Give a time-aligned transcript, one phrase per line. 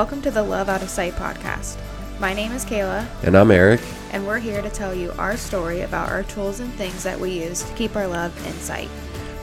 [0.00, 1.76] Welcome to the Love Out of Sight podcast.
[2.18, 3.82] My name is Kayla, And I'm Eric.
[4.12, 7.32] and we're here to tell you our story about our tools and things that we
[7.32, 8.88] use to keep our love in sight.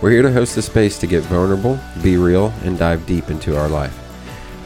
[0.02, 3.56] We're here to host a space to get vulnerable, be real, and dive deep into
[3.56, 3.96] our life.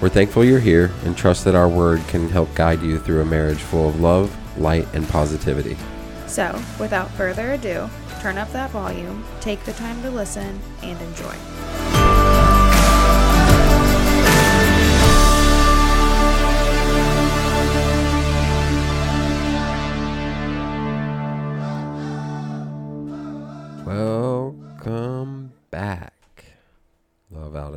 [0.01, 3.25] We're thankful you're here and trust that our word can help guide you through a
[3.25, 5.75] marriage full of love, light, and positivity.
[6.25, 7.89] So, without further ado,
[8.21, 11.90] turn up that volume, take the time to listen, and enjoy.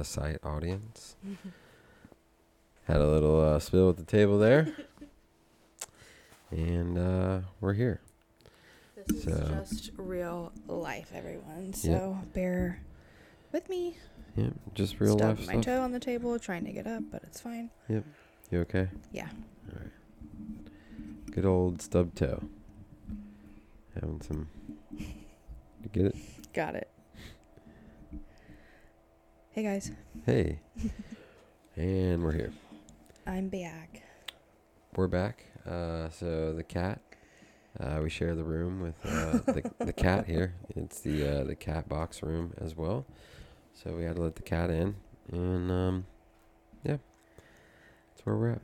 [0.05, 1.17] Of sight audience.
[2.85, 4.69] Had a little uh, spill at the table there,
[6.51, 8.01] and uh, we're here.
[9.07, 11.73] This So- is just real life, everyone.
[11.73, 11.89] So,
[12.21, 12.33] Yep.
[12.35, 12.81] bear
[13.53, 13.97] with me.
[14.37, 15.65] Yeah, just real Stubbed life my stuff.
[15.65, 17.71] toe on the table, trying to get up, but it's fine.
[17.89, 18.05] Yep.
[18.51, 18.89] You okay?
[19.13, 19.29] Yeah.
[19.73, 21.31] All right.
[21.31, 22.43] Good old stub toe.
[23.95, 24.49] Having some.
[24.99, 26.17] You get it?
[26.53, 26.89] Got it.
[29.55, 29.93] Hey guys,
[30.27, 30.59] Hey.
[31.77, 32.53] and we're here.
[33.25, 34.03] I'm back.
[34.97, 35.45] We're back.
[35.65, 37.01] Uh, so the cat.
[37.79, 40.55] Uh, we share the room with uh, the the cat here.
[40.75, 43.07] It's the uh, the cat box room as well.
[43.75, 44.97] So we had to let the cat in,
[45.31, 46.07] and um,
[46.83, 46.97] yeah,
[47.37, 48.63] that's where we're at.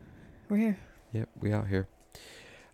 [0.49, 0.79] We're here.
[1.13, 1.87] Yep, we out here.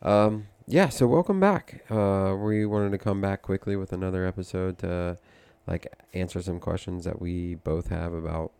[0.00, 1.84] Um, yeah, so welcome back.
[1.90, 5.18] Uh, we wanted to come back quickly with another episode to
[5.66, 8.52] like answer some questions that we both have about,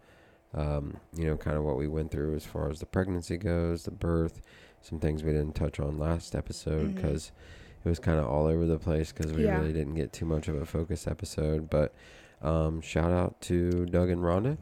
[0.55, 3.85] um, you know, kind of what we went through as far as the pregnancy goes,
[3.85, 4.41] the birth,
[4.83, 7.33] some things we didn't touch on last episode because
[7.84, 9.59] it was kind of all over the place because we Yeah.
[9.59, 11.71] really didn't get too much of a focus episode.
[11.71, 11.94] But
[12.43, 14.59] um, shout out to Doug and Rhonda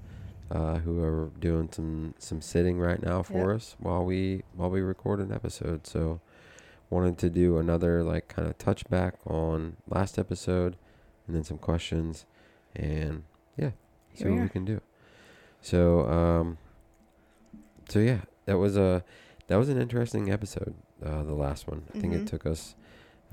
[0.50, 3.56] uh, who are doing some some sitting right now for Yep.
[3.56, 5.87] us while we while we record an episode.
[5.87, 6.21] So
[6.91, 10.76] wanted to do another like kind of touchback on last episode,
[11.26, 12.26] and then some questions,
[12.77, 13.23] and
[13.57, 13.71] yeah,
[14.15, 14.81] see we what we can do.
[15.61, 16.59] So um,
[17.89, 19.05] so yeah, that was a
[19.49, 20.75] that was an interesting episode.
[21.05, 22.23] Uh, the last one, I think Mhm.
[22.23, 22.75] it took us.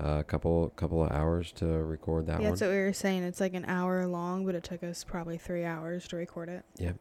[0.02, 2.50] uh, a couple couple of hours to record that yeah, one.
[2.50, 3.22] that's what we were saying.
[3.22, 6.64] It's like an hour long, but it took us probably three hours to record it.
[6.76, 6.92] Yeah.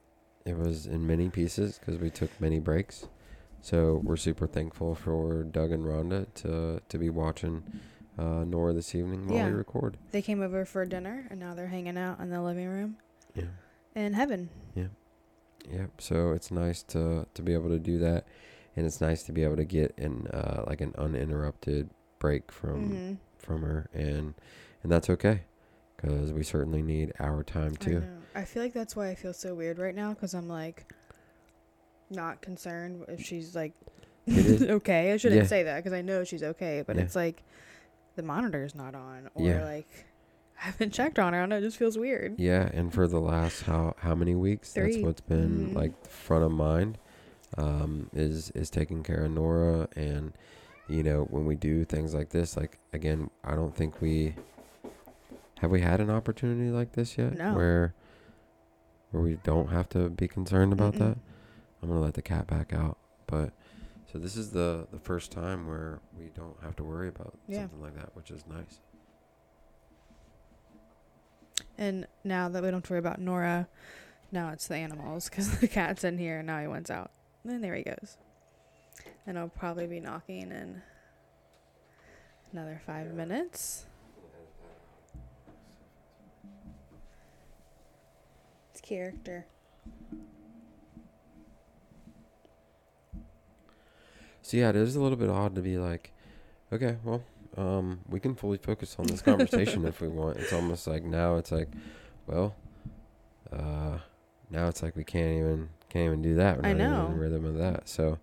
[0.45, 3.07] It was in many pieces because we took many breaks.
[3.61, 7.63] So we're super thankful for Doug and Rhonda to to be watching
[8.17, 9.45] uh, Nora this evening while Yeah.
[9.47, 9.97] we record.
[10.11, 12.97] They came over for dinner, and now they're hanging out in the living room
[13.35, 13.45] Yeah.
[13.95, 14.49] in heaven.
[14.75, 14.87] Yeah.
[15.69, 16.01] Yep.
[16.01, 18.25] So it's nice to to be able to do that,
[18.75, 21.89] and it's nice to be able to get in uh, like an uninterrupted
[22.19, 23.17] break from Mhm.
[23.37, 24.33] from her, and
[24.83, 25.41] and that's okay,
[25.97, 27.99] because we certainly need our time I too.
[28.01, 28.17] know.
[28.33, 30.91] I feel like that's why I feel so weird right now because I'm like
[32.09, 33.73] not concerned if she's like
[34.29, 35.13] okay.
[35.13, 35.47] I shouldn't Yeah.
[35.47, 37.03] say that because I know she's okay, but Yeah.
[37.03, 37.43] it's like
[38.21, 39.65] the monitor's not on or Yeah.
[39.65, 39.87] like
[40.61, 41.39] I haven't checked on her.
[41.39, 41.57] I don't know.
[41.57, 42.35] It just feels weird.
[42.39, 44.73] Yeah, and for the last how how many weeks?
[44.73, 44.91] Three.
[44.93, 45.75] That's what's been Mhm.
[45.75, 46.99] like front of mind.
[47.57, 50.33] Um, is is taking care of Nora, and
[50.87, 54.35] you know when we do things like this, like again, I don't think we
[55.59, 57.55] have we had an opportunity like this yet, No.
[57.55, 57.93] where
[59.09, 60.99] where we don't have to be concerned about Mm-mm.
[60.99, 61.17] that.
[61.81, 63.51] I'm gonna let the cat back out, but
[64.11, 67.61] so this is the the first time where we don't have to worry about Yeah.
[67.61, 68.79] something like that, which is nice.
[71.77, 73.67] And now that we don't have to worry about Nora,
[74.31, 77.11] now it's the animals because the cat's in here and now he wants out.
[77.43, 78.17] And there he goes.
[79.25, 80.81] And I'll probably be knocking in
[82.51, 83.85] another five minutes.
[88.71, 89.45] It's character.
[94.41, 96.11] So yeah, it is a little bit odd to be like,
[96.73, 97.23] okay, well,
[97.57, 100.37] um, we can fully focus on this conversation if we want.
[100.37, 101.69] It's almost like now it's like,
[102.27, 102.55] well,
[103.51, 103.97] uh,
[104.49, 106.61] now it's like we can't even can't even do that.
[106.61, 107.05] We're I know.
[107.05, 107.87] in the rhythm of that.
[107.89, 108.17] So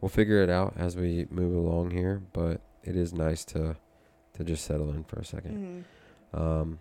[0.00, 2.22] we'll figure it out as we move along here.
[2.32, 3.76] But it is nice to
[4.34, 5.84] to just settle in for a 2nd
[6.34, 6.38] Mhm.
[6.38, 6.78] Um,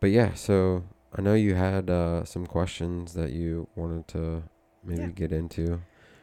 [0.00, 0.82] but yeah, so
[1.16, 4.42] I know you had uh, some questions that you wanted to
[4.82, 5.08] maybe Yeah.
[5.10, 5.80] get into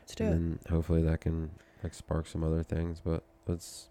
[0.08, 1.50] Let's do and then hopefully that can
[1.84, 3.02] like spark some other things.
[3.04, 3.90] But let's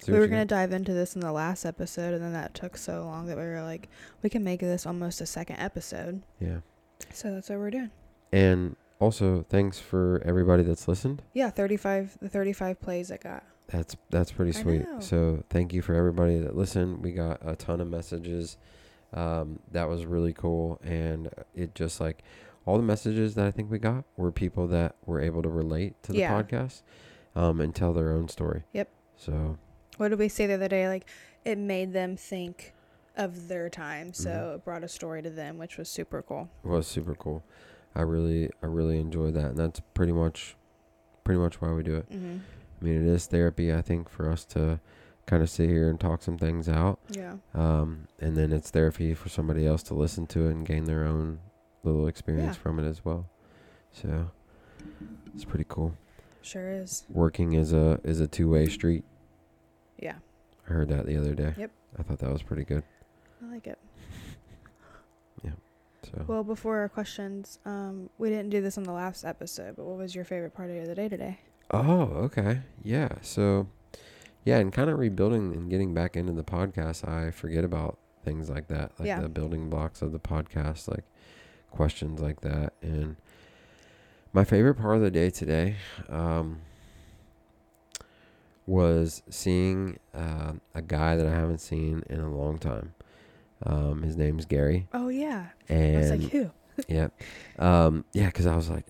[0.00, 0.56] see We what were going to got.
[0.60, 3.42] dive into this in the last episode, and then that took so long that we
[3.44, 3.88] were like,
[4.22, 6.22] we can make this almost a second episode.
[6.40, 6.58] Yeah,
[7.12, 7.90] So that's what we're doing.
[8.32, 11.22] and also thanks for everybody that's listened.
[11.32, 13.44] Yeah, 35, the 35 plays I got.
[13.68, 14.86] That's that's pretty sweet.
[15.00, 17.04] So thank you for everybody that listened.
[17.04, 18.56] We got a ton of messages.
[19.12, 22.22] Um, that was really cool, and it just like
[22.68, 25.94] all the messages that I think we got were people that were able to relate
[26.02, 26.32] to the Yeah.
[26.42, 26.82] podcast
[27.34, 28.64] um, and tell their own story.
[28.74, 28.90] Yep.
[29.16, 29.56] So
[29.96, 30.86] What did we say the other day?
[30.86, 31.08] Like,
[31.46, 32.74] it made them think
[33.16, 34.54] of their time, so Mhm.
[34.56, 36.50] it brought a story to them, which was super cool.
[36.62, 37.42] it was super cool.
[37.96, 40.56] I really, I really enjoyed that, and that's pretty much,
[41.24, 42.08] pretty much why we do it.
[42.10, 42.36] Mm-hmm.
[42.80, 44.78] I mean, it is therapy, I think, for us to
[45.26, 47.00] kind of sit here and talk some things out.
[47.10, 47.36] Yeah.
[47.54, 51.04] Um, and then it's therapy for somebody else to listen to it and gain their
[51.04, 51.40] own
[51.84, 52.62] little experience Yeah.
[52.62, 53.28] from it as well.
[53.92, 54.30] So
[55.34, 55.94] it's pretty cool.
[56.42, 57.04] Sure is.
[57.10, 59.04] Working is a is a two way street.
[59.98, 60.16] Yeah.
[60.68, 61.54] I heard that the other day.
[61.56, 61.70] Yep.
[61.98, 62.82] I thought that was pretty good.
[63.42, 63.78] I like it.
[65.44, 65.52] Yeah.
[66.04, 69.84] So Well, before our questions, um, we didn't do this on the last episode, but
[69.84, 71.38] what was your favorite part of the day today?
[71.70, 72.60] Oh, okay.
[72.82, 73.08] Yeah.
[73.22, 73.68] So
[74.44, 78.48] yeah, and kind of rebuilding and getting back into the podcast, I forget about things
[78.50, 79.20] like that, like Yeah.
[79.20, 81.04] the building blocks of the podcast, like
[81.70, 82.72] questions like that.
[82.82, 83.16] And
[84.32, 85.76] my favorite part of the day today
[86.08, 86.60] um,
[88.66, 92.94] was seeing uh, a guy that I haven't seen in a long time.
[93.64, 95.48] Um, his name's Gary, Oh yeah.
[95.68, 96.50] I and was like, who?
[96.88, 97.08] yeah,
[97.58, 98.86] um, yeah, because I was like,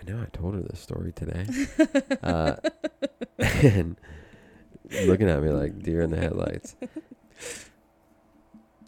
[0.00, 1.46] I know I told her this story today,
[2.22, 2.54] uh,
[3.38, 3.96] and
[5.06, 6.76] looking at me like deer in the headlights.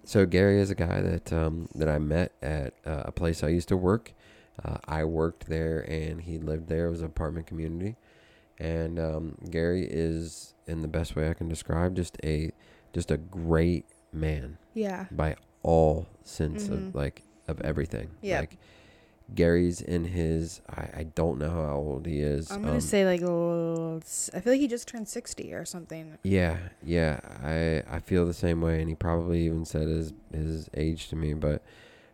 [0.06, 3.48] So Gary is a guy that um, that I met at uh, a place I
[3.48, 4.12] used to work.
[4.64, 6.86] Uh, I worked there, and he lived there.
[6.86, 7.96] It was an apartment community,
[8.58, 12.52] and um, Gary is, in the best way I can describe, just a
[12.94, 15.06] just a great man Yeah.
[15.10, 16.88] by all sense Mhm.
[16.88, 18.10] of like of everything.
[18.22, 18.40] Yeah.
[18.40, 18.56] Like
[19.34, 22.50] Gary's in his I, I don't know how old he is.
[22.50, 26.16] I'm gonna um, say like I feel like he just turned sixty or something.
[26.22, 27.20] Yeah, yeah.
[27.42, 31.16] I I feel the same way and he probably even said his his age to
[31.16, 31.62] me, but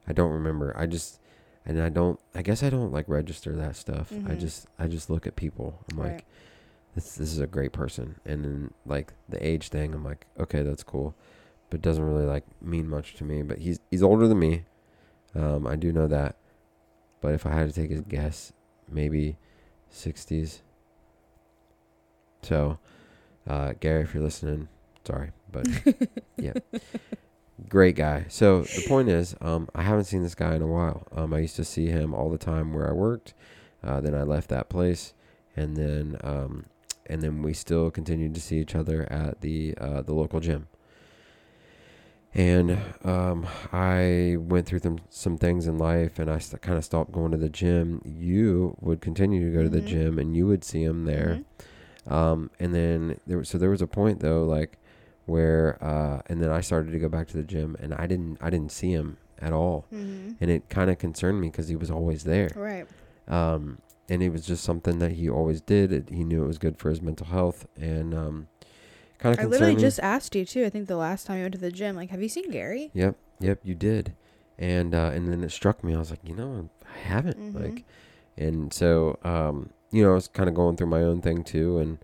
[0.09, 0.75] I don't remember.
[0.77, 1.21] I just
[1.67, 4.11] and I don't I guess I don't like register that stuff.
[4.13, 4.41] I Mhm.
[4.41, 5.85] just I just look at people.
[5.91, 6.25] I'm like
[6.95, 8.17] this this is a great person.
[8.25, 11.15] And then like the age thing, I'm like, okay, that's cool.
[11.69, 13.43] But it doesn't really like mean much to me.
[13.43, 14.65] But he's he's older than me.
[15.35, 16.37] Um, I do know that.
[17.23, 18.53] But if I had to take a guess,
[18.91, 19.39] maybe
[19.89, 20.61] sixties.
[22.43, 22.79] So,
[23.49, 24.69] uh, Gary, if you're listening,
[25.07, 25.67] sorry, but
[26.37, 26.55] yeah,
[27.69, 28.27] great guy.
[28.29, 31.07] So the point is, um, I haven't seen this guy in a while.
[31.15, 33.33] Um, I used to see him all the time where I worked.
[33.83, 35.15] Uh, then I left that place,
[35.57, 36.67] and then um,
[37.07, 40.67] and then we still continued to see each other at the uh, the local gym.
[42.35, 46.85] And um, I went through them, some things in life, and I st- kind of
[46.85, 48.01] stopped going to the gym.
[48.05, 49.87] You would continue to go to the Mhm.
[49.87, 51.41] gym, and you would see him there.
[52.07, 52.13] Mhm.
[52.13, 54.79] Um, and then there was, so there was a point though, like
[55.27, 58.39] where, uh, and then I started to go back to the gym and I didn't,
[58.41, 59.85] I didn't see him at all.
[59.95, 60.35] Mhm.
[60.41, 62.49] And it kind of concerned me because he was always there.
[62.57, 62.87] Right.
[63.29, 65.93] Um, and it was just something that he always did.
[65.93, 68.49] It, he knew it was good for his mental health and, um,
[69.23, 70.65] kind of I literally just asked you too.
[70.65, 72.91] I think the last time you went to the gym, like, have you seen Gary?
[72.95, 74.15] Yep, yep, you did.
[74.59, 75.95] And uh, and then it struck me.
[75.95, 77.39] I was like, you know, I haven't.
[77.55, 77.61] Mhm.
[77.63, 77.85] Like,
[78.37, 81.79] and so um, you know, I was kind of going through my own thing too,
[81.79, 81.99] and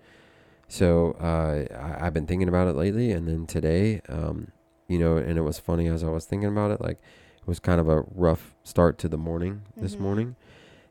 [0.68, 3.10] so uh, I, I've been thinking about it lately.
[3.12, 4.52] And then today, um,
[4.88, 6.80] you know, and it was funny as I was thinking about it.
[6.80, 6.98] Like,
[7.40, 10.00] it was kind of a rough start to the morning this Mhm.
[10.00, 10.36] morning,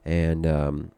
[0.06, 0.92] and um,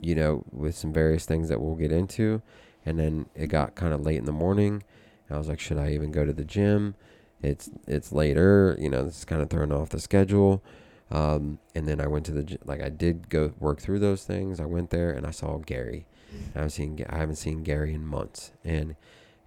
[0.00, 2.42] you know, with some various things that we'll get into.
[2.88, 4.82] And then it got kind of late in the morning.
[5.30, 6.94] I was like, should I even go to the gym?
[7.42, 9.04] It's it's later, you know.
[9.04, 10.62] This is kind of throwing off the schedule.
[11.10, 14.58] Um, and then I went to the like I did go work through those things.
[14.58, 16.06] I went there and I saw Gary.
[16.54, 18.96] I haven't seen I haven't seen Gary in months, and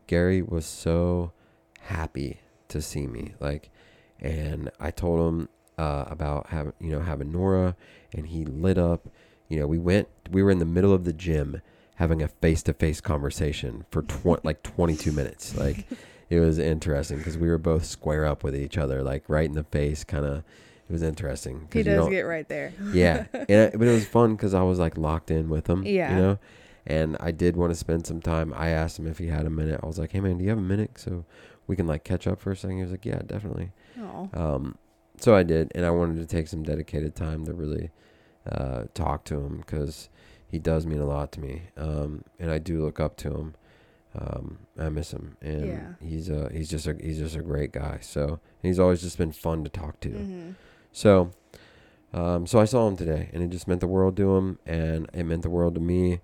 [0.05, 1.31] Gary was so
[1.79, 3.33] happy to see me.
[3.39, 3.71] Like,
[4.19, 7.75] and I told him uh, about having you know having Nora,
[8.13, 9.10] and he lit up.
[9.50, 10.10] You know, we went.
[10.29, 11.60] We were in the middle of the gym
[12.01, 15.55] having a face to face conversation for tw- like 22 minutes.
[15.55, 15.86] Like,
[16.31, 19.53] it was interesting because we were both square up with each other, like right in
[19.53, 20.38] the face, kind of.
[20.38, 21.70] It was interesting.
[21.72, 22.74] He does get right there.
[22.91, 25.86] yeah, and I, but it was fun because I was like locked in with him.
[25.86, 26.13] Yeah.
[26.13, 26.39] you know,
[26.86, 28.53] and I did want to spend some time.
[28.58, 29.79] I asked him if he had a minute.
[29.81, 31.24] I was like, "Hey man, do you have a minute so
[31.67, 32.77] we can like catch up for a second?
[32.77, 34.29] He was like, "Yeah, definitely." Oh.
[34.34, 34.77] Um,
[35.17, 37.91] so I did, and I wanted to take some dedicated time to really
[38.51, 40.10] uh, talk to him because
[40.51, 43.55] he does mean a lot to me, um, and I do look up to him.
[44.13, 45.93] Um, I miss him, and Yeah.
[46.01, 48.00] he's a he's just a he's just a great guy.
[48.01, 50.10] So he's always just been fun to talk to.
[50.10, 50.55] Mhm.
[50.91, 51.31] So,
[52.13, 55.10] um, so I saw him today, and it just meant the world to him, and
[55.13, 56.20] it meant the world to me,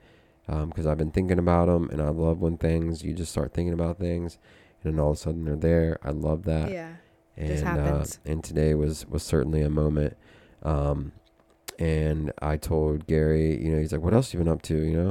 [0.45, 3.73] because I've been thinking about him, and I love when things you just start thinking
[3.73, 4.37] about things,
[4.83, 5.97] and then all of a sudden they're there.
[6.03, 6.95] I love that, Yeah.
[7.37, 8.19] and just uh, happens.
[8.25, 10.17] and today was was certainly a moment,
[10.63, 11.13] um,
[11.79, 14.97] and I told Gary, you know, he's like, "What else you been up to?" You
[14.97, 15.09] know,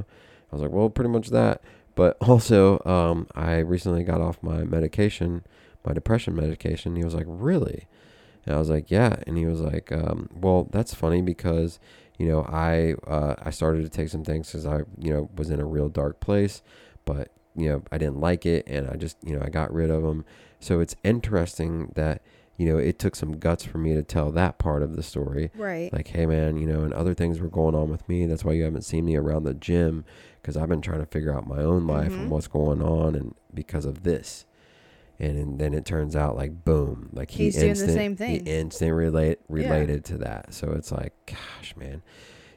[0.52, 1.62] I was like, "Well, pretty much that."
[1.94, 5.44] But also, um, I recently got off my medication,
[5.84, 6.96] my depression medication.
[6.96, 7.86] He was like, "Really?"
[8.44, 11.78] And I was like, "Yeah." And he was like, um, "Well, that's funny because."
[12.18, 15.50] You know, I uh, I started to take some things because I you know was
[15.50, 16.62] in a real dark place,
[17.04, 19.90] but you know I didn't like it, and I just you know I got rid
[19.90, 20.24] of them.
[20.58, 22.22] So it's interesting that
[22.56, 25.50] you know it took some guts for me to tell that part of the story.
[25.54, 25.92] Right.
[25.92, 28.26] Like, hey man, you know, and other things were going on with me.
[28.26, 30.04] That's why you haven't seen me around the gym
[30.40, 32.20] because I've been trying to figure out my own life Mhm.
[32.22, 34.44] and what's going on, and because of this.
[35.18, 38.16] And, and then it turns out like boom, like he He's doing the instant, same
[38.16, 38.44] thing.
[38.44, 40.52] He instant relate related to that.
[40.52, 42.02] So it's like, gosh, man,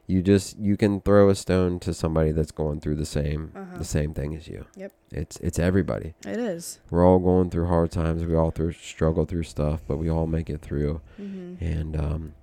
[0.10, 3.78] you just you can throw a stone to somebody that's going through the same Uh-huh.
[3.78, 4.66] the same thing as you.
[4.76, 4.92] Yep.
[5.12, 6.16] It's it's everybody.
[6.26, 6.80] It is.
[6.90, 8.26] We're all going through hard times.
[8.26, 11.02] We all through struggle through stuff, but we all make it through.
[11.22, 11.64] Mm-hmm.
[11.64, 12.34] And um,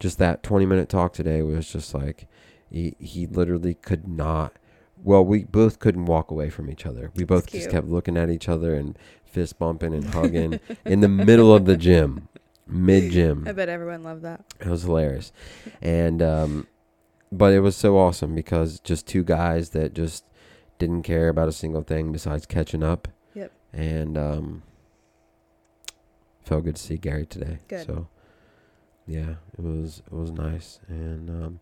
[0.00, 2.26] just that 20 minute talk today was just like
[2.70, 4.54] he he literally could not.
[5.04, 7.10] Well, we both couldn't walk away from each other.
[7.14, 11.08] We both just kept looking at each other and fist bumping and hugging in the
[11.08, 12.28] middle of the gym,
[12.66, 13.44] mid gym.
[13.46, 14.44] I bet everyone loved that.
[14.60, 15.30] It was hilarious.
[15.82, 16.66] And um
[17.32, 20.24] but it was so awesome because just two guys that just
[20.78, 23.08] didn't care about a single thing besides catching up.
[23.34, 23.50] Yep.
[23.72, 24.62] And um
[26.44, 27.58] felt good to see Gary today.
[27.68, 27.86] Good.
[27.86, 28.08] So
[29.06, 30.80] yeah, it was it was nice.
[30.88, 31.60] And um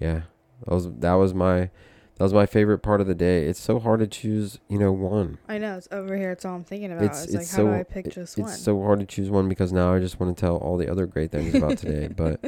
[0.00, 0.22] yeah,
[0.66, 1.70] that was that was my
[2.16, 3.46] that was my favorite part of the day.
[3.46, 5.38] It's so hard to choose, you know, one.
[5.48, 5.76] I know.
[5.76, 6.30] It's over here.
[6.30, 7.02] It's all I'm thinking about.
[7.04, 8.50] It's- It's, it's like, how do I pick just It's one?
[8.52, 11.06] so hard to choose one because now I just want to tell all the other
[11.06, 12.08] great things about today.
[12.16, 12.40] But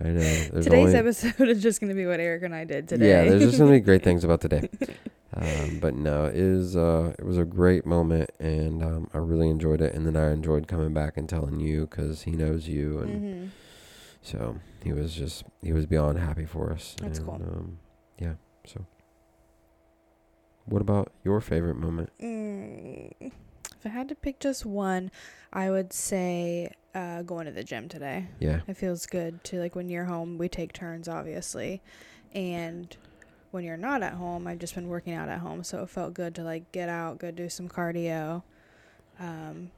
[0.00, 2.64] I know there's Today's only, episode is just going to be what Eric and I
[2.64, 3.08] did today.
[3.08, 4.68] Yeah, there's just so many great things about today.
[5.34, 9.50] Um, but no, it is uh, it was a great moment, and um, I really
[9.50, 9.94] enjoyed it.
[9.94, 13.46] And then I enjoyed coming back and telling you because he knows you, and hmm
[14.22, 16.94] so he was just he was beyond happy for us.
[17.00, 17.34] That's and, cool.
[17.36, 17.78] Um,
[18.18, 18.34] yeah.
[18.66, 18.84] So,
[20.66, 22.10] what about your favorite moment?
[22.20, 25.10] Mm, if I had to pick just one,
[25.52, 28.26] I would say uh, going to the gym today.
[28.40, 30.38] Yeah, It feels good to like when you're home.
[30.38, 31.82] We take turns, obviously,
[32.34, 32.96] and
[33.50, 36.14] when you're not at home, I've just been working out at home, so it felt
[36.14, 38.42] good to like get out, go do some cardio.
[39.18, 39.70] Um,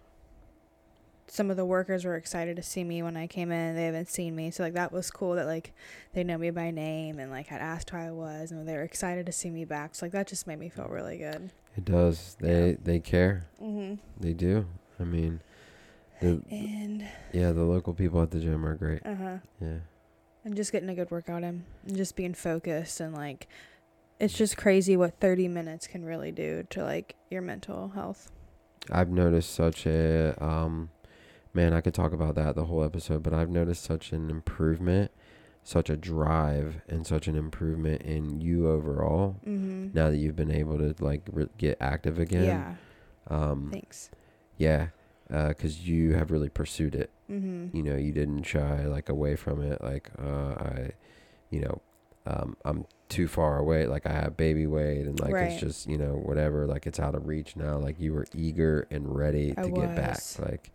[1.27, 3.77] some of the workers were excited to see me when I came in.
[3.77, 5.35] They haven't seen me, so like that was cool.
[5.37, 5.73] That like
[6.13, 8.83] they know me by name and like had asked how I was, and they were
[8.83, 9.95] excited to see me back.
[9.95, 11.51] So like that just made me feel really good.
[11.77, 12.37] it does.
[12.41, 13.47] They they care.
[13.63, 13.95] Mm-hmm.
[14.19, 14.67] They do.
[14.99, 15.41] I mean,
[16.21, 19.05] the, And yeah, the local people at the gym are great.
[19.05, 19.37] uh huh.
[19.61, 19.79] Yeah.
[20.45, 23.47] and just getting a good workout in and just being focused and like
[24.19, 28.31] it's just crazy what 30 minutes can really do to like your mental health
[28.91, 30.91] I've noticed such a um
[31.53, 35.11] man, I could talk about that the whole episode, but I've noticed such an improvement,
[35.65, 39.89] such a drive and such an improvement in you overall mm-hmm.
[39.93, 42.45] now that you've been able to like re- get active again.
[42.45, 42.75] yeah
[43.37, 44.11] Um thanks
[44.59, 44.89] yeah,
[45.33, 47.11] uh, cuz you have really pursued it.
[47.31, 47.77] mm-hmm.
[47.77, 50.91] You know, you didn't shy like away from it like uh I
[51.51, 51.81] you know,
[52.27, 55.51] um I'm too far away like I have baby weight and like Right.
[55.53, 58.87] it's just, you know, whatever like it's out of reach now like you were eager
[58.91, 60.71] and ready I to get back like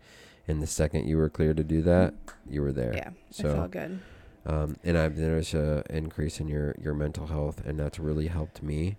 [0.48, 2.14] and the second you were clear to do that,
[2.48, 2.94] you were there.
[2.94, 3.98] yeah So- it felt good
[4.46, 8.62] Um, and I've noticed a increase in your, your mental health, and that's really helped
[8.62, 8.96] me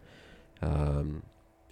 [0.62, 1.24] um,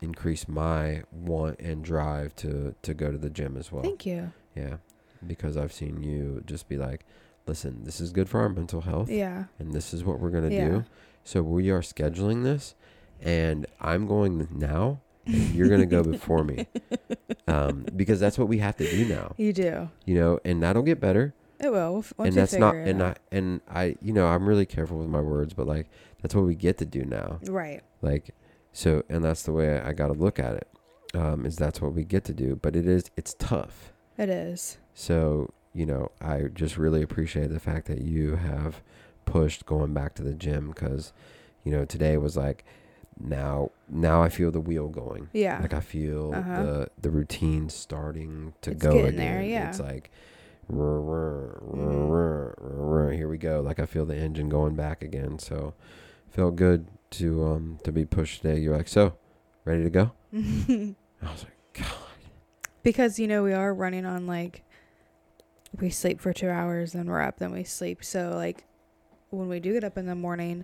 [0.01, 3.83] increase my want and drive to, to go to the gym as well.
[3.83, 4.77] thank you Yeah,
[5.25, 7.05] because I've seen you just be like,
[7.47, 10.49] listen, this is good for our mental health, yeah and this is what we're gonna
[10.49, 10.67] Yeah.
[10.69, 10.85] do.
[11.23, 12.75] So we are scheduling this,
[13.21, 16.67] and I'm going now, and you're gonna go before me,
[17.47, 19.33] um, because that's what we have to do now.
[19.37, 23.01] you do You know, and that'll get better it will once and that's not and
[23.01, 23.17] out.
[23.31, 25.87] I and I you know I'm really careful with my words but like
[26.21, 28.35] that's what we get to do now right like
[28.77, 30.67] so and that's the way I, got to look at it
[31.13, 34.77] um is that's what we get to do but it is it's tough it is
[34.93, 38.81] so you know I just really appreciate the fact that you have
[39.25, 41.13] pushed going back to the gym cuz
[41.63, 42.65] you know today was like
[43.17, 46.63] now now I feel the wheel going yeah like I feel Uh-huh.
[46.63, 49.15] the the routine starting to It's go again.
[49.15, 49.69] there, yeah.
[49.69, 50.11] It's like
[50.69, 52.77] "Rrr, rrr, rrr, Mhm.
[52.79, 53.61] rrr, here we go.
[53.61, 55.39] Like I feel the engine going back again.
[55.39, 55.73] So
[56.29, 56.87] felt good
[57.19, 58.59] to um to be pushed today.
[58.59, 59.13] You're like, so
[59.65, 60.11] ready to go?
[60.33, 60.95] I
[61.31, 61.87] was like, God.
[62.83, 64.63] because you know we are running on like
[65.79, 68.63] we sleep for two hours then we're up then we sleep so like
[69.29, 70.63] when we do get up in the morning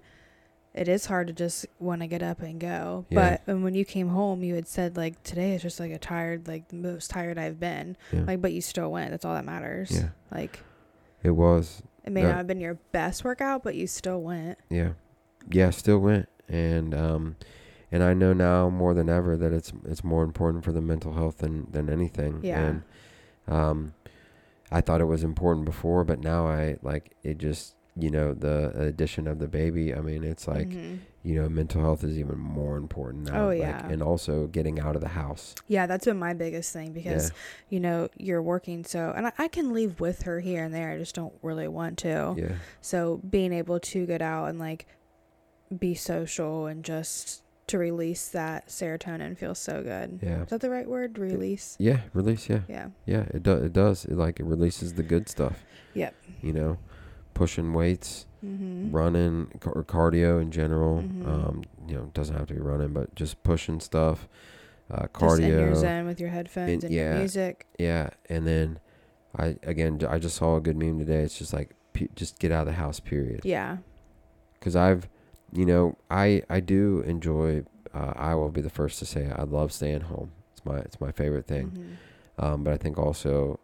[0.73, 3.37] it is hard to just want to get up and go Yeah.
[3.45, 5.97] but and when you came home you had said like today is just like a
[5.99, 8.21] tired like the most tired i've been Yeah.
[8.23, 10.09] like but you still went that's all that matters yeah.
[10.31, 10.59] like
[11.23, 11.81] It was.
[12.05, 12.29] It may No.
[12.29, 14.57] not have been your best workout, but you still went.
[14.69, 14.93] Yeah,
[15.51, 17.35] yeah, still went, and um,
[17.91, 21.13] and I know now more than ever that it's it's more important for the mental
[21.13, 22.39] health than than anything.
[22.43, 22.59] Yeah.
[22.61, 22.83] And
[23.47, 23.93] um,
[24.71, 27.37] I thought it was important before, but now I like it.
[27.37, 29.93] Just you know, the addition of the baby.
[29.93, 30.99] I mean, it's like Mhm.
[31.23, 33.43] you know, mental health is even more important now.
[33.45, 33.85] Oh, like, yeah.
[33.89, 35.53] and also getting out of the house.
[35.67, 37.35] Yeah, that's been my biggest thing because yeah,
[37.69, 40.91] you know you're working so, and I, I can leave with her here and there.
[40.91, 42.35] I just don't really want to.
[42.37, 44.87] yeah, So being able to get out and like
[45.79, 50.19] be social and just to release that serotonin feels so good.
[50.21, 51.17] yeah, Is that the right word?
[51.17, 51.75] Release.
[51.79, 52.01] yeah.
[52.13, 52.61] Release, yeah.
[52.67, 52.87] Yeah.
[53.05, 53.63] Yeah, it does.
[53.63, 54.05] It does.
[54.05, 55.63] It like it releases the good stuff.
[55.93, 56.13] Yep.
[56.41, 56.77] You know,
[57.33, 58.89] pushing weights, Mm-hmm.
[58.91, 61.03] running or cardio in general.
[61.03, 61.27] Mhm.
[61.27, 64.27] Um, you know, doesn't have to be running, but just pushing stuff.
[64.89, 65.29] Uh, cardio.
[65.37, 67.19] Just in your zen with your headphones And- and your yeah.
[67.19, 67.67] music.
[67.77, 68.79] Yeah, and then
[69.37, 71.21] I again I just saw a good meme today.
[71.21, 72.99] It's just like pe- just get out of the house.
[72.99, 73.41] Period.
[73.43, 73.77] Yeah.
[74.59, 75.07] Because I've,
[75.53, 77.63] you know, I I do enjoy.
[77.93, 80.31] Uh, I will be the first to say I love staying home.
[80.53, 81.71] It's my it's my favorite thing.
[81.71, 82.43] Mhm.
[82.43, 83.59] Um, but I think also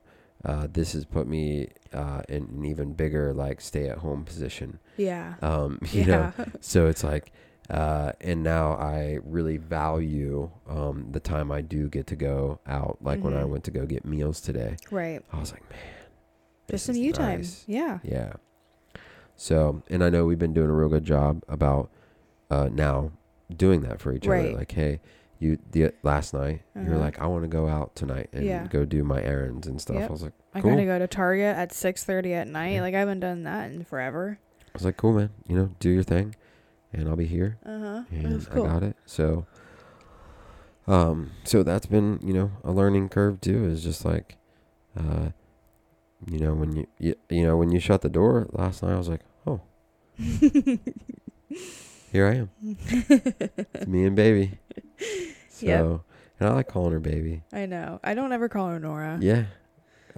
[0.46, 4.79] uh, this has put me uh, in an even bigger like stay at home position.
[4.98, 5.36] Yeah.
[5.41, 6.46] Um, you know, yeah.
[6.60, 7.32] so it's like,
[7.70, 12.98] uh, and now I really value um, the time I do get to go out.
[13.01, 13.50] Like when I Mhm.
[13.50, 15.22] went to go get meals today, right.
[15.34, 15.79] I was like, man,
[16.70, 17.44] Just some you time.
[17.65, 18.00] Yeah.
[18.03, 18.34] Yeah.
[19.38, 21.89] So, and I know we've been doing a real good job about
[22.50, 23.12] uh, now
[23.56, 24.48] doing that for each Right.
[24.50, 24.58] other.
[24.58, 25.00] Like, hey,
[25.39, 27.00] you the last night you were Uh-huh.
[27.00, 28.65] like, I want to go out tonight and Yeah.
[28.67, 29.98] go do my errands and stuff.
[29.98, 30.10] Yep.
[30.10, 30.72] I was like, I Cool.
[30.72, 32.74] gotta go to Target at six thirty at night.
[32.74, 32.82] Yeah.
[32.82, 34.39] Like I haven't done that in forever.
[34.65, 35.29] I was like, cool, man.
[35.48, 36.36] You know, do your thing,
[36.91, 37.58] and I'll be here.
[37.65, 38.03] Uh huh.
[38.10, 38.65] and cool.
[38.65, 38.96] I got it.
[39.06, 39.45] So,
[40.88, 43.65] um, so that's been you know a learning curve too.
[43.65, 44.38] Is just like,
[44.97, 45.30] uh,
[46.25, 48.97] you know when you, you you know when you shut the door last night, I
[48.97, 49.62] was like, oh,
[52.12, 52.49] here I am.
[52.63, 54.60] It's me and baby.
[55.49, 56.01] So, Yep.
[56.39, 57.41] and I like calling her baby.
[57.51, 57.99] I know.
[58.03, 59.17] I don't ever call her Nora.
[59.19, 59.45] Yeah,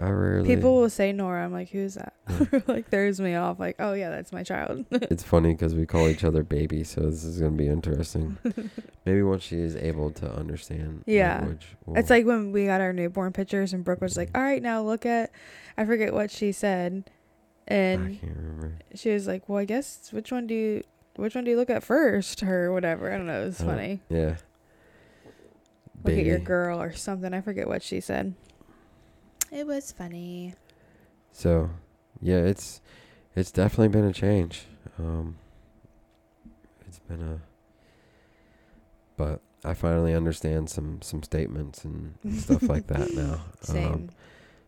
[0.02, 0.48] I rarely.
[0.56, 1.44] People will say Nora.
[1.44, 2.14] I'm like, who's that?
[2.30, 2.60] Yeah.
[2.68, 3.60] like throws me off.
[3.60, 4.86] Like, oh yeah, that's my child.
[4.92, 8.38] it's funny because we call each other baby, so this is gonna be interesting.
[9.06, 11.40] Maybe once she is able to understand Yeah.
[11.40, 14.42] language, It's we'll- like when we got our newborn pictures and Brooke was like, all
[14.42, 15.32] right, now look at,
[15.78, 17.04] I forget what she said,
[17.70, 18.76] I and can't remember.
[18.96, 20.84] she was like, well, I guess which one do you,
[21.18, 23.12] which one do you look at first, or whatever.
[23.12, 23.42] I don't know.
[23.42, 24.00] It was Oh, funny.
[24.10, 24.38] Yeah.
[26.06, 27.34] Look at your girl or something.
[27.34, 28.34] I forget what she said.
[29.52, 30.54] It was funny.
[31.32, 31.70] So,
[32.22, 32.82] yeah, it's
[33.36, 34.66] it's definitely been a change.
[34.98, 35.38] Um,
[36.88, 37.40] it's been a,
[39.18, 43.42] but I finally understand some some statements and, stuff like that now.
[43.62, 43.94] Same.
[43.94, 44.10] Um,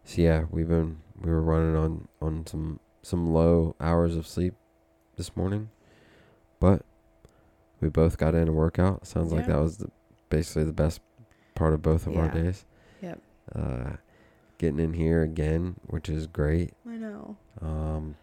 [0.04, 4.54] so yeah, we've been we were running on on some some low hours of sleep
[5.16, 5.70] this morning,
[6.60, 6.84] but
[7.80, 9.06] we both got in a workout.
[9.08, 9.90] Sounds like that was the,
[10.30, 11.02] basically the best
[11.56, 12.66] part of both of our days.
[13.02, 13.20] Yep.
[13.56, 13.92] Uh,
[14.62, 16.72] getting in here again, which is great.
[16.88, 17.36] I know.
[17.62, 18.16] Um,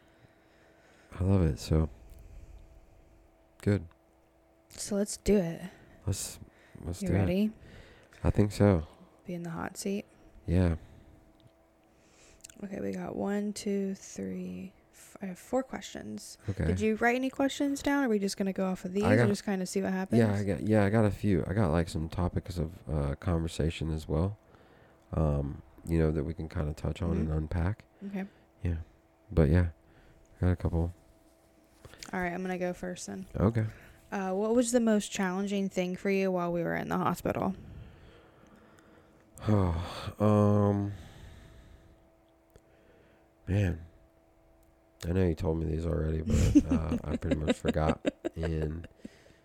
[1.18, 1.59] I love it.
[1.59, 1.88] So
[3.61, 3.85] good.
[4.70, 5.61] So let's do it.
[6.07, 6.38] Let's
[6.87, 7.18] let's You do it.
[7.18, 7.51] ready?
[8.22, 8.87] I think so.
[9.27, 10.05] Be in the hot seat.
[10.46, 10.77] Yeah.
[12.64, 14.72] Okay, we got one, two, three.
[14.92, 16.38] F- I have four questions.
[16.51, 16.64] Okay.
[16.66, 18.03] Did you write any questions down?
[18.05, 19.83] Or are we just gonna go off of these, I or just kind of see
[19.83, 20.20] what happens?
[20.20, 21.44] yeah, I got yeah, I got a few.
[21.48, 24.37] I got like some topics of uh, conversation as well.
[25.14, 27.20] Um, you know that we can kind of touch on Mhm.
[27.20, 27.85] and unpack.
[28.09, 28.24] Okay.
[28.62, 28.74] Yeah.
[29.33, 29.66] But yeah,
[30.40, 30.92] I got a couple.
[32.12, 33.27] All right, I'm gonna go first then.
[33.38, 33.64] Okay.
[34.11, 37.55] Uh, what was the most challenging thing for you while we were in the hospital?
[39.48, 40.92] Oh, um,
[43.46, 43.79] man,
[45.09, 48.01] I know you told me these already, but uh, I pretty much forgot.
[48.37, 48.87] And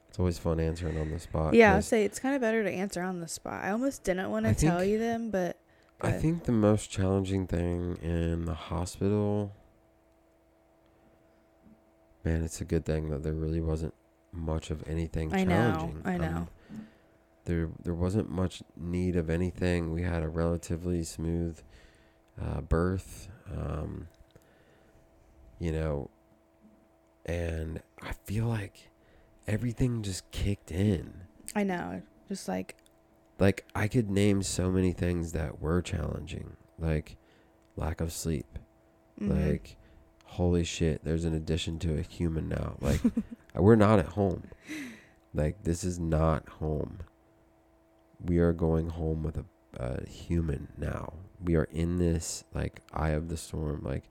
[0.09, 1.53] it's always fun answering on the spot.
[1.53, 3.63] yeah, I'd 'cause say it's kind of better to answer on the spot.
[3.63, 5.57] I almost didn't want to tell you them, but
[6.03, 9.53] I think the most challenging thing in the hospital,
[12.23, 13.93] man, it's a good thing that there really wasn't
[14.31, 16.01] much of anything I know, challenging.
[16.05, 16.47] I Um, know.
[17.45, 19.91] there, there wasn't much need of anything.
[19.93, 21.59] We had a relatively smooth
[22.41, 24.07] uh, birth, um,
[25.59, 26.09] you know,
[27.25, 28.89] and I feel like
[29.47, 31.13] everything just kicked in.
[31.55, 32.75] I know, just like
[33.43, 37.17] like I could name so many things that were challenging, like
[37.75, 38.57] lack of sleep,
[39.21, 39.51] mhm.
[39.51, 39.75] like
[40.23, 42.77] holy shit, there's an addition to a human now.
[42.79, 43.01] Like
[43.53, 44.43] we're not at home.
[45.33, 46.99] Like this is not home.
[48.23, 49.45] We are going home with a,
[49.77, 51.11] a human now.
[51.43, 53.81] We are in this like eye of the storm.
[53.83, 54.05] Like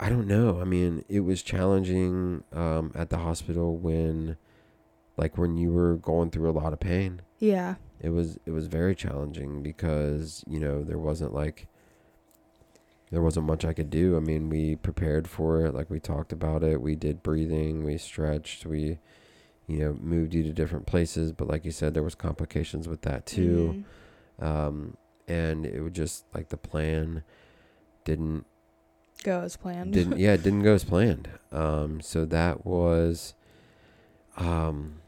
[0.00, 0.60] I don't know.
[0.60, 4.36] I mean, it was challenging um, at the hospital when,
[5.16, 7.22] like, when you were going through a lot of pain.
[7.44, 7.74] Yeah.
[8.00, 11.66] It was it was very challenging because you know there wasn't like
[13.10, 14.16] there wasn't much I could do.
[14.16, 16.80] I mean, we prepared for it, like we talked about it.
[16.80, 18.98] We did breathing, we stretched, we
[19.66, 21.32] you know moved you to different places.
[21.32, 23.84] But like you said, there was complications with that too,
[24.40, 24.44] Mhm.
[24.44, 24.96] um,
[25.28, 27.22] and it was just like the plan
[28.04, 28.46] didn't
[29.22, 29.92] Go as planned.
[29.92, 33.32] didn't yeah it didn't go as planned um so that was
[34.36, 35.00] um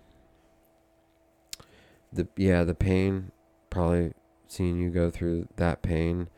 [2.13, 3.31] the yeah the pain
[3.71, 4.13] probably
[4.47, 6.29] seeing you go through that pain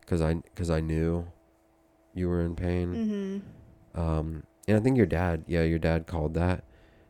[0.00, 1.26] because i because i knew
[2.14, 3.42] you were in pain
[3.94, 4.00] mm-hmm.
[4.00, 6.64] um and i think your dad yeah your dad called that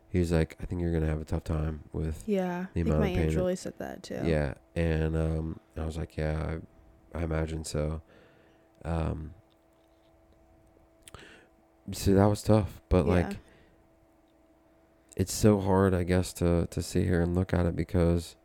[0.09, 2.65] he was like i think you're gonna have a tough time with Yeah.
[2.73, 4.21] The I think amount my of aunt pain- Julie said that too.
[4.23, 6.57] yeah and um i was like yeah
[7.13, 8.01] i, I imagine so
[8.85, 9.33] um
[11.91, 13.37] so that was tough but like Yeah.
[15.15, 18.35] It's so hard i guess to to sit here and look at it because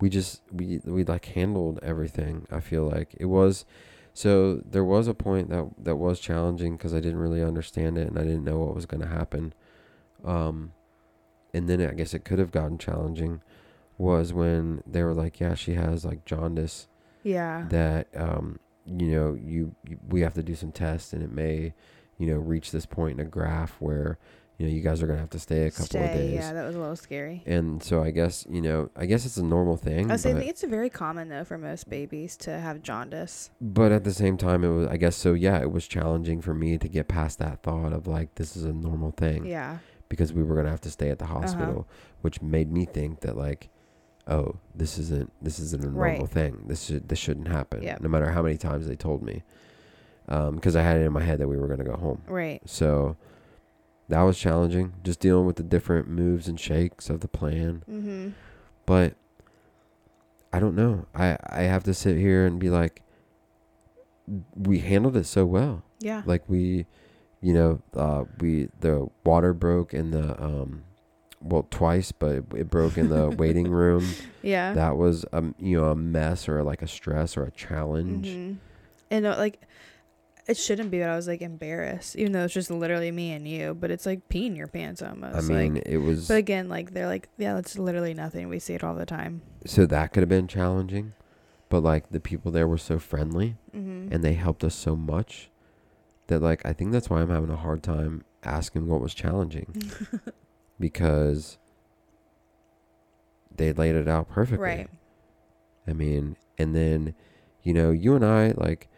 [0.00, 3.64] we just we we like handled everything i feel like it was
[4.12, 8.08] so there was a point that that was challenging because i didn't really understand it
[8.08, 9.52] and i didn't know what was going to happen
[10.24, 10.72] um
[11.52, 13.40] and then i guess it could have gotten challenging
[13.96, 16.88] was when they were like yeah she has like jaundice
[17.22, 17.66] Yeah.
[17.70, 21.72] that um you know you, you we have to do some tests and it may
[22.18, 24.18] you know reach this point in a graph where
[24.58, 26.04] you know you guys are gonna have to stay a couple Stay.
[26.04, 27.42] of days Yeah, that was a little scary.
[27.46, 30.34] and so i guess you know i guess it's a normal thing I say, I
[30.34, 33.50] think it's very common though for most babies to have jaundice.
[33.60, 36.54] but at the same time it was i guess so yeah it was challenging for
[36.54, 39.78] me to get past that thought of like this is a normal thing Yeah.
[40.08, 41.40] because we were gonna have to stay at the uh-huh.
[41.40, 41.88] hospital
[42.22, 43.68] which made me think that like
[44.28, 46.28] oh this isn't this isn't a normal Right.
[46.30, 48.00] thing this should this shouldn't happen Yep.
[48.02, 49.42] no matter how many times they told me
[50.28, 52.62] um, because i had it in my head that we were gonna go home Right.
[52.64, 53.16] so
[54.08, 58.28] that was challenging just dealing with the different moves and shakes of the plan Mm-hmm.
[58.86, 59.14] but
[60.52, 63.02] i don't know i i have to sit here and be like
[64.56, 66.22] we handled it so well Yeah.
[66.24, 66.86] like we
[67.40, 70.84] you know uh we the water broke in the um
[71.42, 74.06] well twice but it, it broke in the waiting room
[74.42, 74.72] yeah.
[74.72, 78.56] that was um you know a mess or like a stress or a challenge Mhm.
[79.10, 79.60] And uh, like,
[80.46, 83.46] it shouldn't be, but I was like embarrassed, even though it's just literally me and
[83.48, 83.74] you.
[83.74, 85.36] But it's like peeing your pants almost.
[85.36, 88.48] i mean like, it was but again, like they're like, yeah, that's literally nothing.
[88.48, 89.42] We see it all the time.
[89.66, 91.12] so that could have been challenging
[91.70, 94.12] but like the people there were so friendly Mm-hmm.
[94.12, 95.50] and they helped us so much
[96.28, 99.66] that like i think that's why i'm having a hard time asking what was challenging
[100.78, 101.58] because
[103.54, 104.90] they laid it out perfectly right.
[105.86, 107.14] I mean, and then,
[107.62, 108.88] you know, you and I, like,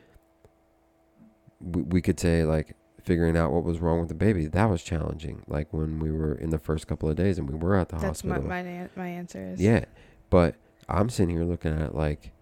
[1.67, 4.83] we, we could say, like, figuring out what was wrong with the baby, that was
[4.83, 5.43] challenging.
[5.47, 7.97] Like, when we were in the first couple of days and we were at the
[7.97, 8.49] That's my hospital.
[8.49, 9.85] my an- my answer is yeah.
[10.31, 10.57] But
[10.89, 12.33] I'm sitting here looking at it like,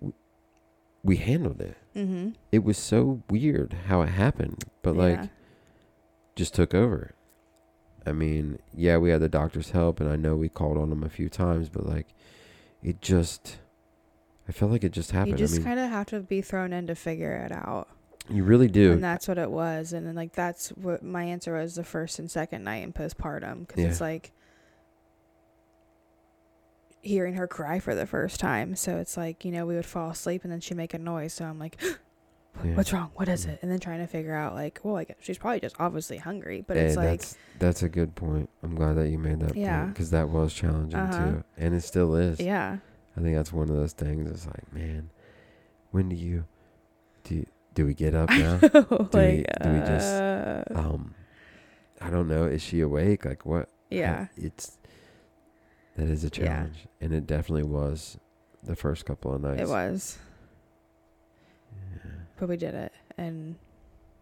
[0.00, 0.14] w-
[1.04, 1.76] we handled it.
[1.96, 2.30] Mm-hmm.
[2.50, 5.28] It was so weird how it happened, but, like,
[6.34, 7.14] just took over.
[8.04, 11.04] I mean, yeah, we had the doctor's help, and I know we called on them
[11.04, 12.08] a few times, but like,
[12.82, 13.58] it just,
[14.48, 15.32] I felt like it just happened.
[15.32, 17.88] you just I mean, kind of have to be thrown in to figure it out.
[18.28, 18.92] you really do.
[18.92, 19.92] And that's what it was.
[19.92, 23.66] And then, like, that's what my answer was the first and second night in postpartum.
[23.66, 24.32] Because it's like
[27.02, 28.76] hearing her cry for the first time.
[28.76, 31.32] So it's like, you know, we would fall asleep and then she'd make a noise.
[31.34, 31.80] So I'm like,
[32.64, 32.74] Yeah.
[32.74, 33.10] what's wrong?
[33.14, 33.58] What is it?
[33.62, 36.62] And then trying to figure out, like, well, I guess she's probably just obviously hungry.
[36.66, 38.50] But Hey, it's like, that's that's a good point.
[38.62, 39.86] I'm glad that you made that Yeah.
[39.86, 41.24] because that was challenging Uh-huh.
[41.30, 42.38] too, and it still is.
[42.40, 42.78] yeah.
[43.16, 44.30] I think that's one of those things.
[44.30, 45.10] It's like, man,
[45.90, 46.44] when do you
[47.24, 47.36] do?
[47.36, 48.58] You, do we get up now?
[48.62, 48.72] like,
[49.14, 51.14] we- do we just- uh, um,
[52.00, 52.44] I don't know.
[52.44, 53.24] Is she awake?
[53.24, 53.68] Like what?
[53.90, 54.26] I- yeah.
[54.36, 54.78] it's
[55.96, 56.46] that is a Yeah.
[56.46, 58.18] challenge, and it definitely was
[58.62, 59.60] the first couple of nights.
[59.62, 60.18] It was.
[61.92, 62.10] Yeah.
[62.38, 63.56] but we did it and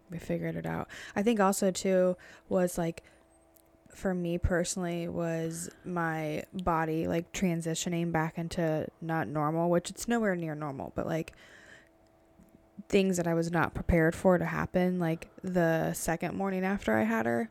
[0.09, 0.87] we figured it out.
[1.15, 2.17] I think also too
[2.49, 3.03] was like
[3.95, 10.35] for me personally was my body like transitioning back into not normal, which it's nowhere
[10.35, 11.33] near normal, but like
[12.89, 17.03] things that I was not prepared for to happen like the second morning after I
[17.03, 17.49] had her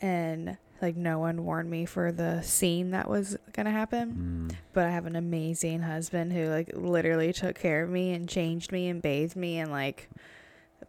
[0.00, 4.56] and like no one warned me for the scene that was going to happen Mm.
[4.72, 8.72] but I have an amazing husband who like literally took care of me and changed
[8.72, 10.08] me and bathed me and like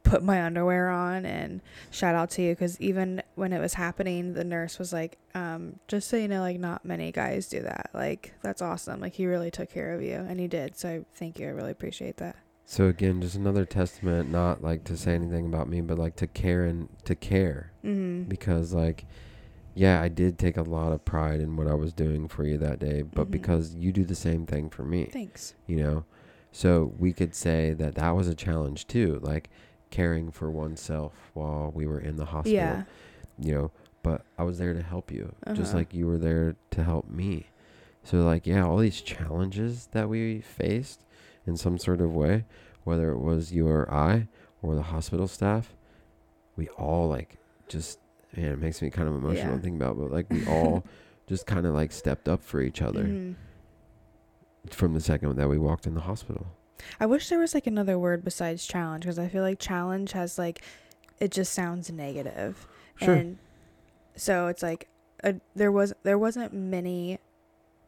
[0.09, 4.33] put my underwear on and shout out to you because even when it was happening
[4.33, 7.89] the nurse was like um just so you know like not many guys do that.
[7.93, 8.99] Like that's awesome.
[8.99, 10.15] Like he really took care of you.
[10.15, 10.77] And he did.
[10.77, 11.47] So thank you.
[11.47, 12.35] I really appreciate that.
[12.65, 16.27] So again, just another testament, not like to say anything about me, but like to
[16.27, 17.71] care and to care.
[17.85, 18.23] Mm-hmm.
[18.29, 19.05] because like,
[19.75, 22.57] yeah, I did take a lot of pride in what I was doing for you
[22.57, 23.31] that day, but Mhm.
[23.31, 25.53] because you do the same thing for me, Thanks.
[25.67, 26.03] you know,
[26.51, 29.49] so we could say that that was a challenge too, like
[29.89, 32.83] caring for oneself while we were in the hospital, Yeah.
[33.39, 33.71] you know.
[34.01, 35.77] But I was there to help you, just Uh-huh.
[35.79, 37.47] like you were there to help me.
[38.03, 41.03] So like, yeah, all these challenges that we faced
[41.45, 42.45] in some sort of way,
[42.85, 44.27] whether it was you or I
[44.61, 45.75] or the hospital staff,
[46.55, 47.99] we all like just
[48.37, 49.55] man, it makes me kind of emotional Yeah.
[49.57, 50.83] to think about, but like we all
[51.27, 53.35] just kind of like stepped up for each other Mhm.
[54.69, 56.47] from the second that we walked in the hospital.
[56.99, 60.37] I wish there was like another word besides challenge because I feel like challenge has
[60.37, 60.61] like
[61.19, 62.67] it just sounds negative.
[62.95, 63.13] Sure.
[63.13, 63.37] And
[64.15, 64.87] so it's like
[65.23, 67.19] a, there was there wasn't many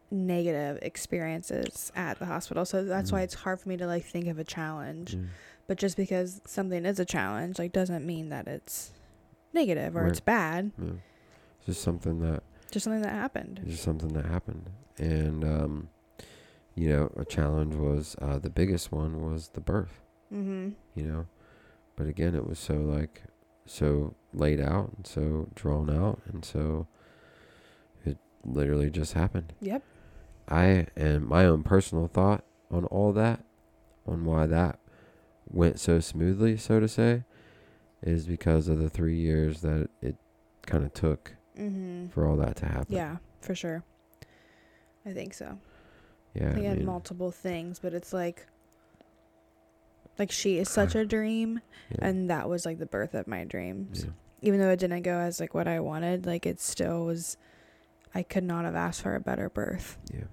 [0.10, 2.66] negative experiences at the hospital.
[2.66, 3.24] So that's why Mhm.
[3.24, 5.16] it's hard for me to like think of a challenge.
[5.16, 5.28] Mm.
[5.68, 8.92] But just because something is a challenge like doesn't mean that it's
[9.54, 10.12] negative or Right.
[10.12, 10.72] it's bad.
[10.78, 10.92] Yeah.
[11.60, 13.60] It's just something that Just something that happened.
[13.64, 14.70] it's just something that happened.
[14.98, 15.90] And um
[16.76, 20.02] you know, a challenge was uh the biggest one was the birth.
[20.34, 20.76] Mhm.
[20.96, 21.26] you know.
[21.98, 23.24] But again, it was so like
[23.66, 26.88] so laid out and so drawn out, and so
[28.06, 29.54] it literally just happened.
[29.62, 29.84] Yep.
[30.48, 33.44] I and my own personal thought on all that,
[34.08, 34.80] on why that
[35.50, 37.24] went so smoothly, so to say,
[38.02, 40.16] is because of the three years that it
[40.66, 42.10] kind of took Mhm.
[42.12, 42.96] for all that to happen.
[42.96, 43.84] Yeah, for sure.
[45.06, 45.58] I think so.
[46.34, 46.50] Yeah.
[46.54, 48.48] they I had mean, multiple things, but it's like
[50.20, 53.44] like she is such a dream yeah, and that was like the birth of my
[53.44, 54.04] dreams.
[54.06, 57.38] yeah, Even though it didn't go as like what I wanted, like it still was
[58.14, 59.98] I could not have asked for a better birth.
[60.14, 60.26] yeah.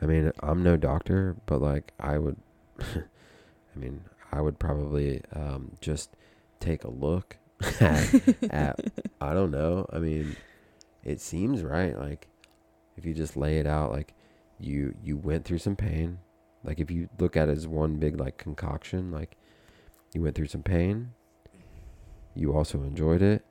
[0.00, 2.36] I mean, I'm no doctor, but like I would,
[2.80, 6.10] I mean, I would probably um, just
[6.58, 7.36] take a look
[7.80, 8.12] at,
[8.50, 8.80] at
[9.20, 9.86] I don't know.
[9.92, 10.36] I mean,
[11.04, 11.96] it seems right.
[11.96, 12.26] Like
[12.96, 14.12] if you just lay it out, like
[14.62, 16.18] you you went through some pain.
[16.64, 19.36] Like if you look at it as one big like concoction, like
[20.14, 21.12] you went through some pain.
[22.34, 23.44] You also enjoyed it,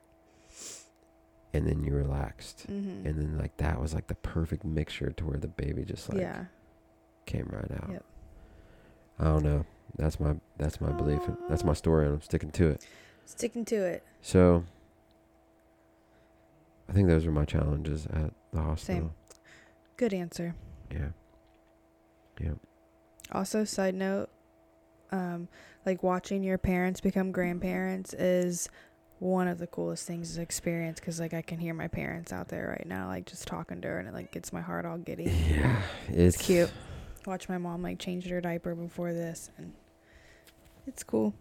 [1.54, 3.06] and then you relaxed, Mhm.
[3.06, 6.20] and then like that was like the perfect mixture to where the baby just like
[6.20, 6.46] yeah.
[7.26, 7.90] came right out.
[7.92, 8.06] Yep.
[9.20, 9.66] I don't know.
[9.98, 11.28] That's my that's my belief.
[11.28, 12.88] and That's my story, and I'm sticking to it.
[13.26, 14.04] Sticking to it.
[14.22, 14.64] So
[16.90, 19.02] I think those are my challenges at the hospital.
[19.10, 19.40] Same.
[19.98, 20.56] Good answer.
[20.92, 21.10] Yeah.
[22.40, 22.54] Yeah.
[23.32, 24.30] Also, side note,
[25.12, 25.48] um,
[25.86, 28.68] like watching your parents become grandparents is
[29.20, 32.48] one of the coolest things to experience because like I can hear my parents out
[32.50, 34.98] there right now, like just talking to her, and it like gets my heart all
[34.98, 35.26] giddy.
[35.50, 35.82] Yeah.
[36.10, 36.72] It's, cute.
[37.26, 39.74] Watch my mom like change her diaper before this, and
[40.88, 41.34] it's cool.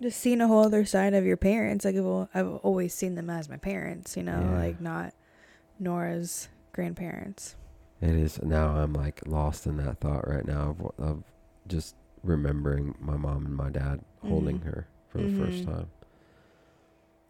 [0.00, 1.84] Just seeing a whole other side of your parents.
[1.84, 4.58] Like I've, I've always seen them as my parents, you know, Yeah.
[4.58, 5.12] like not
[5.80, 7.56] Nora's grandparents.
[8.00, 8.40] It is.
[8.42, 11.22] Now I'm like lost in that thought right now of, of
[11.66, 14.64] just remembering my mom and my dad holding Mhm.
[14.64, 15.66] her for the first Mhm.
[15.66, 15.86] time.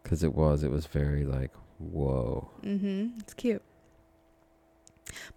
[0.02, 2.50] Because it was, it was very like, whoa.
[2.62, 3.18] Mm-hmm.
[3.20, 3.62] It's cute.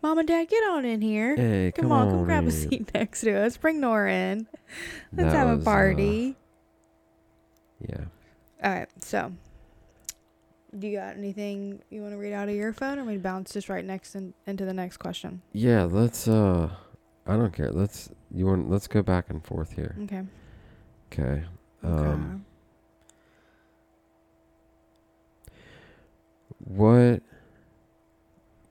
[0.02, 1.36] Mom and Dad, get on in here.
[1.36, 3.56] Hey, come, come, on, come grab a seat next to us.
[3.58, 4.48] Bring Nora in.
[5.14, 6.36] Let's That have was, a uh, party.
[7.80, 8.04] yeah.
[8.64, 9.32] All right, so
[10.78, 13.52] do you got anything you want to read out of your phone, or we bounce
[13.54, 15.42] just right next in, into the next question?
[15.54, 16.70] Yeah, let's uh
[17.28, 17.72] I don't care.
[17.72, 19.96] Let's you want let's go back and forth here.
[20.04, 20.24] Okay.
[21.14, 21.44] Okay.
[21.84, 22.46] Um
[26.60, 27.22] what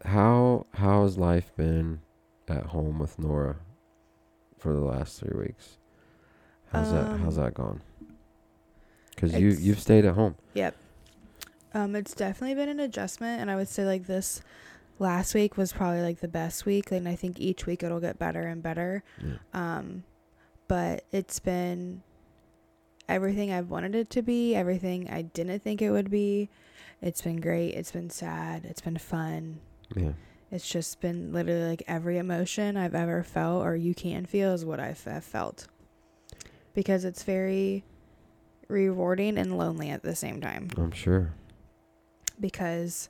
[0.05, 2.01] how how has life been
[2.49, 3.57] at home with Nora
[4.59, 5.77] for the last 3 weeks?
[6.73, 7.83] How's that how's Um, that gone?
[9.17, 10.37] Cuz you you've stayed at home.
[10.55, 10.75] Yep.
[11.73, 14.43] Um, it's definitely been an adjustment, and I would say like this
[14.99, 18.19] last week was probably like the best week, and I think each week it'll get
[18.19, 19.03] better and better.
[19.23, 19.37] Yeah.
[19.53, 20.05] Um,
[20.69, 22.03] but it's been
[23.09, 26.49] everything I've wanted it to be, everything I didn't think it would be.
[27.03, 27.71] It's been great.
[27.75, 28.65] It's been sad.
[28.65, 29.61] It's been fun.
[29.97, 30.13] Yeah.
[30.53, 34.65] It's just been literally like every emotion I've ever felt or you can feel is
[34.65, 35.67] what I've, have felt.
[36.75, 37.85] Because it's very
[38.69, 40.69] rewarding and lonely at the same time.
[40.77, 41.33] I'm sure.
[42.41, 43.09] Because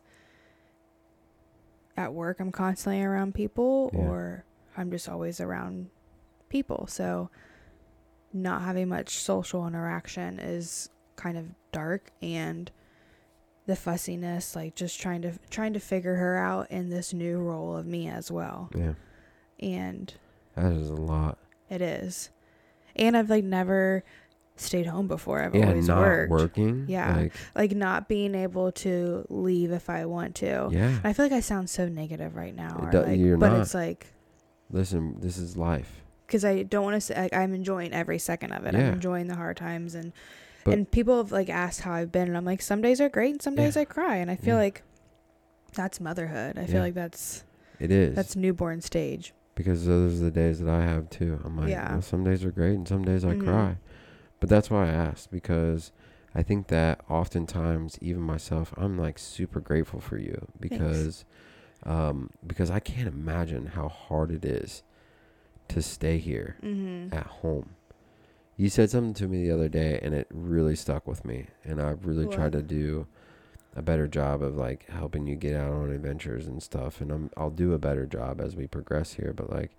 [1.97, 4.01] at work I'm constantly around people Yeah.
[4.01, 4.45] or
[4.77, 5.91] I'm just always around
[6.49, 6.87] people.
[6.87, 7.31] So
[8.33, 12.71] not having much social interaction is kind of dark and
[13.67, 17.77] the fussiness like just trying to trying to figure her out in this new role
[17.77, 18.95] of me as well Yeah.
[19.61, 20.13] and
[20.57, 21.39] That is a lot.
[21.69, 22.31] it is
[22.97, 24.03] and I've like never
[24.61, 25.41] stayed home before.
[25.43, 26.31] I've yeah, always not worked.
[26.31, 26.85] working.
[26.89, 27.17] Yeah.
[27.17, 30.69] Like, Like not being able to leave if I want to.
[30.71, 30.99] yeah.
[31.05, 32.89] I feel like I sound so negative right now.
[32.93, 33.61] It like- you're but not.
[33.63, 34.07] it's like
[34.71, 36.03] Listen, this is life.
[36.27, 38.75] because I don't want to say like, I'm enjoying every second of it.
[38.75, 38.81] Yeah.
[38.89, 40.13] I'm enjoying the hard times and
[40.65, 43.09] But- and people have like asked how I've been and I'm like some days are
[43.09, 44.61] great and some days I cry and I feel Yeah.
[44.63, 44.83] like
[45.75, 46.59] that's motherhood.
[46.59, 47.45] I feel like that's
[47.79, 48.15] It is.
[48.15, 49.33] that's newborn stage.
[49.57, 51.39] because those are the days that I have too.
[51.45, 51.93] I'm like, Yeah.
[51.93, 53.45] well, some days are great and some days I Mhm.
[53.45, 53.77] cry.
[54.41, 55.93] But that's why I asked because
[56.35, 61.25] I think that oftentimes, even myself, I'm like super grateful for you because,
[61.85, 64.83] um, because I can't imagine how hard it is
[65.69, 67.15] to stay here Mm-hmm.
[67.15, 67.71] at home.
[68.57, 71.47] You said something to me the other day and it really stuck with me.
[71.65, 73.07] And I've really tried to do
[73.77, 77.01] a better job of like helping you get out on adventures and stuff.
[77.01, 79.33] And I'm, I'll do a better job as we progress here.
[79.35, 79.71] But like,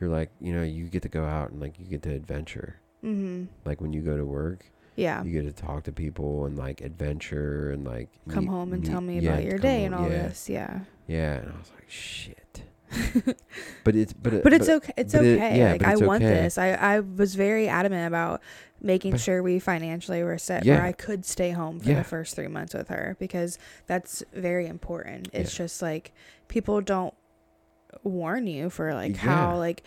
[0.00, 2.76] you're like, you know, you get to go out and like you get to adventure.
[3.04, 3.44] Mm-hmm.
[3.64, 4.64] Like when you go to work,
[4.96, 5.22] Yeah.
[5.24, 8.82] you get to talk to people and like adventure and like Come meet- home and
[8.82, 10.48] meet- tell me yeah, about your day and all yeah, this.
[10.48, 10.80] Yeah.
[11.06, 11.34] Yeah.
[11.38, 12.62] And I was like, shit.
[13.84, 14.92] but it's, but, it- But it's okay.
[14.96, 15.58] It's but it- okay.
[15.58, 16.34] yeah, like but I it's want okay.
[16.42, 16.58] this.
[16.58, 18.42] I I was very adamant about
[18.82, 20.76] making But- sure we financially were set Yeah.
[20.76, 21.98] where I could stay home for Yeah.
[21.98, 25.28] the first three months with her because that's very important.
[25.32, 25.64] It's Yeah.
[25.64, 26.12] just like
[26.48, 27.14] people don't
[28.04, 29.82] warn you for like how like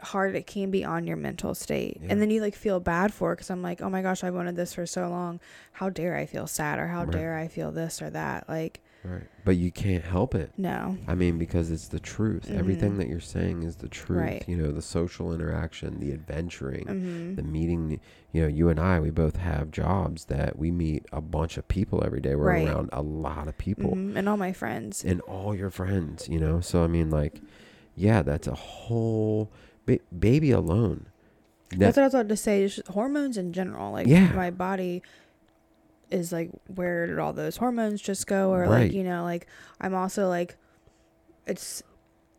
[0.00, 2.08] hard it can be on your mental state Yeah.
[2.12, 4.54] and then you like feel bad for because i'm like oh my gosh i wanted
[4.56, 5.40] this for so long
[5.72, 7.12] how dare i feel sad or how Right.
[7.12, 9.24] dare i feel this or that like right.
[9.44, 10.52] But you can't help it.
[10.58, 12.50] no I mean, because it's the truth.
[12.50, 12.98] Everything Mhm.
[12.98, 14.18] that you're saying is the truth.
[14.20, 14.44] Right.
[14.46, 18.00] You know, the social interaction, the adventuring, hmm the meeting.
[18.32, 21.66] You know, you and I, we both have jobs that we meet a bunch of
[21.68, 22.34] people every day.
[22.34, 22.66] We're Right.
[22.68, 24.16] around a lot of people Mhm.
[24.16, 26.60] and all my friends and all your friends, you know?
[26.60, 27.40] So, I mean, like,
[27.96, 29.50] yeah, that's a whole
[29.96, 31.06] ba- baby alone.
[31.70, 32.66] That's what I was about to say.
[32.66, 33.92] Just hormones in general.
[33.92, 34.32] Like Yeah.
[34.32, 35.02] my body
[36.10, 38.50] is like, where did all those hormones just go?
[38.52, 38.68] Or Right.
[38.70, 39.46] like, you know, like
[39.80, 40.56] I'm also like,
[41.46, 41.82] it's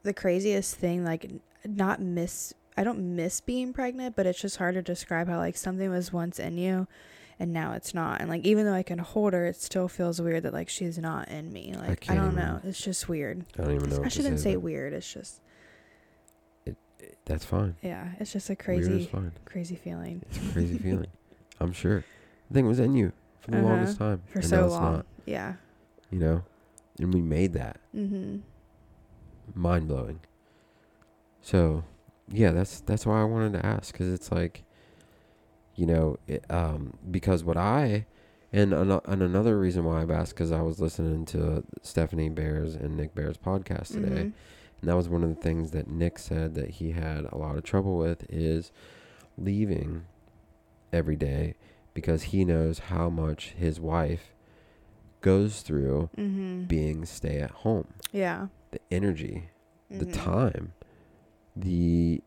[0.04, 1.04] the craziest thing.
[1.04, 1.30] Like,
[1.66, 2.54] not miss.
[2.78, 6.14] I don't miss being pregnant, but it's just hard to describe how like something was
[6.14, 6.88] once in you,
[7.38, 8.22] and now it's not.
[8.22, 10.98] And like even though I can hold her, it still feels weird that like she's
[10.98, 11.74] not in me.
[11.78, 12.62] Like I, can't don't know.
[12.64, 13.46] It's just weird.
[13.60, 14.02] I don't even know.
[14.04, 14.94] I shouldn't say but weird.
[14.94, 15.42] It's just
[17.26, 17.76] That's fine.
[17.82, 18.10] yeah.
[18.20, 19.10] It's just a crazy,
[19.46, 21.08] crazy feeling It's a crazy feeling.
[21.60, 22.04] I'm sure.
[22.50, 23.68] The thing was in you for the Uh-huh.
[23.68, 24.22] longest time.
[24.28, 24.94] for and so long.
[24.98, 25.54] Not, Yeah.
[26.10, 26.44] you know?
[27.00, 27.80] And we made that.
[27.96, 28.38] Mm-hmm.
[29.56, 30.20] mind blowing.
[31.42, 31.84] So,
[32.32, 34.64] yeah, that's that's why I wanted to ask because it's like,
[35.76, 38.06] you know, it, um, because what I
[38.52, 42.76] and an, and another reason why I've asked because I was listening to Stephanie Bare's
[42.76, 44.34] and Nick Bare's podcast today, Mhm.
[44.82, 47.58] And that was one of the things that Nick said that he had a lot
[47.58, 48.72] of trouble with is
[49.38, 50.06] leaving
[50.94, 51.56] every day
[51.94, 54.34] because he knows how much his wife
[55.22, 56.64] goes through Mm-hmm.
[56.66, 57.88] being stay at home.
[58.12, 58.48] Yeah.
[58.72, 59.50] The energy,
[59.90, 60.14] the Mhm.
[60.14, 60.74] time,
[61.56, 62.22] the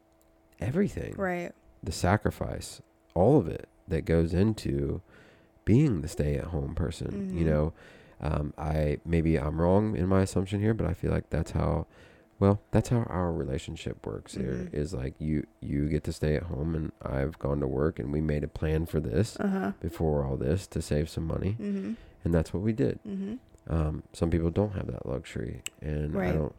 [0.60, 1.52] everything, Right.
[1.82, 2.80] the sacrifice,
[3.14, 5.00] all of it that goes into
[5.64, 7.30] being the stay at home person.
[7.32, 7.48] You Mhm.
[7.48, 7.72] know,
[8.20, 11.86] um, I maybe I'm wrong in my assumption here, but I feel like that's how.
[12.42, 14.34] Well, that's how our relationship works.
[14.34, 14.74] Here Mhm.
[14.74, 18.12] is like you you get to stay at home, and I've gone to work, and
[18.12, 19.72] we made a plan for this Uh huh.
[19.78, 21.94] before all this to save some money, Mhm.
[22.24, 22.98] and that's what we did.
[23.06, 23.38] Mhm.
[23.68, 26.52] Um, some people don't have that luxury, and I don't.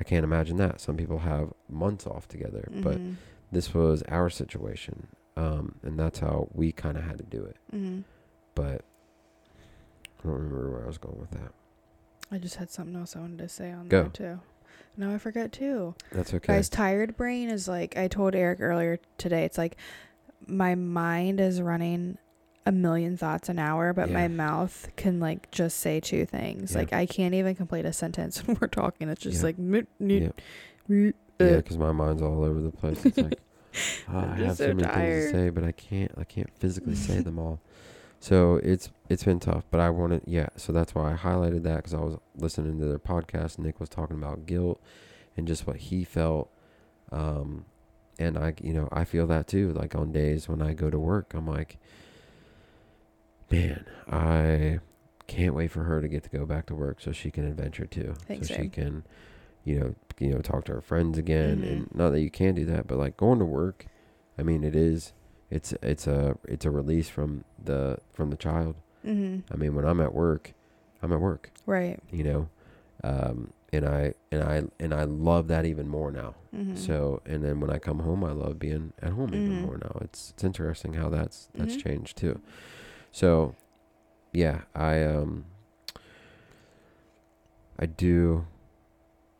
[0.00, 0.80] I can't imagine that.
[0.80, 3.16] Some people have months off together, but Mhm.
[3.52, 7.56] this was our situation, um, and that's how we kind of had to do it.
[7.70, 8.04] Mhm.
[8.54, 8.82] But
[10.20, 11.52] I don't remember where I was going with that.
[12.30, 14.04] I just had something else I wanted to say on Go.
[14.04, 14.40] there too.
[14.98, 15.94] No, I forget too.
[16.12, 16.54] That's okay.
[16.54, 19.44] Guys, tired brain is like I told Eric earlier today.
[19.44, 19.76] It's like
[20.46, 22.18] my mind is running
[22.66, 26.72] a million thoughts an hour, but my mouth can like just say two things.
[26.72, 26.78] Yeah.
[26.78, 29.08] Like I can't even complete a sentence when we're talking.
[29.08, 29.42] It's just Yeah.
[29.44, 30.30] like "Moot, yeah,
[30.88, 31.10] yeah,
[31.40, 33.06] uh." because my mind's all over the place.
[33.06, 33.38] It's like
[34.08, 36.10] "Ah, I'm I have so, so many things to say, but I can't.
[36.18, 37.60] I can't physically say them all.
[38.20, 40.48] So it's it's been tough, but I wanted yeah.
[40.56, 43.58] So that's why I highlighted that because I was listening to their podcast.
[43.58, 44.80] Nick was talking about guilt
[45.36, 46.50] and just what he felt,
[47.12, 47.64] um,
[48.18, 49.72] and I you know I feel that too.
[49.72, 51.78] Like on days when I go to work, I'm like,
[53.50, 54.80] man, I
[55.26, 57.86] can't wait for her to get to go back to work so she can adventure
[57.86, 59.04] too, so she can,
[59.64, 61.60] you know, you know, talk to her friends again.
[61.60, 61.68] Mhm.
[61.70, 63.86] And not that you can do that, but like going to work,
[64.38, 65.12] I mean, it is
[65.50, 68.76] it's it's a it's a release from the from the child.
[69.04, 69.42] Mhm.
[69.52, 70.52] I mean, when I'm at work,
[71.02, 71.50] I'm at work.
[71.66, 71.98] Right.
[72.10, 72.48] You know,
[73.04, 76.34] um, and I and I and I love that even more now.
[76.54, 76.76] Mm-hmm.
[76.76, 79.62] So and then when I come home, I love being at home even Mhm.
[79.66, 79.98] more now.
[80.02, 81.82] It's it's interesting how that's that's Mhm.
[81.82, 82.40] changed too.
[83.12, 83.54] So
[84.32, 85.44] yeah, I um
[87.78, 88.46] I do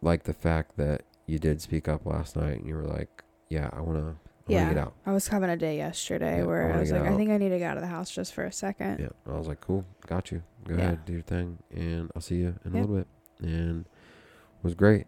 [0.01, 3.69] like the fact that you did speak up last night and you were like, yeah,
[3.73, 4.95] I want to yeah, get out.
[5.07, 7.37] I was having a day yesterday Yeah, where I, wanna was like, I think I
[7.39, 8.99] need to get out of the house just for a second.
[9.01, 9.09] Yeah.
[9.33, 10.43] I was like, cool, got you.
[10.65, 10.81] Go Yeah.
[10.83, 13.07] ahead, do your thing, and I'll see you in a little bit.
[13.41, 15.07] And it was great.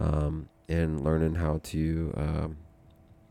[0.00, 2.56] Um, and learning how to, um,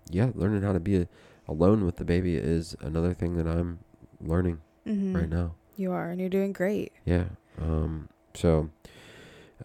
[0.10, 1.08] yeah, learning how to be a,
[1.48, 3.80] alone with the baby is another thing that I'm
[4.22, 5.16] learning Mm-hmm.
[5.16, 5.54] right now.
[5.78, 6.92] You are, and you're doing great.
[7.06, 7.26] Yeah.
[7.62, 8.70] Um, so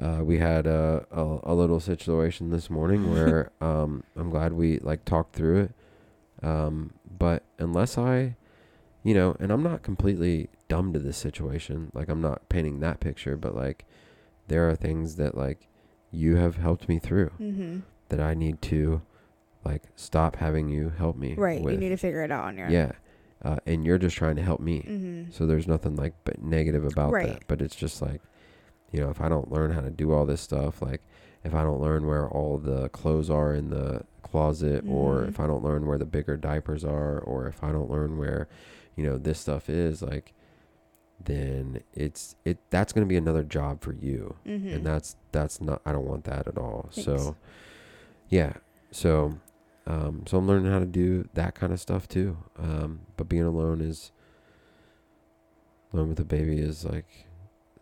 [0.01, 4.79] uh, we had a, a a little situation this morning where um, I'm glad we
[4.79, 5.71] like talked through it.
[6.47, 8.37] Um, but unless I,
[9.03, 11.91] you know, and I'm not completely dumb to this situation.
[11.95, 13.85] Like I'm not painting that picture, but like
[14.49, 15.69] there are things that like
[16.11, 17.79] you have helped me through Mm-hmm.
[18.11, 19.03] that I need to
[19.65, 21.35] like stop having you help me.
[21.35, 21.61] Right.
[21.63, 21.75] With.
[21.75, 22.73] You need to figure it out on your own.
[22.73, 22.93] yeah.
[23.45, 24.81] Uh, and you're just trying to help me.
[24.81, 25.31] Mm-hmm.
[25.31, 27.29] So there's nothing like but negative about Right.
[27.29, 27.43] that.
[27.49, 28.21] But it's just like,
[28.93, 31.03] you know, if I don't learn how to do all this stuff, like
[31.45, 35.29] if I don't learn where all the clothes are in the closet, or Mhm.
[35.29, 38.49] if I don't learn where the bigger diapers are, or if I don't learn where,
[38.97, 40.33] you know, this stuff is, like,
[41.25, 44.69] then it's it that's gonna be another job for you, Mm-hmm.
[44.69, 46.89] and that's that's not I don't want that at all.
[46.93, 47.05] Thanks.
[47.05, 47.37] So,
[48.29, 48.55] yeah,
[48.91, 49.39] so.
[49.89, 52.37] Um, so I'm learning how to do that kind of stuff too.
[52.59, 54.11] Um, but being alone is
[55.93, 57.26] alone with a baby is like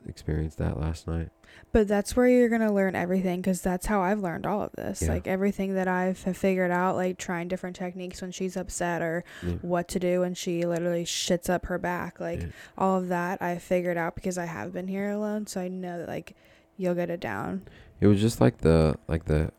[0.07, 1.31] experienced that last night.
[1.73, 5.03] But that's where you're gonna learn everything, because that's how I've learned all of this.
[5.03, 5.09] Yeah.
[5.13, 9.25] Like everything that I've have figured out, like trying different techniques when she's upset, or
[9.43, 9.55] Yeah.
[9.63, 12.21] what to do when she literally shits up her back.
[12.21, 12.47] Like Yeah.
[12.77, 15.99] all of that, I figured out because I have been here alone, so I know
[15.99, 16.35] that like
[16.77, 17.63] you'll get it down.
[18.01, 19.53] It was just like the like the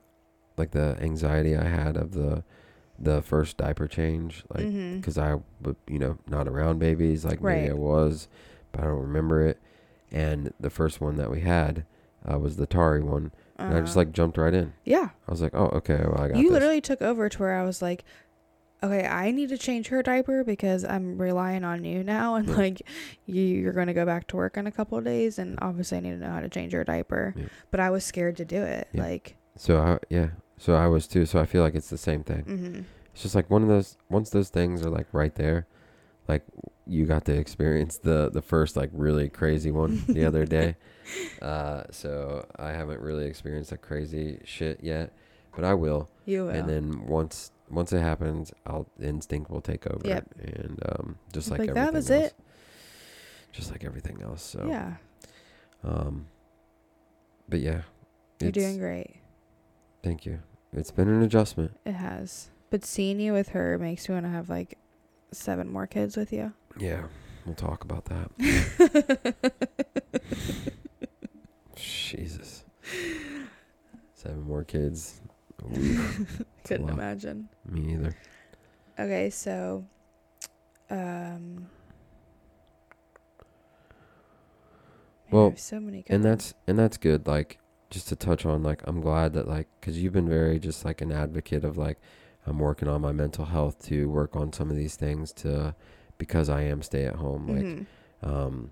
[0.57, 2.43] like the anxiety I had of the
[2.97, 4.97] the first diaper change, like mm-hmm.
[4.97, 8.27] because I would you know not around babies like maybe I was,
[8.71, 9.59] but I don't remember it.
[10.15, 11.85] And the first one that we had
[12.29, 14.73] uh, was the Tari one, and I just Uh, like jumped right in.
[14.85, 15.09] yeah.
[15.27, 16.51] I was like, oh okay, well I got You this.
[16.53, 18.03] literally took over to where I was like,
[18.83, 22.55] okay, I need to change her diaper because I'm relying on you now, and Yeah.
[22.55, 22.81] like
[23.25, 25.97] you, you're going to go back to work in a couple of days, and obviously
[25.97, 27.33] I need to know how to change her diaper.
[27.37, 27.45] Yeah.
[27.71, 28.87] But I was scared to do it.
[28.93, 29.03] Yeah.
[29.03, 31.25] Like, So I yeah, so I was too.
[31.25, 32.43] So I feel like it's the same thing.
[32.43, 32.81] mm-hmm.
[33.13, 35.67] It's just like one of those once those things are like right there,
[36.27, 36.43] like
[36.87, 40.75] you got to experience the the first like really crazy one the other day.
[41.41, 45.11] Uh, so I haven't really experienced that crazy shit yet,
[45.55, 46.09] but I will.
[46.25, 46.49] you will.
[46.49, 50.07] And then once once it happens, I'll instinct will take over.
[50.07, 50.25] Yep.
[50.43, 52.23] And um, just Like, like, that everything was else.
[52.27, 52.33] it.
[53.51, 54.41] Just like everything else.
[54.43, 54.95] So yeah,
[55.83, 56.27] Um.
[57.47, 57.81] But yeah,
[58.39, 59.17] you're doing great.
[60.03, 60.39] Thank you.
[60.73, 61.77] It's been an adjustment.
[61.85, 62.49] It has.
[62.71, 64.77] But seeing you with her makes me want to have like
[65.35, 66.53] seven more kids with you.
[66.77, 67.03] Yeah,
[67.45, 69.33] we'll talk about that.
[71.75, 72.63] Jesus.
[74.13, 75.21] Seven more kids.
[76.63, 77.49] Couldn't imagine.
[77.67, 78.15] me either.
[78.97, 79.85] Okay, so,
[80.89, 81.67] um,
[85.31, 86.03] Well, so many.
[86.07, 87.27] And that's and that's good.
[87.27, 87.59] Like
[87.89, 91.01] just to touch on, like I'm glad that like because you've been very just like
[91.01, 91.99] an advocate of like
[92.45, 95.75] I'm working on my mental health to work on some of these things to
[96.17, 97.47] because I am stay at home.
[97.47, 97.85] ones.
[98.21, 98.71] Like um,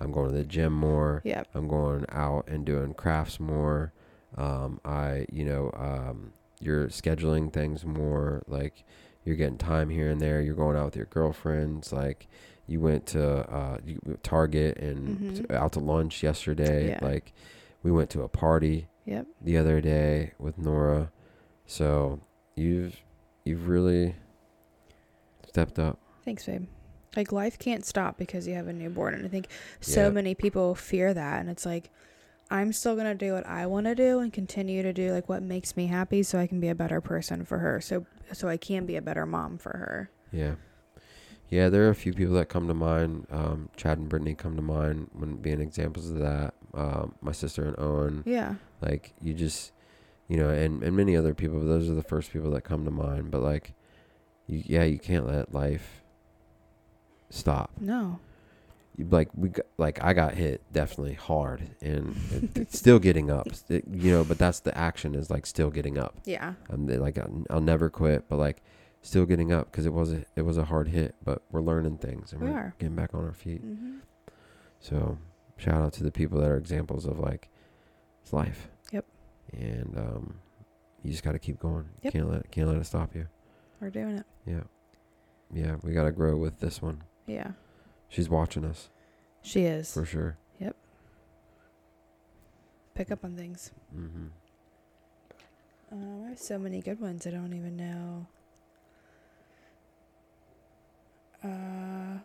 [0.00, 1.22] I'm going to the gym more.
[1.24, 1.48] Yep.
[1.54, 3.92] I'm going out and doing crafts more.
[4.36, 8.42] Um, I, you know, um, you're scheduling things more.
[8.48, 8.82] Like
[9.24, 10.40] you're getting time here and there.
[10.40, 11.92] You're going out with your girlfriends.
[11.92, 12.26] Like
[12.66, 13.78] you went to uh,
[14.22, 15.54] Target and Mhm.
[15.54, 16.88] out to lunch yesterday.
[16.90, 16.98] Yeah.
[17.02, 17.32] Like
[17.82, 19.26] we went to a party Yep.
[19.40, 21.10] the other day with Nora.
[21.66, 22.20] So
[22.56, 22.96] you've
[23.44, 24.14] you've really
[25.48, 25.98] stepped up.
[26.24, 26.66] Thanks, babe.
[27.16, 29.48] Like life can't stop because you have a newborn, and I think
[29.80, 30.10] so Yeah.
[30.10, 31.90] many people fear that, and it's like.
[32.50, 35.42] I'm still gonna do what I want to do and continue to do like what
[35.42, 37.80] makes me happy, so I can be a better person for her.
[37.80, 40.10] So, so I can be a better mom for her.
[40.30, 40.56] Yeah.
[41.48, 43.26] Yeah, there are a few people that come to mind.
[43.30, 46.52] Um, Chad and Brittany come to mind when being examples of that.
[46.74, 48.22] Um, my sister and Owen.
[48.26, 48.56] Yeah.
[48.82, 49.72] Like you just,
[50.32, 51.58] you know, and, and many other people.
[51.58, 53.30] But those are the first people that come to mind.
[53.30, 53.74] But like,
[54.46, 56.02] you, yeah, you can't let life
[57.28, 57.70] stop.
[57.78, 58.18] No.
[58.96, 62.16] You, like we, got, like I got hit definitely hard, and
[62.54, 63.48] it, still getting up.
[63.68, 66.14] It- you know, but that's the action is like still getting up.
[66.24, 66.54] Yeah.
[66.70, 68.62] I'm like I'll, I'll never quit, but like
[69.02, 71.98] still getting up because it was a it was a hard hit, but we're learning
[71.98, 72.74] things and We we're are.
[72.78, 73.62] getting back on our feet.
[73.66, 73.98] Mm-hmm.
[74.80, 75.18] So
[75.56, 77.48] shout out to the people that are examples of like
[78.22, 78.68] it's life.
[79.52, 80.34] And um,
[81.02, 81.88] you just got to keep going.
[82.02, 82.12] Yep.
[82.12, 83.26] Can't let can't let it stop you.
[83.80, 84.26] We're doing it.
[84.46, 84.62] Yeah,
[85.52, 85.76] yeah.
[85.82, 87.02] We got to grow with this one.
[87.26, 87.52] Yeah.
[88.08, 88.90] She's watching us
[89.42, 89.92] She is.
[89.92, 90.36] for sure.
[90.60, 90.76] Yep.
[92.94, 93.72] Pick up on things.
[93.96, 94.26] Mm-hmm.
[95.92, 97.26] Um, I have so many good ones.
[97.26, 98.26] I don't even know.
[101.44, 102.18] Uh,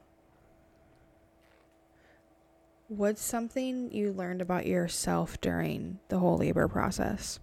[2.87, 7.39] what's something you learned about yourself during the whole labor process?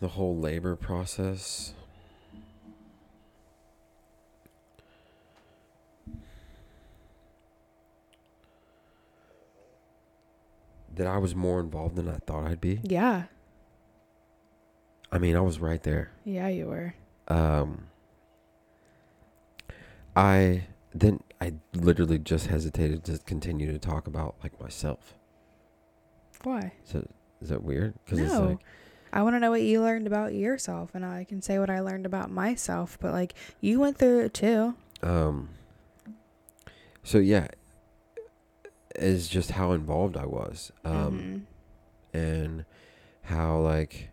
[0.00, 1.74] The whole labor process.
[10.94, 12.80] That I was more involved than I thought I'd be.
[12.82, 13.24] Yeah.
[15.12, 16.10] I mean, I was right there.
[16.24, 16.94] Yeah, you were.
[17.28, 17.86] Um,
[20.14, 25.14] I then I literally just hesitated to continue to talk about like myself.
[26.42, 26.72] Why?
[26.84, 27.06] So
[27.40, 27.94] is that weird?
[28.04, 28.46] Because it's No.
[28.48, 28.58] like
[29.12, 31.80] I want to know what you learned about yourself, and I can say what I
[31.80, 32.96] learned about myself.
[33.00, 34.74] But like, you went through it too.
[35.02, 35.48] um.
[37.02, 37.48] So yeah,
[38.94, 41.46] is just how involved I was, um,
[42.14, 42.20] Mhm.
[42.20, 42.64] and
[43.22, 44.10] how like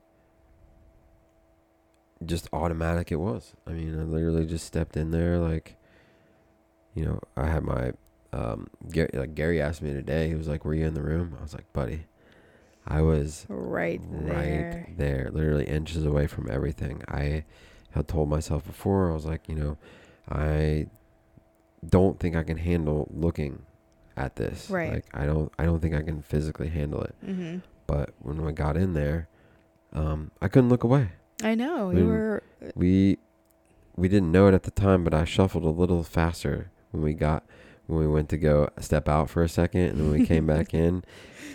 [2.26, 3.54] just automatic it was.
[3.68, 5.76] I mean, I literally just stepped in there like,
[6.98, 7.92] you know, I had my
[8.34, 10.28] um Gary, like Gary asked me today.
[10.28, 12.06] He was like, "Were you in the room?" I was like, "Buddy,
[12.88, 14.72] I was right there.
[14.84, 17.04] right there, literally inches away from everything.
[17.08, 17.46] I
[17.92, 19.78] had told myself before, I was like, you know,
[20.30, 20.88] I
[21.88, 23.62] don't think I can handle looking
[24.16, 24.70] at this.
[24.70, 24.94] Right.
[24.96, 27.16] Like I don't I don't think I can physically handle it.
[27.24, 29.30] hmm But when I got in there,
[29.94, 31.12] um, I couldn't look away.
[31.44, 32.44] I know We you were.
[32.76, 33.18] We
[33.96, 37.14] we didn't know it at the time, but I shuffled a little faster when we
[37.14, 37.46] got
[37.88, 40.74] when we went to go step out for a second and then we came back
[40.74, 41.04] in.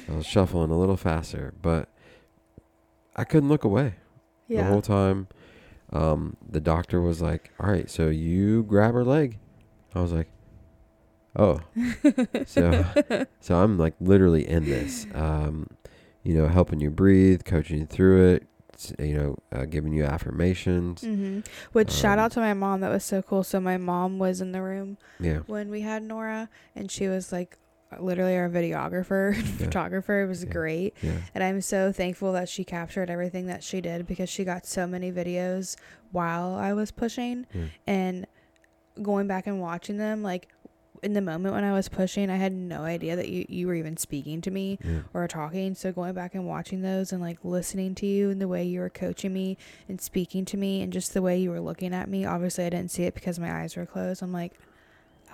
[0.09, 1.89] I was shuffling a little faster, but
[3.15, 3.95] I couldn't look away
[4.49, 5.29] the whole time.
[5.93, 9.39] Um, the doctor was like, "All right, so you grab her leg."
[9.95, 10.29] I was like,
[11.37, 11.61] "Oh."
[12.47, 12.85] so
[13.41, 15.07] so I'm like literally in this.
[15.15, 15.67] Um,
[16.23, 18.47] you know, helping you breathe, coaching you through it,
[18.99, 21.03] you know, uh, giving you affirmations.
[21.03, 21.41] hmm
[21.73, 22.81] Which shout Um, out to my mom.
[22.81, 23.43] That was so cool.
[23.45, 25.41] So my mom was in the room Yeah.
[25.47, 27.59] when we had Nora, and she was like
[28.01, 29.43] literally our videographer, Yeah.
[29.67, 30.23] photographer.
[30.23, 30.51] It was Yeah.
[30.51, 31.13] great, Yeah.
[31.35, 34.87] and I'm so thankful that she captured everything that she did because she got so
[34.87, 35.77] many videos
[36.11, 37.47] while I was pushing,
[37.87, 38.27] and
[39.03, 40.49] going back and watching them like.
[41.03, 43.75] In the moment when I was pushing, I had no idea that you, you were
[43.75, 45.01] even speaking to me Yeah.
[45.13, 45.75] or talking.
[45.75, 48.79] So going back and watching those and like listening to you and the way you
[48.79, 52.09] were coaching me and speaking to me and just the way you were looking at
[52.09, 52.25] me.
[52.25, 54.23] Obviously, I didn't see it because my eyes were closed.
[54.23, 54.53] I'm like,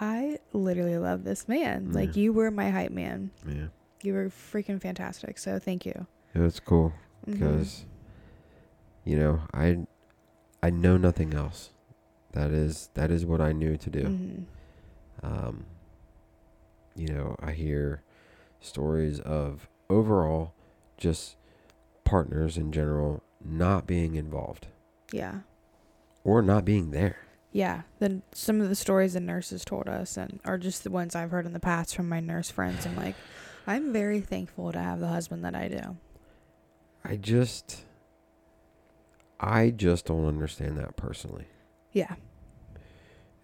[0.01, 1.93] I literally love this man.
[1.93, 3.31] Like you were my hype man.
[3.47, 3.67] Yeah.
[4.03, 5.37] You were freaking fantastic.
[5.37, 6.07] So thank you.
[6.35, 6.95] It was cool
[7.27, 7.85] because,
[9.05, 9.81] you know, I,
[10.63, 11.71] I know nothing else.
[12.33, 14.03] That is that is what I knew to do.
[14.05, 14.45] Mhm.
[15.23, 15.67] Um,
[16.95, 18.03] you know, I hear
[18.61, 20.53] stories of overall
[20.97, 21.37] just
[22.05, 24.67] partners in general not being involved
[25.13, 25.41] yeah.
[26.25, 27.19] or not being there.
[27.53, 27.83] Yeah.
[27.99, 31.31] Then some of the stories the nurses told us and are just the ones I've
[31.31, 32.85] heard in the past from my nurse friends.
[32.85, 33.15] I'm like,
[33.67, 35.97] I'm very thankful to have the husband that I do.
[37.05, 37.83] I just
[39.41, 41.47] I just don't understand that personally.
[41.93, 42.17] Yeah.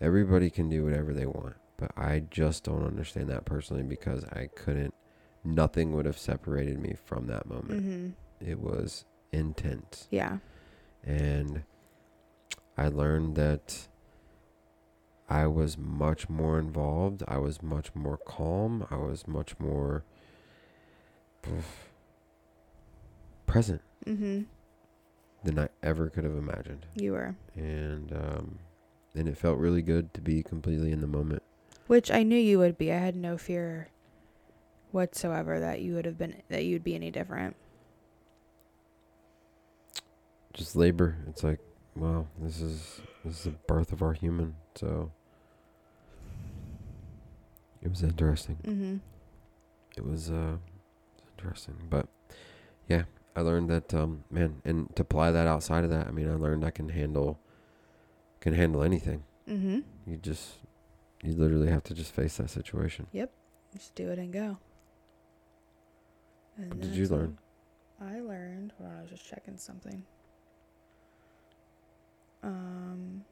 [0.00, 4.48] Everybody can do whatever they want, but I just don't understand that personally because I
[4.54, 4.94] couldn't
[5.44, 7.82] nothing would have separated me from that moment.
[7.82, 8.08] hmm
[8.46, 10.08] It was intense.
[10.10, 10.38] Yeah.
[11.02, 11.64] and
[12.76, 13.88] I learned that
[15.28, 17.22] I was much more involved.
[17.28, 18.86] I was much more calm.
[18.90, 20.04] I was much more
[23.46, 24.42] present hmm
[25.44, 27.36] than I ever could have imagined, You were.
[27.54, 28.58] and um,
[29.14, 31.42] and it felt really good to be completely in the moment.
[31.86, 32.92] Which I knew you would be.
[32.92, 33.88] I had no fear
[34.90, 37.56] whatsoever that you would have been that you'd be any different.
[40.52, 41.16] Just labor.
[41.28, 41.58] It's like,
[41.96, 44.54] wow, this is this is the birth of our human.
[44.76, 45.10] So
[47.82, 48.56] it was interesting.
[48.64, 48.96] Mm-hmm.
[49.96, 50.56] it was uh
[51.36, 52.08] interesting but
[52.88, 53.02] yeah
[53.36, 56.34] i learned that um man and to apply that outside of that i mean i
[56.34, 57.38] learned i can handle
[58.40, 59.80] can handle anything Mm-hmm.
[60.10, 60.52] you just
[61.24, 63.30] you literally have to just face that situation Yep.
[63.74, 64.58] Just do it and go.
[66.56, 67.38] And What did you learn?
[68.00, 68.72] I learned.
[68.80, 70.04] On, I was just checking something.
[72.44, 73.24] Um,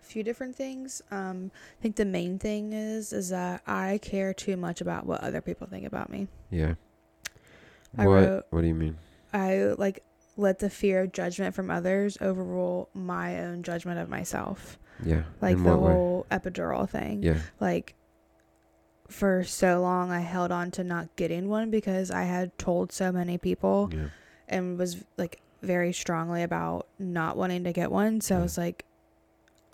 [0.00, 1.02] a few different things.
[1.10, 5.20] Um, I think the main thing is is that I care too much about what
[5.22, 6.28] other people think about me.
[6.50, 6.74] Yeah.
[7.98, 8.96] I what wrote- what do you mean?
[9.32, 10.02] I like
[10.38, 14.78] let the fear of judgment from others overrule my own judgment of myself.
[15.04, 15.24] Yeah.
[15.40, 15.92] Like the what way?
[15.92, 17.22] whole epidural thing.
[17.22, 17.38] Yeah.
[17.60, 17.94] Like
[19.08, 23.12] for so long I held on to not getting one because I had told so
[23.12, 24.08] many people Yeah.
[24.48, 28.20] and was like very strongly about not wanting to get one.
[28.20, 28.84] So I was like,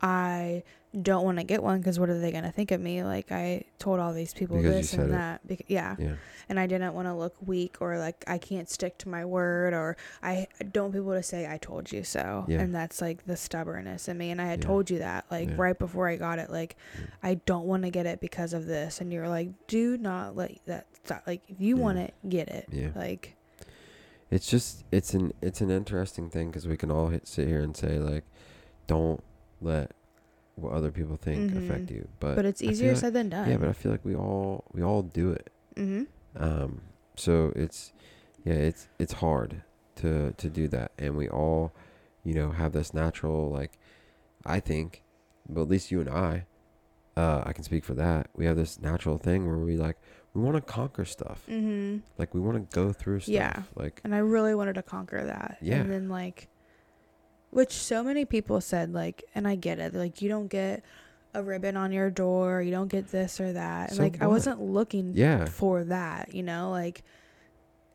[0.01, 0.63] I
[1.01, 3.03] don't want to get one because what are they going to think of me?
[3.03, 5.47] Like I told all these people Because this and that.
[5.47, 5.97] Bec- yeah.
[5.99, 6.15] Yeah.
[6.49, 9.73] And I didn't want to look weak or like I can't stick to my word
[9.73, 12.45] or I don't want people to say I told you so.
[12.47, 12.61] Yeah.
[12.61, 14.31] And that's like the stubbornness in me.
[14.31, 14.67] And I had Yeah.
[14.67, 16.51] told you that like right before I got it.
[16.51, 16.77] Like.
[17.23, 19.01] I don't want to get it because of this.
[19.01, 21.23] And you're like, do not let that stop.
[21.27, 22.67] Like if you want it, get it.
[22.71, 22.89] Yeah.
[22.95, 23.37] Like
[24.31, 27.61] It's just it's an it's an interesting thing because we can all hit, sit here
[27.61, 28.25] and say like,
[28.87, 29.23] don't
[29.61, 29.93] let
[30.57, 31.65] what other people think Mhm.
[31.65, 32.09] affect you.
[32.21, 33.49] But but it's easier like- said than done.
[33.51, 35.51] Yeah, but I feel like we all we all do it.
[35.77, 36.05] mm-hmm.
[36.43, 36.81] Um,
[37.17, 37.93] so it's
[38.45, 39.63] yeah, it's it's hard
[39.97, 41.73] to to do that, and we all,
[42.25, 43.79] you know, have this natural like,
[44.47, 45.03] I think,
[45.49, 46.47] but at least you and I,
[47.17, 48.29] uh, I can speak for that.
[48.35, 49.97] We have this natural thing where we like
[50.35, 51.99] we want to conquer stuff, Mm-hmm.
[52.19, 53.63] like we want to go through stuff, Yeah.
[53.75, 55.59] like And I really wanted to conquer that.
[55.61, 55.77] Yeah.
[55.77, 56.49] And then like,
[57.53, 59.95] which so many people said like, and I get it.
[59.95, 60.83] Like you don't get
[61.35, 62.63] a ribbon on your door.
[62.63, 63.93] You don't get this or that.
[63.93, 66.35] So like I wasn't looking yeah, for that.
[66.35, 67.03] You know, like,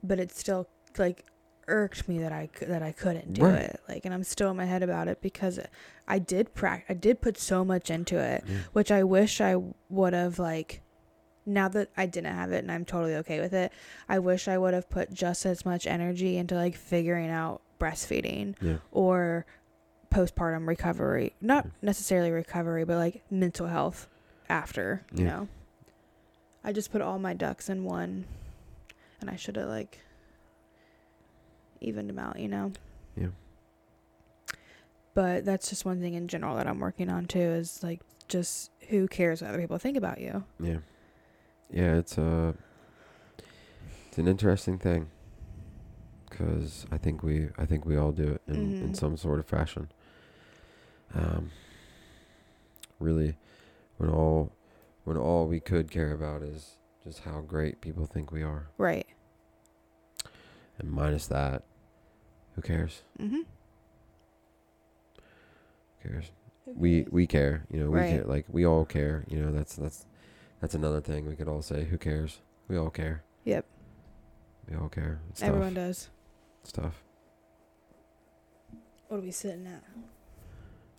[0.04, 1.26] but it still like
[1.68, 3.62] irked me that I that I couldn't do Right.
[3.62, 3.82] it.
[3.90, 5.60] Like, and I'm still in my head about it because
[6.08, 6.86] I did prac.
[6.88, 8.44] I did put so much into it
[8.74, 9.56] which I wish I
[9.90, 10.82] would have like
[11.48, 13.72] now that I didn't have it and I'm totally okay with it,
[14.08, 18.56] I wish I would have put just as much energy into like figuring out breastfeeding
[18.62, 19.46] yeah, or
[20.14, 21.34] postpartum recovery.
[21.42, 21.72] Not Mm.
[21.82, 24.08] necessarily recovery, but like mental health
[24.50, 25.30] after, you Yeah.
[25.32, 25.48] know.
[26.64, 28.26] I just put all my ducks in one
[29.22, 30.00] and I should have like
[31.82, 32.72] evened them out, you know.
[33.16, 33.28] Yeah.
[35.14, 38.72] But that's just one thing in general that I'm working on too is like just
[38.90, 40.44] who cares what other people think about you.
[40.60, 40.78] yeah,
[41.70, 41.96] yeah.
[41.96, 42.56] It's a
[44.10, 45.10] it's an interesting thing
[46.30, 48.96] because I think we I think we all do it in, in Mhm.
[48.98, 49.90] some sort of fashion.
[51.14, 51.52] Um,
[53.00, 53.38] really,
[53.98, 54.52] when all
[55.04, 59.08] when all we could care about is just how great people think we are, Right.
[60.78, 61.64] and minus that,
[62.56, 63.04] who cares?
[63.20, 63.44] Mm-hmm.
[66.02, 66.32] Who cares?
[66.66, 67.90] We we care, you know.
[67.90, 68.10] We Right.
[68.10, 69.52] care, like we all care, you know.
[69.54, 70.06] That's that's
[70.60, 71.86] that's another thing we could all say.
[71.86, 72.42] Who cares?
[72.68, 73.24] We all care.
[73.46, 73.66] Yep.
[74.70, 75.22] We all care.
[75.30, 75.76] It's Everyone tough.
[75.76, 76.10] does.
[76.72, 77.04] Tough.
[79.08, 79.84] What are we sitting at?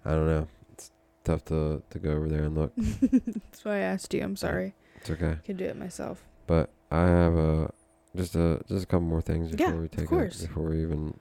[0.04, 0.48] I don't know.
[0.72, 0.90] It's
[1.24, 2.72] tough to to go over there and look.
[2.76, 4.22] That's why I asked you.
[4.22, 4.74] I'm sorry.
[4.96, 5.32] It's okay.
[5.32, 6.24] I can do it myself.
[6.46, 7.72] But I have a
[8.16, 11.18] just a just a couple more things before Yeah, we take a before we even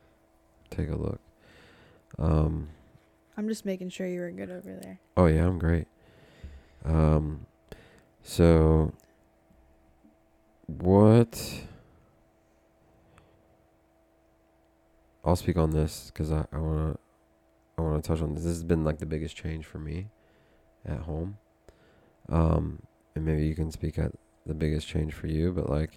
[0.70, 1.20] take a look.
[2.18, 2.70] Um.
[3.39, 5.00] I'm just making sure you were good over there.
[5.16, 5.88] Oh yeah, I'm great.
[6.86, 7.45] Um.
[8.24, 8.93] So.
[10.68, 11.62] What?
[15.28, 16.97] I'll speak on this because I I wanna
[17.78, 18.43] I wanna touch on this.
[18.43, 20.07] This has been like the biggest change for me,
[20.86, 21.38] at home.
[22.30, 22.82] Um,
[23.15, 24.11] and maybe you can speak at
[24.45, 25.91] the biggest change for you, but like.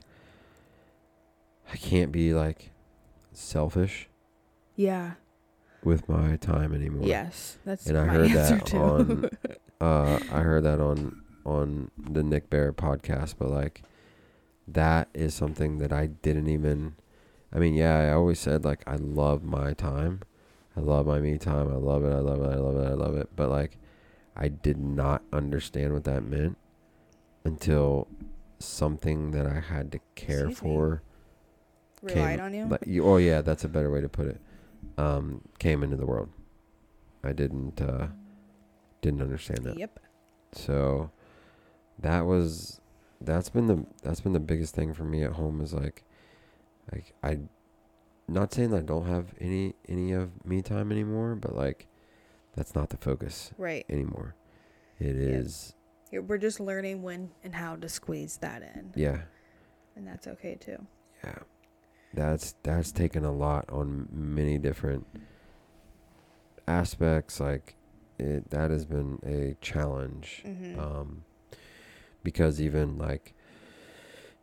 [1.73, 2.73] I can't be like
[3.33, 4.09] selfish
[4.75, 5.13] Yeah.
[5.85, 7.05] with my time anymore.
[7.07, 7.59] Yes.
[7.65, 8.77] That's And I heard that too.
[8.79, 9.31] on-
[9.81, 13.83] Uh, I heard that on on the Nick Bare podcast, but like
[14.69, 16.97] that is something that I didn't even.
[17.53, 20.21] I mean, yeah, I always said like I love my time,
[20.77, 22.95] I love my me time, I love it, I love it, I love it, I
[22.95, 23.29] love it.
[23.35, 23.77] But like,
[24.37, 26.57] I did not understand what that meant
[27.45, 28.07] until
[28.59, 30.69] something that I had to care Excuse me?
[30.71, 31.03] for
[32.03, 32.65] Relied came- on you.
[32.67, 34.41] like you, oh yeah, that's a better way to put it.
[34.97, 36.29] Um, came into the world.
[37.23, 38.09] I didn't uh,
[39.03, 39.79] didn't understand that.
[39.79, 39.99] Yep.
[40.53, 41.11] So
[41.99, 42.81] that was
[43.21, 46.05] that's been the that's been the biggest thing for me at home is like
[46.93, 47.39] like I
[48.29, 51.87] not saying that I don't have any any of me time anymore, but like
[52.57, 53.85] that's not the focus Right.
[53.89, 54.35] anymore.
[54.99, 55.75] It is
[56.11, 59.23] Here, We're just learning when and how to squeeze that in, yeah.
[59.97, 60.87] and that's okay too.
[61.25, 61.39] Yeah.
[62.13, 65.07] That's that's taken a lot on many different
[66.67, 67.77] aspects like
[68.19, 70.79] it that has been a challenge Mm-hmm.
[70.79, 71.25] um
[72.23, 73.35] because even like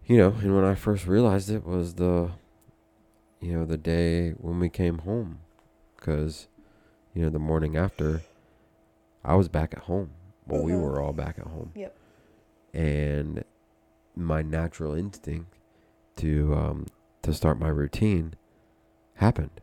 [0.07, 2.31] you know and when I first realized it was the
[3.39, 5.39] you know the day when we came home
[5.97, 6.47] cuz
[7.13, 8.21] you know the morning after
[9.23, 10.11] I was back at home.
[10.47, 10.81] Well, we Mhm.
[10.81, 11.71] were all back at home.
[11.75, 11.93] Yep.
[12.73, 13.43] And
[14.15, 15.53] my natural instinct
[16.17, 16.85] to um
[17.23, 18.35] to start my routine
[19.15, 19.59] happened.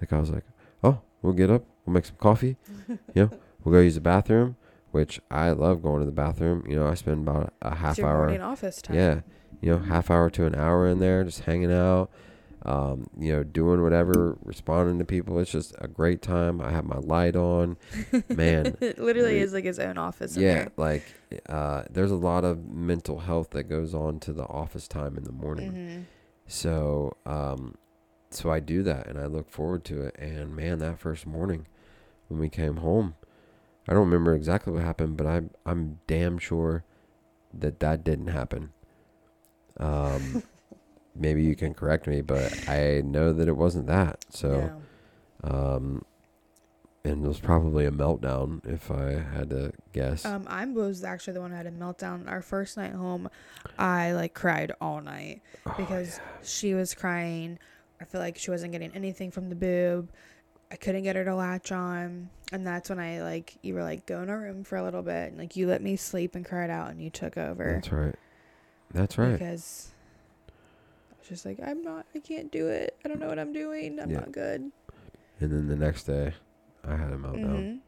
[0.00, 0.44] Like I was like,
[0.84, 2.56] "Oh, we'll get up, we'll make some coffee,
[2.88, 3.30] you know,
[3.64, 4.56] we'll go use the bathroom."
[4.90, 6.64] Which I love going to the bathroom.
[6.68, 8.18] You know, I spend about a half hour.
[8.26, 8.94] morning office time.
[8.96, 9.20] Yeah,
[9.62, 12.10] you know, half hour to an hour in there, just hanging out,
[12.66, 15.38] um, you know, doing whatever, responding to people.
[15.38, 16.60] It's just a great time.
[16.60, 17.76] I have my light on,
[18.28, 18.76] man.
[18.80, 20.36] it literally we- is like his own office.
[20.36, 20.72] yeah, there.
[20.76, 21.04] like
[21.48, 25.24] uh, there's a lot of mental health that goes on to the office time in
[25.24, 25.72] the morning.
[25.72, 26.04] Mhm.
[26.46, 27.76] So, um,
[28.30, 30.16] so I do that, and I look forward to it.
[30.18, 31.66] And man, that first morning
[32.28, 33.14] when we came home,
[33.88, 36.84] I don't remember exactly what happened, but I I'm damn sure
[37.54, 38.70] that that didn't happen.
[39.82, 40.42] Um,
[41.14, 44.24] maybe you can correct me, but I know that it wasn't that.
[44.30, 44.72] So,
[45.44, 45.50] No.
[45.50, 46.04] um,
[47.04, 50.24] and it was probably a meltdown if I had to guess.
[50.24, 52.28] Um, I was actually the one who had a meltdown.
[52.30, 53.28] Our first night home,
[53.78, 57.58] I like cried all night Oh, because she was crying.
[58.00, 60.10] I feel like she wasn't getting anything from the boob.
[60.70, 64.06] I couldn't get her to latch on, and that's when I like you were like
[64.06, 66.44] go in our room for a little bit, and like you let me sleep and
[66.46, 68.14] cried out, and you took over That's right.
[68.92, 69.32] That's right.
[69.32, 69.90] because
[70.48, 72.96] I was just like I'm not, I can't do it.
[73.04, 73.98] I don't know what I'm doing.
[74.00, 74.20] I'm Yeah.
[74.20, 74.70] not good.
[75.40, 76.34] And then the next day,
[76.84, 77.44] I had a meltdown.
[77.44, 77.78] Mhm.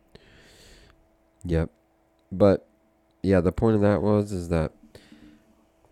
[1.44, 1.70] Yep.
[2.32, 2.66] But
[3.22, 4.72] yeah, the point of that was is that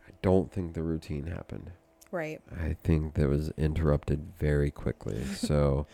[0.07, 1.71] I don't think the routine happened.
[2.11, 2.41] Right.
[2.61, 5.25] I think that was interrupted very quickly.
[5.35, 5.87] so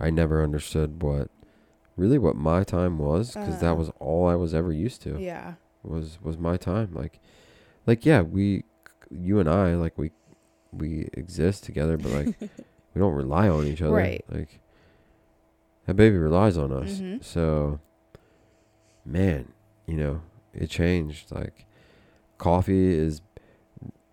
[0.00, 1.30] I never understood what
[1.96, 3.60] really what my time was because Uh-uh.
[3.60, 5.18] that was all I was ever used to.
[5.20, 5.54] Yeah.
[5.82, 7.20] Was was my time like
[7.86, 8.64] like yeah, we
[9.10, 10.10] you and I like we
[10.72, 13.94] we exist together but like we don't rely on each other.
[13.94, 14.24] Right.
[14.28, 14.60] Like
[15.86, 16.98] that baby relies on us.
[17.00, 17.22] Mhm.
[17.24, 17.80] So
[19.04, 19.52] man,
[19.86, 20.22] you know,
[20.52, 21.30] it changed.
[21.30, 21.66] Like
[22.38, 23.20] coffee is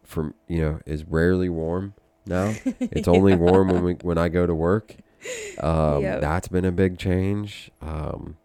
[0.03, 1.93] from you know, is rarely warm
[2.25, 2.53] now.
[2.79, 4.95] It's only warm when we when I go to work.
[5.59, 6.21] Um Yep.
[6.21, 7.71] that's been a big change.
[7.81, 8.37] Um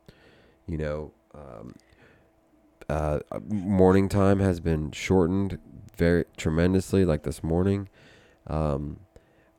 [0.67, 1.75] you know, um
[2.89, 5.59] uh morning time has been shortened
[5.97, 7.89] very tremendously like this morning.
[8.47, 9.01] Um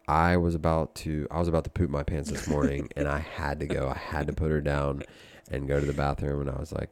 [0.08, 3.20] I was about to I was about to poop my pants this morning and I
[3.20, 3.88] had to go.
[3.90, 5.04] I had to put her down
[5.52, 6.90] and go to the bathroom and I was like,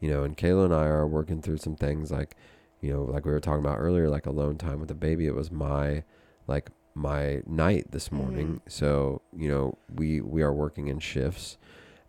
[0.00, 2.36] you know, and Kayla and I are working through some things like,
[2.80, 5.26] you know, like we were talking about earlier, like alone time with the baby.
[5.26, 6.04] It was my
[6.46, 8.60] like my night this morning.
[8.68, 11.58] So, you know, we we are working in shifts.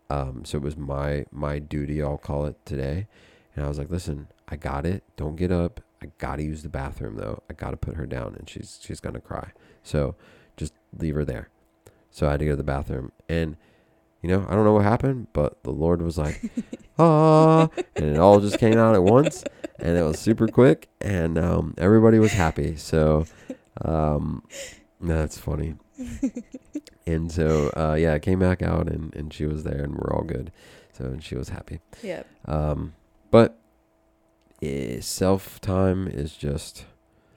[0.09, 3.07] Um, so it was my my duty, I'll call it today.
[3.55, 5.03] And I was like, listen, I got it.
[5.17, 5.81] Don't get up.
[6.01, 7.43] I gotta use the bathroom though.
[7.49, 9.51] I gotta put her down and she's she's gonna cry.
[9.83, 10.15] So
[10.57, 11.49] just leave her there.
[12.09, 13.11] So I had to go to the bathroom.
[13.29, 13.55] And
[14.21, 16.51] you know, I don't know what happened, but the Lord was like,
[16.99, 19.43] ah, and it all just came out at once,
[19.79, 22.75] and it was super quick, and um, everybody was happy.
[22.75, 23.25] So,
[23.83, 24.43] um,
[24.99, 25.73] that's funny.
[27.07, 30.13] and so, uh, yeah, I came back out, and, and she was there, and we're
[30.13, 30.51] all good.
[30.93, 31.79] So, and she was happy.
[32.03, 32.27] Yep.
[32.45, 32.93] Um,
[33.31, 33.57] but
[34.61, 36.85] eh, self time is just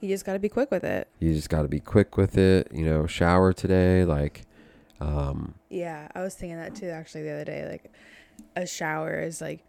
[0.01, 1.07] You just got to be quick with it.
[1.19, 2.67] you just got to be quick with it.
[2.71, 4.43] You know, shower today, like,
[4.99, 7.67] um, Yeah, I was thinking that too actually the other day.
[7.69, 7.91] Like,
[8.55, 9.63] a shower is like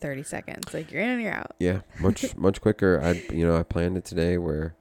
[0.00, 0.72] 30 seconds.
[0.74, 1.54] Like, you're in and you're out.
[1.58, 3.00] Yeah, much much quicker.
[3.02, 4.74] I you know I planned it today where,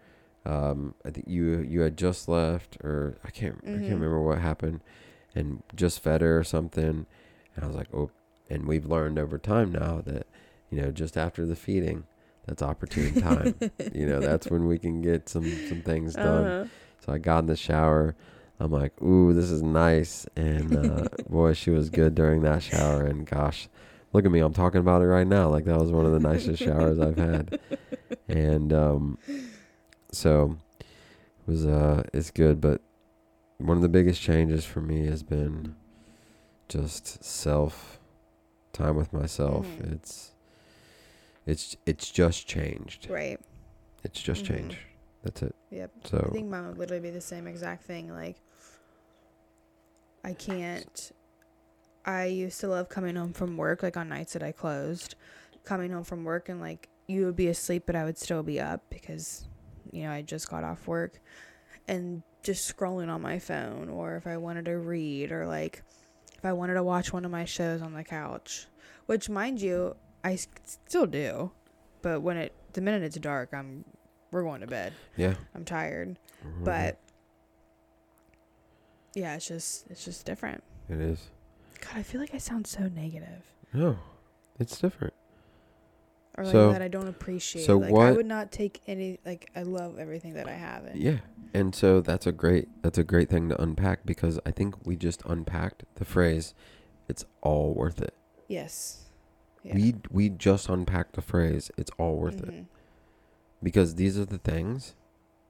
[0.45, 3.73] um, I think you you had just left or I can't I Mhm.
[3.79, 4.81] can't remember what happened,
[5.35, 7.05] and just fed her or something,
[7.55, 8.11] and I was like oh,
[8.49, 10.25] and we've learned over time now that,
[10.69, 12.03] you know, just after the feeding,
[12.45, 13.55] that's opportune time.
[13.93, 16.45] you know, that's when we can get some some things done.
[16.45, 16.65] Uh-huh.
[17.05, 18.15] So I got in the shower.
[18.59, 20.25] I'm like, ooh, this is nice.
[20.35, 23.03] And uh, boy, she was good during that shower.
[23.03, 23.69] And gosh,
[24.13, 24.39] look at me.
[24.39, 25.47] I'm talking about it right now.
[25.49, 27.59] Like that was one of the nicest showers I've had.
[28.27, 29.19] And um,
[30.11, 30.85] so it
[31.51, 32.59] was uh, it's good.
[32.59, 32.81] But
[33.57, 35.75] one of the biggest changes for me has been
[36.67, 37.99] just self
[38.73, 39.65] time with myself.
[39.67, 39.93] Mhm.
[39.93, 40.31] It's
[41.47, 43.09] it's it's just changed.
[43.09, 43.39] Right.
[44.03, 44.47] It's just Mhm.
[44.47, 44.77] changed.
[45.23, 45.55] That's it.
[45.71, 45.91] Yep.
[46.05, 48.11] So I think mine would literally be the same exact thing.
[48.11, 48.37] Like,
[50.23, 51.11] I can't.
[52.05, 55.15] I used to love coming home from work, like on nights that I closed,
[55.65, 58.59] coming home from work and like you would be asleep, but I would still be
[58.59, 59.47] up because,
[59.91, 61.19] you know, I just got off work
[61.87, 65.83] and just scrolling on my phone, or if I wanted to read, or like
[66.37, 68.67] if I wanted to watch one of my shows on the couch,
[69.05, 69.95] which, mind you,
[70.27, 70.47] I s-
[70.87, 71.51] still do,
[72.01, 73.85] but when it, the minute it's dark, I'm,
[74.31, 74.93] we're going to bed.
[75.15, 75.35] yeah.
[75.55, 76.63] I'm tired Mhm.
[76.65, 76.99] but
[79.15, 81.29] yeah it's just it's just different it is.
[81.81, 83.97] god i feel like i sound so negative No,
[84.59, 85.13] It's different.
[86.37, 87.65] or like So- that I don't appreciate.
[87.65, 89.19] so like I would not take any.
[89.25, 90.85] Like I love everything that I have.
[90.85, 91.19] And Yeah.
[91.53, 94.95] And so that's a great that's a great thing to unpack because I think we
[94.95, 96.53] just unpacked the phrase
[97.09, 98.13] it's all worth it.
[98.47, 99.06] Yes.
[99.63, 99.75] Yeah.
[99.75, 102.65] We we just unpacked the phrase it's all worth it Mhm.
[103.61, 104.95] because these are the things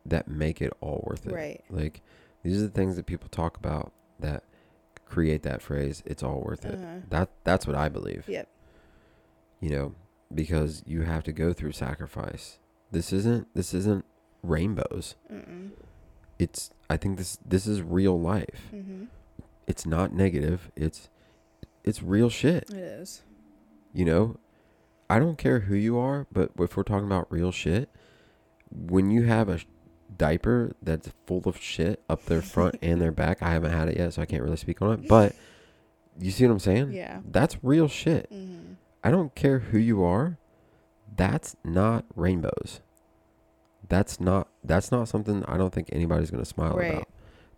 [0.05, 1.33] that make it all worth it.
[1.33, 1.63] Right.
[1.69, 2.01] Like
[2.43, 4.43] these are the things that people talk about that
[5.05, 6.75] create that phrase it's all worth it.
[6.75, 6.99] Uh-huh.
[7.09, 8.27] That that's what I believe.
[8.27, 8.47] Yep.
[9.59, 9.95] You know,
[10.33, 12.59] because you have to go through sacrifice.
[12.91, 14.05] This isn't this isn't
[14.43, 15.15] rainbows.
[15.31, 15.71] Mm-mm.
[16.39, 18.69] It's I think this this is real life.
[18.73, 19.05] Mm-hmm.
[19.67, 20.71] It's not negative.
[20.75, 21.09] It's
[21.83, 22.69] it's real shit.
[22.69, 23.23] It is.
[23.97, 24.37] You know,
[25.09, 27.89] I don't care who you are, but if we're talking about real shit,
[28.69, 29.59] when you have a
[30.15, 33.97] diaper that's full of shit up their front and their back, I haven't had it
[33.97, 35.07] yet, so I can't really speak on it.
[35.07, 35.33] But
[36.19, 36.91] you see what I'm saying?
[36.91, 37.21] Yeah.
[37.27, 38.31] That's real shit.
[38.31, 38.73] Mm-hmm.
[39.03, 40.37] I don't care who you are.
[41.15, 42.81] That's not rainbows.
[43.89, 46.93] That's not that's not something I don't think anybody's gonna smile Right.
[46.93, 47.07] about.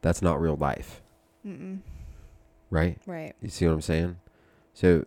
[0.01, 1.01] That's not real life,
[1.45, 1.79] Mm-mm.
[2.69, 2.97] right?
[3.05, 3.35] Right.
[3.41, 4.15] You see what I'm saying?
[4.73, 5.03] So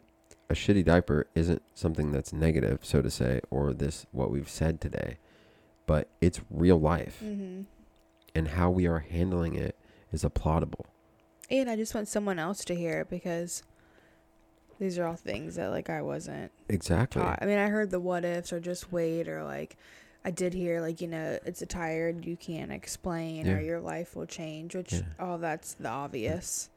[0.53, 4.81] a shitty diaper isn't something that's negative, so to say, or this what we've said
[4.81, 5.17] today,
[5.87, 7.63] but it's real life, Mm-hmm.
[8.35, 9.77] and how we are handling it
[10.13, 10.85] is applaudable.
[11.51, 13.63] And I just want someone else to hear it because
[14.79, 17.23] these are all things that like I wasn't Exactly.
[17.23, 17.39] taught.
[17.41, 19.77] I mean, I heard the what ifs or just wait or like
[20.25, 23.55] I did hear like you know it's a tired you can't explain Yeah.
[23.55, 25.01] or your life will change, which Yeah.
[25.19, 26.69] all that's the obvious.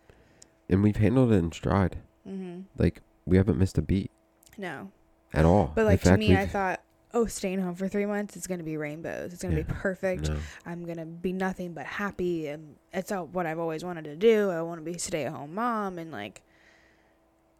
[0.69, 1.97] And we've handled it in stride.
[2.27, 2.61] Mm-hmm.
[2.77, 4.11] Like we haven't missed a beat
[4.57, 4.91] No,
[5.33, 5.71] at all.
[5.75, 6.81] but like to me, I we've- thought.
[7.13, 9.31] Oh, staying home for three months, it's gonna be rainbows.
[9.31, 10.27] It's gonna be perfect.
[10.29, 10.37] no.
[10.65, 14.49] I'm gonna be nothing but happy, and it's all what I've always wanted to do.
[14.49, 16.41] I want to be a stay at home mom, and like,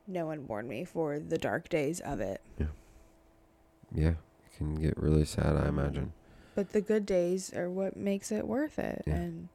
[0.07, 2.41] no one warned me for the dark days of it.
[2.57, 2.65] Yeah,
[3.93, 5.55] Yeah, it can get really sad.
[5.55, 6.11] I imagine.
[6.53, 9.03] But the good days are what makes it worth it.
[9.07, 9.13] Yeah.
[9.15, 9.49] And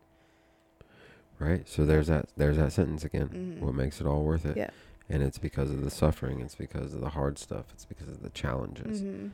[1.38, 1.68] Right.
[1.68, 2.26] So there's that.
[2.38, 3.28] There's that sentence again.
[3.28, 3.60] Mhm.
[3.60, 4.56] What makes it all worth it?
[4.56, 4.70] Yeah.
[5.12, 6.40] And it's because of the suffering.
[6.40, 7.66] It's because of the hard stuff.
[7.74, 9.00] It's because of the challenges.
[9.00, 9.26] hmm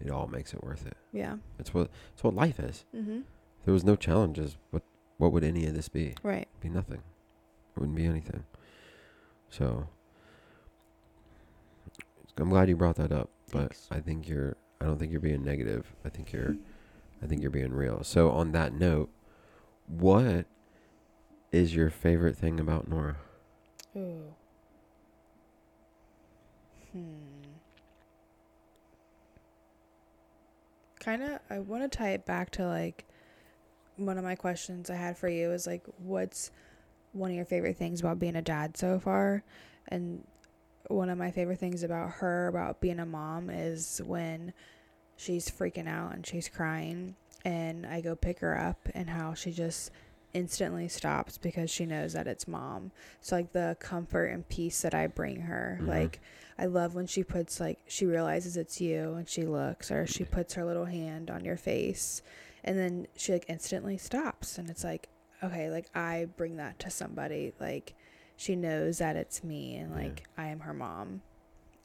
[0.00, 0.96] It all makes it worth it.
[1.12, 1.88] yeah, It's what.
[2.12, 2.84] It's what life is.
[2.92, 3.20] hmm
[3.60, 4.82] If there was no challenges, what
[5.18, 6.14] what would any of this be?
[6.22, 6.48] right.
[6.50, 6.96] It'd be nothing.
[7.76, 8.44] It wouldn't be anything.
[9.50, 9.86] So
[12.38, 13.30] I'm glad you brought that up.
[13.52, 13.88] But Thanks.
[13.90, 15.94] I think you're I don't think you're being negative.
[16.04, 16.56] I think you're
[17.22, 18.02] I think you're being real.
[18.02, 19.10] So on that note,
[19.86, 20.46] what
[21.52, 23.16] is your favorite thing about Nora?
[23.96, 24.34] Ooh.
[26.92, 27.00] Hmm.
[30.98, 33.06] Kind of, I want to tie it back to like
[33.96, 36.50] one of my questions I had for you is like, what's
[37.12, 39.42] one of your favorite things about being a dad so far?
[39.88, 40.24] And
[40.88, 44.52] one of my favorite things about her, about being a mom, is when
[45.16, 47.14] she's freaking out and she's crying,
[47.44, 49.90] and I go pick her up, and how she just
[50.32, 52.92] instantly stops because she knows that it's mom.
[53.20, 55.78] So like the comfort and peace that I bring her.
[55.82, 55.86] Mhm.
[55.88, 56.20] Like
[56.58, 60.24] I love when she puts like she realizes it's you and she looks or she
[60.24, 62.22] puts her little hand on your face
[62.62, 65.08] and then she like instantly stops and it's like
[65.42, 67.94] okay, like I bring that to somebody like
[68.36, 70.02] she knows that it's me and Yeah.
[70.04, 71.22] like I am her mom.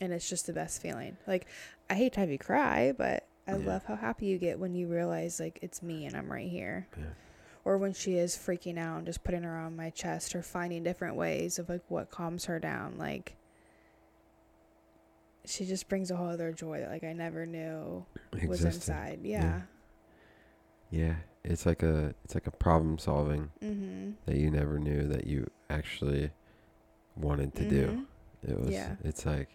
[0.01, 1.15] And it's just the best feeling.
[1.25, 1.47] Like
[1.89, 3.65] I hate to have you cry, but I Yeah.
[3.65, 6.87] love how happy you get when you realize like it's me and I'm right here
[6.97, 7.05] Yeah.
[7.65, 10.83] Or when she is freaking out and just putting her on my chest or finding
[10.83, 13.35] different ways of like what calms her down like
[15.45, 18.05] she just brings a whole other joy that like i never knew
[18.47, 19.41] was inside Yeah.
[19.43, 19.61] yeah,
[21.07, 21.15] Yeah.
[21.43, 25.47] It's like a it's like a problem solving mm-hmm that you never knew that you
[25.69, 26.31] actually
[27.15, 28.05] wanted to do.
[28.47, 28.95] It was Yeah.
[29.03, 29.49] it's like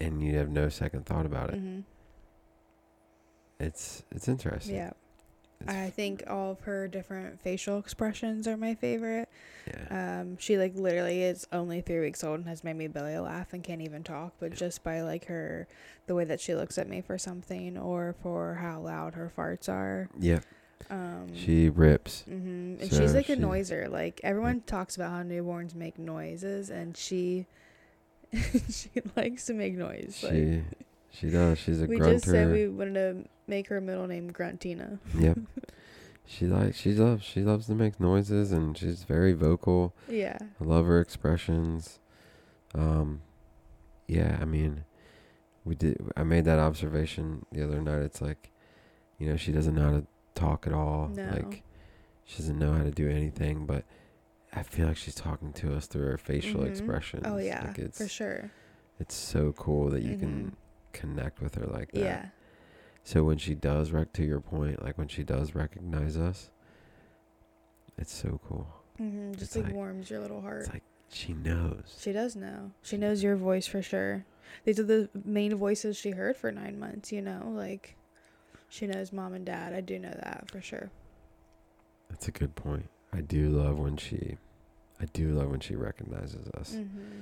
[0.00, 1.56] and you have no second thought about it.
[1.56, 1.80] mm-hmm.
[3.60, 4.74] It's it's interesting.
[4.76, 4.92] yeah
[5.66, 9.28] i think all of her different facial expressions are my favorite
[9.66, 10.20] yeah.
[10.20, 13.52] um she like literally is only three weeks old and has made me belly laugh
[13.52, 15.66] and can't even talk but just by like her
[16.06, 19.68] the way that she looks at me for something or for how loud her farts
[19.68, 20.40] are yeah.
[20.90, 22.22] um She rips.
[22.28, 22.80] Mm-hmm.
[22.82, 23.88] And So she's like a she- noiser.
[23.90, 27.46] Like everyone talks about how newborns make noises, and she
[28.70, 30.20] she likes to make noise.
[30.22, 30.62] Like
[31.18, 31.58] She does.
[31.58, 32.08] She's a we grunter.
[32.08, 34.98] We just said we wanted to make her middle name Gruntina.
[35.18, 35.38] Yep.
[36.26, 39.94] she likes she loves she loves to make noises and she's very vocal.
[40.08, 40.36] Yeah.
[40.60, 42.00] I love her expressions.
[42.74, 43.22] Um
[44.08, 44.84] yeah, I mean
[45.64, 48.02] we did I made that observation the other night.
[48.02, 48.50] It's like
[49.18, 51.08] you know, she doesn't know how to talk at all.
[51.14, 51.30] No.
[51.32, 51.62] Like
[52.24, 53.84] she doesn't know how to do anything, but
[54.52, 56.68] I feel like she's talking to us through her facial Mhm.
[56.68, 57.22] expressions.
[57.24, 58.50] Oh yeah, Like for sure.
[58.98, 60.20] it's so cool that you Mhm.
[60.20, 60.56] can
[61.00, 62.00] connect with her like that.
[62.00, 62.26] Yeah.
[63.04, 66.50] So when she does rec to your point, like when she does recognize us,
[67.98, 68.66] it's so cool.
[68.98, 70.62] hmm Just like, like- warms your little heart.
[70.62, 71.96] It's like she knows.
[72.00, 72.72] She does know.
[72.82, 74.24] She knows your voice for sure.
[74.64, 77.52] These are the main voices she heard for nine months, you know?
[77.54, 77.96] Like,
[78.68, 79.72] she knows mom and dad.
[79.72, 80.90] I do know that for sure.
[82.10, 82.88] That's a good point.
[83.12, 84.36] I do love when she
[85.00, 86.72] I do love when she recognizes us.
[86.76, 87.20] Mm-hmm.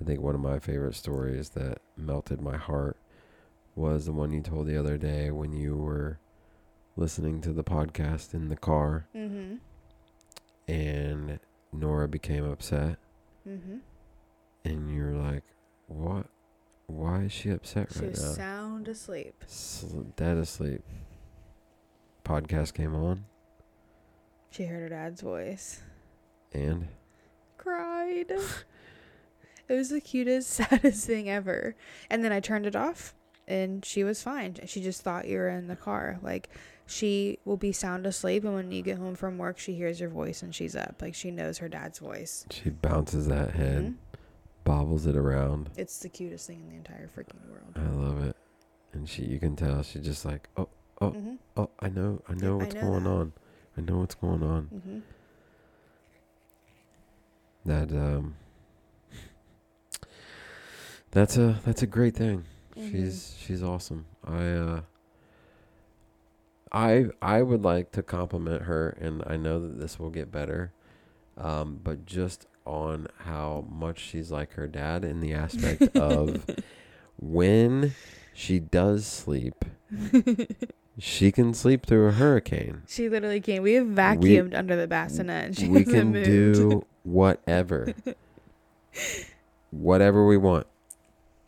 [0.00, 2.96] I think one of my favorite stories that melted my heart
[3.76, 6.18] was the one you told the other day when you were
[6.96, 9.56] listening to the podcast in the car Mm-hmm.
[10.68, 11.38] and
[11.72, 12.96] Nora became upset
[13.48, 13.76] Mm-hmm.
[14.64, 15.44] and you're like,
[15.86, 16.26] "What?
[16.88, 19.44] Why is she upset She right was now?" sound asleep.
[19.46, 20.82] Sl- dead asleep.
[22.24, 23.24] Podcast came on
[24.50, 25.80] She heard her dad's voice.
[26.52, 26.88] and
[27.58, 28.30] Cried.
[29.68, 31.76] it was the cutest, saddest thing ever.
[32.10, 33.14] And then I turned it off
[33.48, 34.56] and she was fine.
[34.66, 36.18] She just thought you were in the car.
[36.22, 36.48] Like,
[36.86, 40.08] she will be sound asleep, and when you get home from work, she hears your
[40.10, 40.96] voice and she's up.
[41.00, 42.44] Like, she knows her dad's voice.
[42.50, 43.94] she bounces that head, Mhm.
[44.64, 45.70] bobbles it around.
[45.76, 47.72] It's the cutest thing in the entire freaking world.
[47.76, 48.36] I love it.
[48.92, 50.68] And she you can tell she's just like, "Oh,
[51.00, 51.10] Oh.
[51.10, 51.34] Mm-hmm.
[51.58, 52.22] oh, I know.
[52.28, 53.10] I know I what's know going that.
[53.10, 53.32] on.
[53.76, 54.98] I know what's going on." Mm-hmm.
[57.66, 58.36] That um
[61.10, 62.44] That's a that's a great thing.
[62.76, 62.90] Mm-hmm.
[62.90, 64.06] She's she's awesome.
[64.24, 64.80] I uh
[66.72, 70.72] I I would like to compliment her and I know that this will get better.
[71.36, 76.44] Um but just on how much she's like her dad in the aspect of
[77.18, 77.94] when
[78.34, 79.64] she does sleep,
[80.98, 82.82] she can sleep through a hurricane.
[82.88, 83.62] She literally came.
[83.62, 85.44] We have vacuumed under the bassinet.
[85.46, 86.26] And she we can moved.
[86.26, 87.94] do whatever
[89.70, 90.66] whatever we want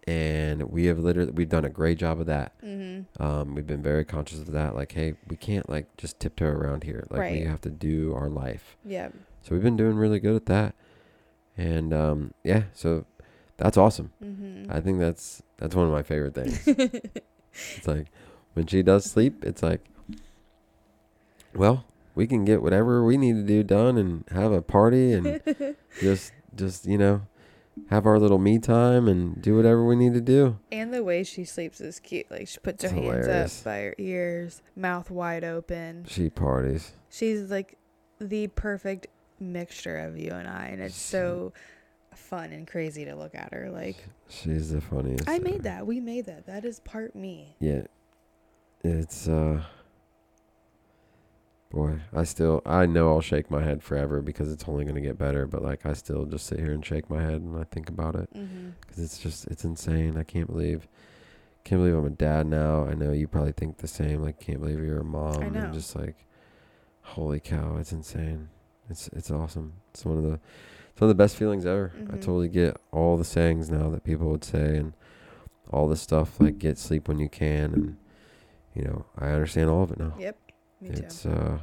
[0.09, 2.53] and we have literally we've done a great job of that.
[2.63, 3.23] Mm-hmm.
[3.23, 6.85] um, we've been very conscious of that like hey we can't like just tiptoe around
[6.85, 7.07] here.
[7.11, 8.77] Like we have to do our life.
[8.85, 9.09] Yeah.
[9.43, 10.75] so we've been doing really good at that.
[11.57, 13.05] And um, yeah so
[13.59, 14.13] that's awesome.
[14.25, 14.71] Mm-hmm.
[14.73, 16.67] i think that's that's one of my favorite things.
[17.77, 18.07] It's like
[18.55, 19.85] when she does sleep it's like
[21.55, 21.85] well
[22.15, 25.41] we can get whatever we need to do done and have a party and
[26.01, 27.23] just just you know
[27.91, 31.25] have our little me time and do whatever we need to do and the way
[31.25, 32.31] she sleeps is cute.
[32.31, 33.61] Like she puts her It's hands hilarious.
[33.61, 36.05] up by her ears, mouth wide open.
[36.09, 37.77] she parties She's like
[38.21, 39.07] the perfect
[39.41, 41.53] mixture of you and I, and it's so
[42.15, 43.71] fun and crazy to look at her.
[43.71, 43.97] Like
[44.29, 45.63] she's the funniest I made ever.
[45.65, 45.87] that.
[45.87, 46.47] We made that.
[46.47, 47.57] That is part me.
[47.61, 47.83] yeah
[48.85, 49.63] it's uh
[51.71, 55.01] boy i still i know i'll shake my head forever because it's only going to
[55.03, 57.65] get better but like i still just sit here and shake my head when i
[57.65, 58.71] think about it Mm-hmm.
[58.81, 60.89] because it's just it's insane i can't believe
[61.65, 64.61] can't believe i'm a dad now i know you probably think the same like can't
[64.61, 65.61] believe you're a mom I know.
[65.61, 66.25] and just like
[67.03, 68.49] holy cow it's insane
[68.89, 70.41] it's it's awesome it's one of the
[70.93, 72.21] it's one of the best feelings ever i Mhm.
[72.21, 74.95] totally get all the sayings now that people would say and
[75.71, 77.97] all this stuff like get sleep when you can and
[78.75, 80.37] you know i understand all of it now Yep.
[80.81, 81.03] Me too.
[81.03, 81.59] it's uh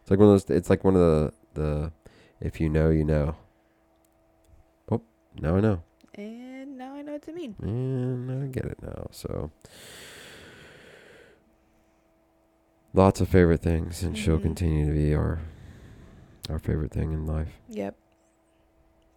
[0.00, 1.92] it's like one of those it's like one of the the
[2.40, 3.34] if you know you know
[4.90, 5.02] oh
[5.40, 5.82] now i know
[6.14, 7.54] and now I know what to mean.
[7.62, 9.06] and I get it now.
[9.12, 9.52] So
[12.92, 14.42] lots of favorite things, and she'll Mhm.
[14.42, 15.40] continue to be our
[16.50, 17.52] our favorite thing in life.
[17.68, 17.94] Yep.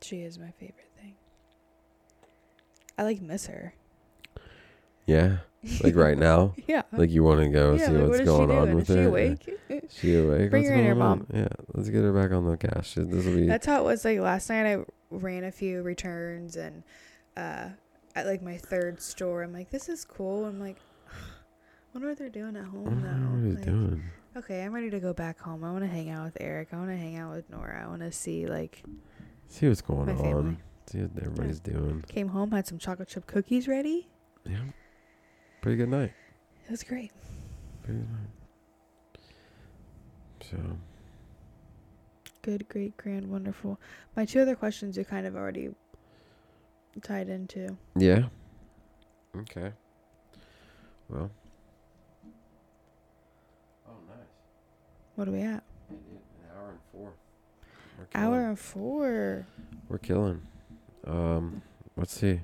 [0.02, 1.16] She is my favorite thing.
[2.98, 3.74] I like miss her.
[5.06, 5.38] Yeah,
[5.84, 6.82] like right now, Yeah.
[6.92, 8.96] like you want to go yeah, see like, what's what going on with is her.
[8.96, 9.08] she Yeah.
[9.08, 9.60] awake?
[9.90, 10.50] She awake?
[10.50, 10.98] Bring What's her in on?
[10.98, 11.28] Mom.
[11.34, 12.96] Yeah, let's get her back on the cast.
[12.96, 14.66] This will be That's how it was like last night.
[14.66, 16.84] I ran a few returns and
[17.38, 17.70] uh,
[18.16, 20.46] at like my third store, I'm like, this is cool.
[20.46, 20.78] I'm like,
[21.12, 23.50] I wonder what they're doing at home now.
[23.50, 24.04] what Like, doing.
[24.38, 25.64] Okay, I'm ready to go back home.
[25.64, 26.70] I want to hang out with Eric.
[26.72, 27.84] I want to hang out with Nora.
[27.84, 28.82] I want to see like
[29.48, 30.18] See what's going on.
[30.18, 30.58] family.
[30.88, 32.04] See what everybody's doing.
[32.08, 34.08] came home, had some chocolate chip cookies ready.
[34.50, 34.60] Yeah,
[35.62, 36.12] pretty good night.
[36.66, 37.12] It was great.
[37.84, 39.22] Pretty good night.
[40.50, 40.58] So
[42.42, 43.80] Good, great, grand, wonderful.
[44.16, 45.70] My two other questions you kind of already
[47.04, 47.78] tied into.
[47.96, 48.24] yeah.
[49.38, 49.72] Okay.
[51.08, 51.30] Well.
[53.88, 54.18] Oh, nice.
[55.16, 55.64] What are we at?
[55.90, 55.98] An
[56.58, 57.14] hour and four.
[58.16, 59.46] Hour and four.
[59.88, 60.42] We're killing.
[61.06, 61.62] Um,
[61.96, 62.42] let's see.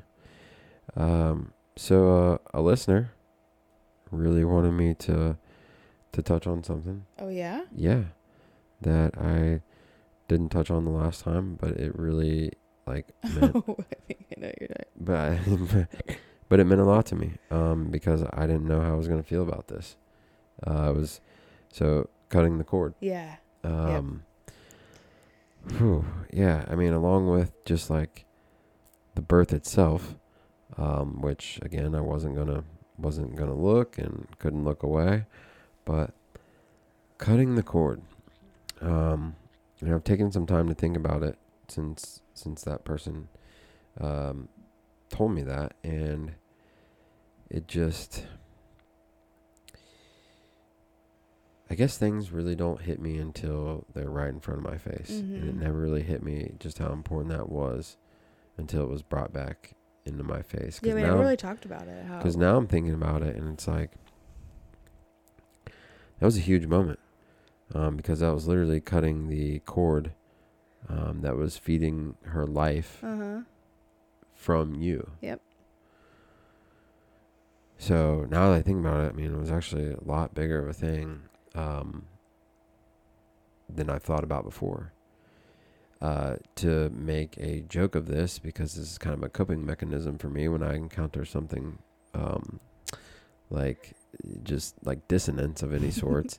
[0.95, 3.11] Um, so uh, a listener
[4.11, 5.38] really wanted me to
[6.11, 7.05] to touch on something.
[7.19, 7.65] Oh yeah.
[7.75, 8.03] Yeah,
[8.82, 9.61] that I
[10.28, 12.53] didn't touch on the last time, but it really
[12.86, 14.69] like meant I think I know you're
[14.99, 16.17] but
[16.49, 19.07] but it meant a lot to me um, because I didn't know how I was
[19.07, 19.95] gonna feel about this.
[20.65, 21.21] Uh, it was
[21.71, 22.95] so cutting the cord.
[22.99, 23.36] Yeah.
[23.63, 24.23] Um,
[25.78, 28.25] whew, yeah, I mean, along with just like
[29.15, 30.15] the birth itself,
[30.78, 32.63] um, which again I wasn't gonna
[32.97, 35.25] wasn't gonna look and couldn't look away,
[35.86, 36.13] but
[37.17, 38.01] cutting the cord.
[38.82, 39.36] Um,
[39.82, 43.28] and I've taken some time to think about it since since that person
[43.99, 44.47] um,
[45.09, 46.34] told me that, and
[47.49, 48.25] it just.
[51.69, 55.19] I guess things really don't hit me until they're right in front of my face.
[55.19, 55.59] And it Mhm.
[55.59, 57.97] never really hit me just how important that was
[58.57, 59.73] until it was brought back
[60.08, 60.80] into my face.
[60.84, 62.05] Yeah, we now, never really talked about it.
[62.18, 63.91] Because now I'm thinking about it and it's like,
[66.20, 66.99] that was a huge moment.
[67.76, 70.14] Um, because that was literally cutting the cord
[70.88, 73.41] um, that was feeding her life Uh huh.
[74.34, 75.12] from you.
[75.22, 75.41] Yep.
[77.78, 80.60] So now that I think about it, I mean, it was actually a lot bigger
[80.60, 82.05] of a thing um,
[83.70, 84.93] than I thought about before.
[85.99, 90.15] Uh, to make a joke of this, because this is kind of a coping mechanism
[90.19, 91.79] for me when I encounter something
[92.13, 92.59] um,
[93.49, 93.93] like
[94.43, 96.37] just like dissonance of any sorts.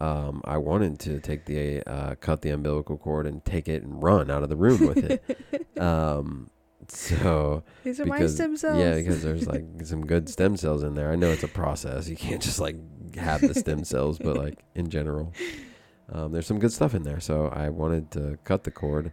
[0.00, 4.00] um, I wanted to take the uh, cut the umbilical cord and take it and
[4.00, 5.78] run out of the room with it.
[5.82, 6.48] um,
[6.88, 8.78] so These are my stem cells.
[8.78, 11.10] yeah, because there's like some good stem cells in there.
[11.10, 12.08] I know it's a process.
[12.08, 12.76] You can't just like
[13.16, 15.32] have the stem cells, but like in general,
[16.12, 17.20] um, there's some good stuff in there.
[17.20, 19.12] So I wanted to cut the cord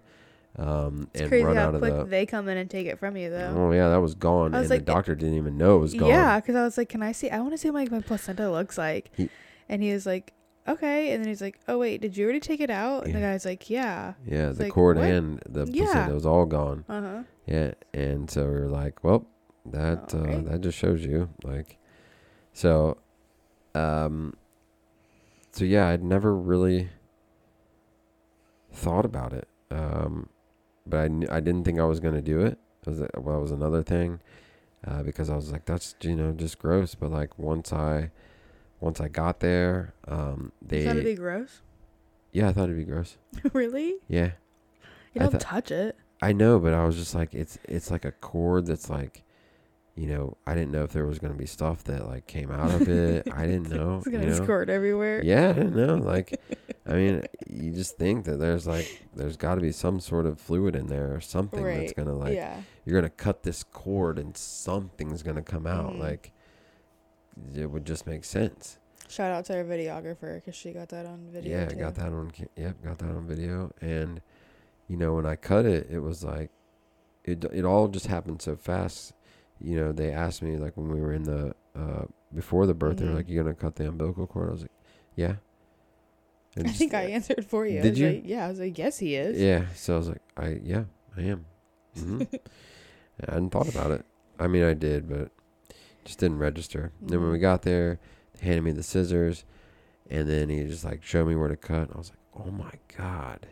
[0.56, 2.04] um, it's and crazy run how out of quick the.
[2.06, 3.54] they come in and take it from you, though.
[3.58, 5.80] Oh yeah, that was gone, I was and like, the doctor didn't even know it
[5.80, 6.10] was gone.
[6.10, 7.30] Yeah, because I was like, "Can I see?
[7.32, 9.30] I want to see what my, my placenta looks like." He-
[9.68, 10.34] and he was like,
[10.68, 13.20] "Okay." And then he's like, "Oh wait, did you already take it out?" And the
[13.20, 15.08] guy's like, "Yeah." yeah, the like, cord what?
[15.10, 15.86] and the Yeah.
[15.86, 16.86] placenta was all gone.
[16.88, 17.24] Uh huh.
[17.48, 19.26] Yeah, and so we were like, well,
[19.66, 20.46] that uh, Alright.
[20.46, 21.78] that just shows you like,
[22.54, 22.98] so,
[23.74, 24.36] um,
[25.54, 26.90] so yeah, I'd never really
[28.72, 30.30] thought about it, um,
[30.86, 32.58] but I I didn't think I was gonna do it.
[32.86, 34.20] It was a- well, it was another thing,
[34.86, 36.96] uh, because I was like, that's you know just gross.
[36.96, 38.12] But like once I,
[38.80, 41.62] once I got there, um, You they thought it'd be gross?
[42.32, 43.18] yeah, I thought it'd be gross.
[43.54, 43.96] really?
[44.08, 44.32] Yeah,
[45.14, 45.98] You don't thought- touch it.
[46.22, 49.24] I know, but I was just like, it's it's like a cord that's like,
[49.96, 52.72] you know, I didn't know if there was gonna be stuff that like came out
[52.72, 53.28] of it.
[53.32, 53.98] I didn't know.
[53.98, 54.34] It's gonna know?
[54.34, 55.24] squirt everywhere.
[55.24, 55.96] Yeah, I didn't know.
[55.96, 56.42] Like,
[56.88, 60.40] I mean, you just think that there's like, there's got to be some sort of
[60.40, 62.62] fluid in there or something that's gonna like, yeah.
[62.86, 65.94] you're gonna cut this cord and something's gonna come out.
[65.94, 66.00] Mhm.
[66.00, 66.32] Like,
[67.56, 68.80] it would just make sense.
[69.10, 71.60] Shout out to our videographer because she got that on video.
[71.60, 71.78] yeah, too.
[71.78, 72.32] I got that on.
[72.56, 73.72] Yep, got that on video.
[73.80, 74.22] And
[74.88, 76.50] you know, when I cut it, it was like
[77.24, 77.46] it.
[77.54, 79.14] It all just happened so fast.
[79.64, 82.06] You know, they asked me like when we were in the uh
[82.36, 83.10] before the birth, they Mhm.
[83.10, 84.72] were like, "You gonna cut the umbilical cord?" I was like,
[85.16, 85.36] "Yeah."
[86.56, 87.82] And I just- think I answered for you.
[87.82, 88.08] Did you?
[88.08, 89.40] Like, yeah, I was like, yes, he is.
[89.40, 89.66] Yeah.
[89.76, 90.84] So I was like, "I yeah,
[91.18, 91.46] I am."
[91.98, 92.24] hmm
[93.28, 94.06] I hadn't thought about it.
[94.40, 95.32] I mean, I did, but
[96.04, 96.92] just didn't register.
[97.02, 97.42] Then when we Mhm.
[97.42, 98.00] got there,
[98.34, 99.46] they handed me the scissors,
[100.10, 101.90] and then he just like showed me where to cut.
[101.94, 103.48] I was like, "Oh my god."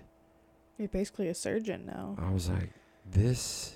[0.77, 2.15] You're basically a surgeon now.
[2.19, 2.71] I was like,
[3.09, 3.75] this.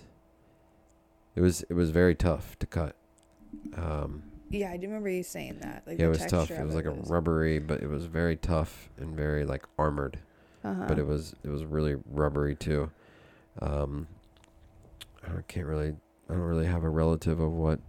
[1.36, 2.96] It was it was very tough to cut.
[3.76, 5.84] Um, Yeah, I do remember you saying that.
[5.86, 6.50] Like yeah, it was tough.
[6.52, 10.20] It was like a was- rubbery, but it was very tough and very like armored.
[10.64, 10.86] Uh-huh.
[10.88, 12.90] But it was it was really rubbery too.
[13.62, 14.08] Um,
[15.24, 15.96] I can't really
[16.30, 17.80] I don't really have a relative of what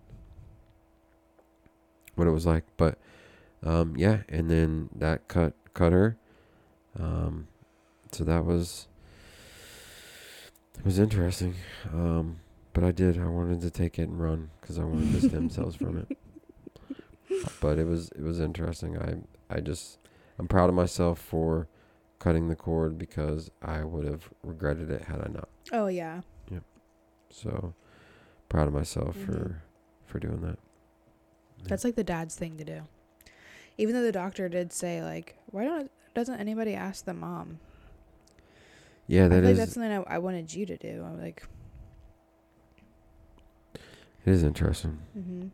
[2.17, 2.99] what it was like, but
[3.63, 4.23] um, yeah.
[4.29, 6.17] And then that cut cut her.
[6.99, 7.49] Um,
[8.13, 8.89] so that was
[10.79, 11.55] it was interesting.
[11.93, 12.41] Um,
[12.77, 13.19] but I did.
[13.19, 16.19] I wanted to take it and run because I wanted the stem cells from it.
[17.61, 18.97] But it was it was interesting.
[18.99, 19.17] I
[19.55, 19.99] I just
[20.39, 21.69] I'm proud of myself for
[22.19, 25.49] cutting the cord because I would have regretted it had I not.
[25.73, 26.21] Oh yeah.
[27.31, 27.75] So
[28.49, 29.27] proud of myself Mhm.
[29.27, 29.63] for
[30.07, 30.59] for doing that.
[31.59, 31.65] Yeah.
[31.69, 32.83] That's like the dad's thing to do.
[33.77, 37.59] Even though the doctor did say like, why don't doesn't anybody ask the mom?
[39.09, 41.05] Yeah, I that feel like that's something I, I wanted you to do.
[41.05, 41.43] I'm like,
[44.27, 44.99] it is interesting.
[45.17, 45.47] mm-hmm.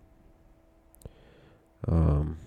[1.94, 2.38] Um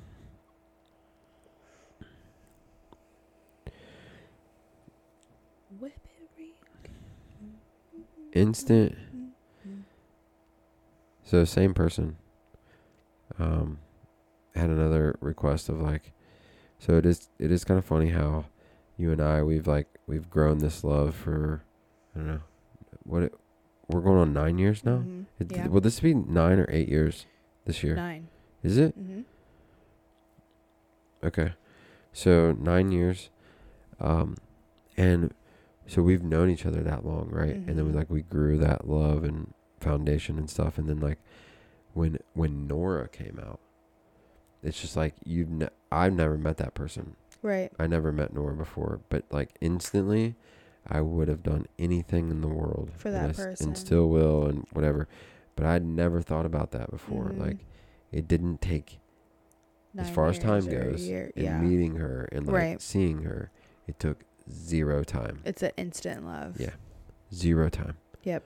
[5.80, 8.02] whip it real.
[8.34, 8.96] instant
[11.24, 12.16] so same person
[13.40, 13.78] um
[14.56, 16.14] had another request of like
[16.80, 18.46] so it is it is kind of funny how
[18.98, 21.62] you and I we've like we've grown this love for
[22.16, 22.42] I don't know
[23.04, 23.24] what?
[23.24, 23.34] It,
[23.88, 24.98] we're going on nine years now.
[25.00, 25.26] Mhm.
[25.40, 25.68] It, Yeah.
[25.68, 27.26] Will this be nine or eight years
[27.66, 27.96] this year?
[27.96, 28.28] Nine.
[28.64, 28.98] Is it?
[29.00, 29.22] Mm-hmm.
[31.24, 31.54] Okay.
[32.14, 33.30] So nine years.
[34.00, 34.36] Um,
[34.98, 35.34] and
[35.88, 37.56] so we've known each other that long, right?
[37.56, 37.96] And then we Mhm.
[37.96, 40.78] like we grew that love and foundation and stuff.
[40.78, 41.20] And then like
[41.94, 43.60] when when Nora came out,
[44.64, 47.16] it's just like you've ne- I've never met that person.
[47.42, 47.72] Right.
[47.78, 50.36] I never met Nora before, but like instantly,
[50.88, 53.68] I would have done anything in the world For and that s- person.
[53.70, 55.08] and still will, and whatever.
[55.56, 57.30] But I'd never thought about that before.
[57.30, 57.40] Mhm.
[57.40, 57.58] Like,
[58.12, 59.00] it didn't take
[59.98, 61.60] as far as time years or a goes year, and yeah.
[61.62, 62.82] meeting her and like Right.
[62.82, 63.50] seeing her.
[63.88, 66.60] It took zero time, It's an instant love.
[66.60, 66.72] Yeah.
[67.34, 67.98] zero time.
[68.24, 68.44] Yep.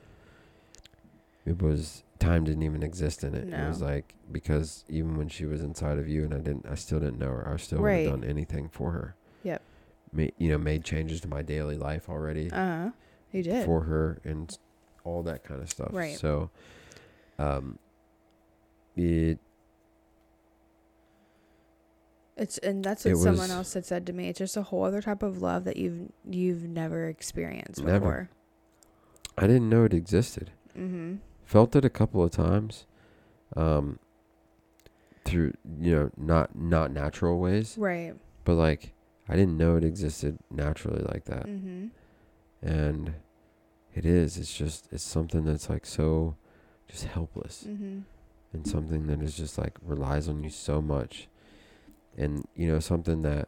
[1.45, 3.47] It was time didn't even exist in it.
[3.51, 6.75] It was like because even when she was inside of you and I didn't, I
[6.75, 7.47] still didn't know her.
[7.51, 8.07] I still would Right.
[8.07, 9.15] have done anything for her.
[10.11, 12.49] Ma- you know, made changes to my daily life already.
[12.51, 12.89] Uh huh.
[13.31, 13.65] You did.
[13.65, 14.57] for her and
[15.03, 15.89] all that kind of stuff.
[15.91, 16.17] Right.
[16.17, 16.49] So,
[17.37, 17.77] um,
[18.95, 19.37] it
[22.37, 24.29] It's and that's what someone was- else had said to me.
[24.29, 27.99] It's just a whole other type of love that you've you've never experienced Never.
[27.99, 28.29] before.
[29.37, 30.51] I didn't know it existed.
[30.77, 31.15] Mm-hmm.
[31.45, 32.85] Felt it a couple of times,
[33.57, 33.99] um,
[35.25, 38.13] through you know not not natural ways, Right.
[38.45, 38.93] but like
[39.29, 41.87] I didn't know it existed naturally like that, Mm-hmm.
[42.61, 43.13] and
[43.93, 44.37] it is.
[44.37, 46.35] It's just it's something that's like so,
[46.87, 47.65] just helpless.
[47.67, 47.99] Mm-hmm.
[48.53, 51.27] and something that is just like relies on you so much
[52.17, 53.47] and you know something that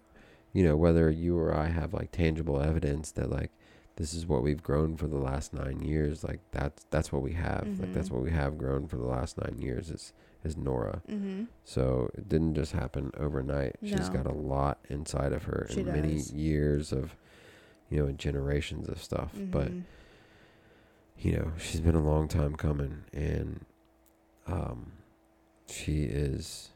[0.54, 3.50] you know whether you or I have like tangible evidence that like
[3.96, 7.34] this is what we've grown for the last 9 years like that's that's what we
[7.34, 10.14] have like that's what we have grown for the last 9 years is
[10.44, 11.44] is Nora Mm-hmm.
[11.64, 15.88] so it didn't just happen overnight She's got a lot inside of her She and
[15.94, 17.16] many years of
[17.90, 19.80] you know generations of stuff but Mm-hmm.
[21.18, 23.66] you know, she's been a long time coming and
[24.48, 24.94] um
[25.68, 26.70] she is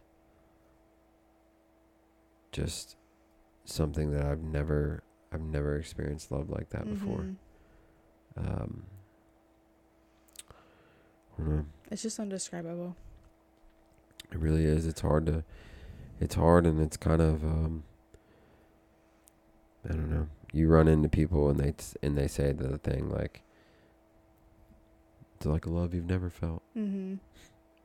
[2.51, 2.95] just
[3.65, 7.25] something that I've never I've never experienced love like that before.
[8.39, 8.47] Mm-hmm.
[8.47, 8.83] Um
[11.37, 11.65] don't know.
[11.91, 12.95] It's just undescribable.
[14.31, 14.85] It really is.
[14.85, 15.43] It's hard to
[16.19, 17.83] it's hard and it's kind of um
[19.87, 20.27] I don't know.
[20.51, 23.41] You run into people and they t- and they say the thing like
[25.37, 26.63] it's like a love you've never felt.
[26.77, 27.15] Mm-hmm.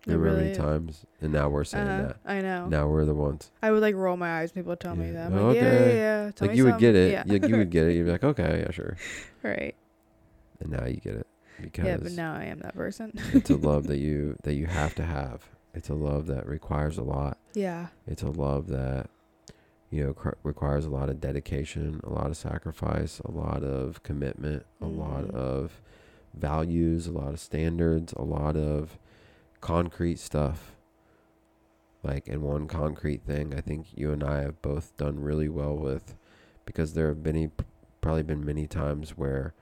[0.07, 1.05] Remember how many times?
[1.21, 2.31] And now we're saying uh that.
[2.31, 2.67] I know.
[2.69, 3.51] Now we're the ones.
[3.63, 4.55] I would like roll my eyes.
[4.55, 5.31] when People tell me that.
[5.33, 6.31] Like, yeah, yeah, yeah.
[6.31, 7.13] Tell like you would get it.
[7.13, 7.25] Yeah.
[7.27, 7.97] Like you would get it.
[7.97, 8.97] You'd be like, okay, yeah, sure.
[9.43, 9.75] right.
[10.61, 11.27] And now you get it
[11.61, 13.13] because Yeah, but now I am that person.
[13.35, 15.43] it's a love that you that you have to have.
[15.75, 17.39] It's a love that requires a lot.
[17.55, 17.89] yeah.
[18.07, 19.09] It's a love that
[19.91, 24.03] you know cr- requires a lot of dedication, a lot of sacrifice, a lot of
[24.03, 25.35] commitment, a lot Mhm.
[25.35, 25.81] of
[26.35, 28.99] values, a lot of standards, a lot of
[29.61, 30.77] concrete stuff.
[32.03, 35.77] Like, and one concrete thing I think you and I have both done really well
[35.77, 36.15] with
[36.65, 37.53] because there have been
[38.01, 39.53] probably been many times where,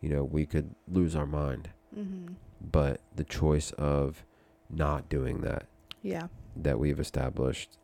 [0.00, 1.70] you know, we could lose our mind.
[1.96, 2.34] Mm-hmm.
[2.70, 4.24] But the choice of
[4.72, 5.66] not doing that,
[6.02, 6.28] Yeah.
[6.56, 7.78] that we've established,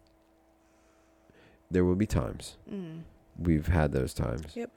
[1.70, 2.56] there will be times.
[2.70, 3.02] Mm.
[3.38, 4.54] We've had those times.
[4.56, 4.70] Yep.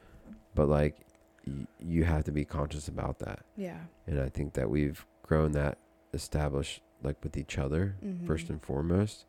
[0.55, 0.97] But like,
[1.45, 3.39] y- you have to be conscious about that.
[3.55, 3.79] Yeah.
[4.07, 5.77] And I think that we've grown that
[6.13, 8.25] established like with each other Mm-hmm.
[8.25, 9.25] first and foremost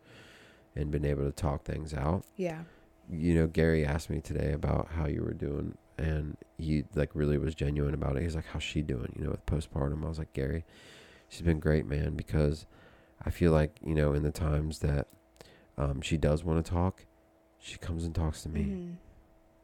[0.74, 2.24] and been able to talk things out.
[2.36, 2.62] Yeah.
[3.10, 7.36] You know, Gary asked me today about how you were doing and he like really
[7.36, 8.22] was genuine about it.
[8.22, 9.12] He's like, How's she doing?
[9.18, 10.04] You know, with postpartum.
[10.04, 10.64] I was like, Gary,
[11.30, 12.66] she's been great, man, because
[13.24, 15.06] I feel like, you know, in the times that
[15.78, 17.06] um, she does want to talk,
[17.58, 18.60] she comes and talks to me.
[18.64, 18.94] Mhm.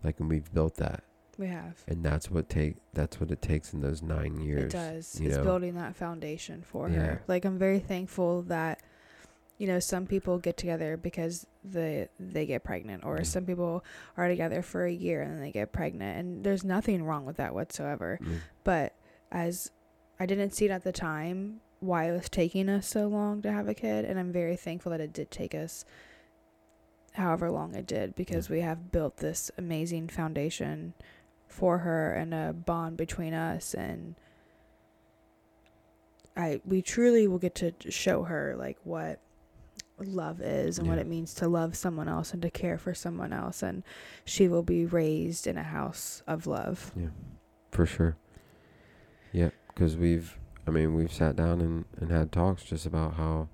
[0.02, 1.02] Like and we've built that.
[1.38, 1.82] We have.
[1.86, 4.72] And that's what take that's what it takes in those nine years.
[4.72, 5.20] It does.
[5.20, 5.42] It's know?
[5.42, 6.96] building that foundation for Yeah.
[7.00, 7.22] her.
[7.28, 8.80] Like I'm very thankful that
[9.58, 13.26] you know some people get together because they they get pregnant or Mm.
[13.26, 13.84] some people
[14.16, 17.36] are together for a year and then they get pregnant and there's nothing wrong with
[17.36, 18.18] that whatsoever.
[18.22, 18.38] Mm.
[18.64, 18.94] But
[19.32, 19.70] as
[20.18, 23.52] I didn't see it at the time why it was taking us so long to
[23.52, 25.84] have a kid and I'm very thankful that it did take us
[27.12, 30.94] however long it did because we have built this amazing foundation
[31.48, 34.14] for her and a bond between us and
[36.36, 39.20] I we truly will get to show her like what
[39.98, 43.32] love is and what it means to love someone else and to care for someone
[43.32, 43.82] else and
[44.24, 46.92] she will be raised in a house of love.
[46.94, 47.08] Yeah,
[47.70, 48.16] for sure.
[49.32, 53.48] Yeah, because we've, I mean, we've sat down and, and had talks just about how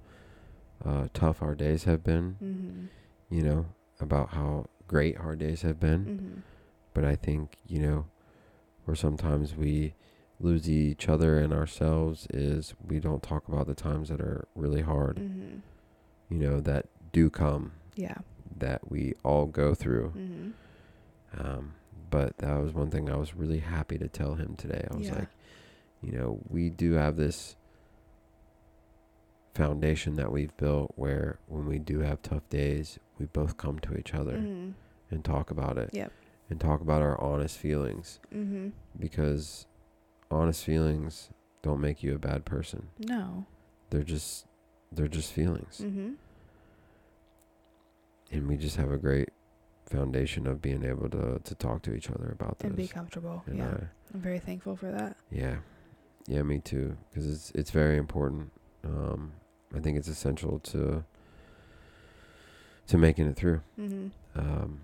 [0.85, 2.89] uh, tough our days have been, Mhm.
[3.37, 3.67] you know,
[4.01, 6.05] about how great our days have been.
[6.05, 6.43] Mhm.
[6.95, 8.07] But I think, you know,
[8.85, 9.95] where sometimes we
[10.41, 14.83] lose each other and ourselves is we don't talk about the times that are really
[14.83, 15.17] hard.
[15.19, 15.59] Mm-hmm.
[16.31, 18.19] You know that do come Yeah.
[18.59, 20.11] that we all go through.
[20.17, 20.51] Mm-hmm.
[21.47, 21.75] Um,
[22.11, 24.87] but that was one thing I was really happy to tell him today.
[24.91, 25.15] I was Yeah.
[25.21, 25.29] like,
[26.03, 27.57] you know, we do have this
[29.55, 33.95] foundation that we've built where when we do have tough days, we both come to
[33.97, 34.71] each other Mm-hmm.
[35.11, 35.91] and talk about it.
[35.93, 36.11] Yep.
[36.51, 38.69] And talk about our honest feelings Mm-hmm.
[38.99, 39.67] because
[40.31, 41.31] honest feelings
[41.63, 42.89] don't make you a bad person.
[42.99, 43.47] No.
[43.91, 44.47] They're just
[44.91, 45.81] they're just feelings.
[45.83, 46.13] Mm-hmm.
[48.33, 49.29] And we just have a great
[49.87, 52.69] foundation of being able to to talk to each other about this.
[52.69, 53.43] And be comfortable.
[53.47, 53.67] And yeah.
[53.67, 55.17] I- I'm very thankful for that.
[55.31, 55.57] Yeah,
[56.27, 56.97] yeah, me too.
[57.11, 58.53] Because it's it's very important.
[58.85, 59.33] Um,
[59.75, 61.05] I think it's essential to
[62.89, 64.09] to making it through, Mm-hmm.
[64.39, 64.81] um,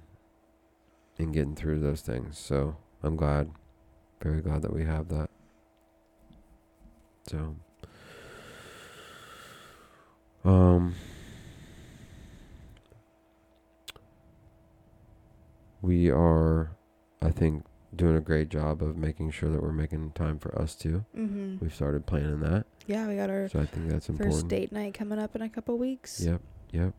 [1.18, 2.38] and getting through those things.
[2.38, 3.50] So I'm glad,
[4.22, 5.28] very glad that we have that.
[7.28, 7.56] So,
[10.44, 10.94] um,
[15.82, 16.70] we are,
[17.20, 17.64] I think,
[17.98, 21.04] doing a great job of making sure that we're making time for us too.
[21.16, 21.56] Mm-hmm.
[21.60, 24.48] We've started planning that, Yeah, we got our so I think that's first important.
[24.48, 26.20] date night coming up in a couple weeks.
[26.20, 26.40] Yep,
[26.72, 26.94] yep.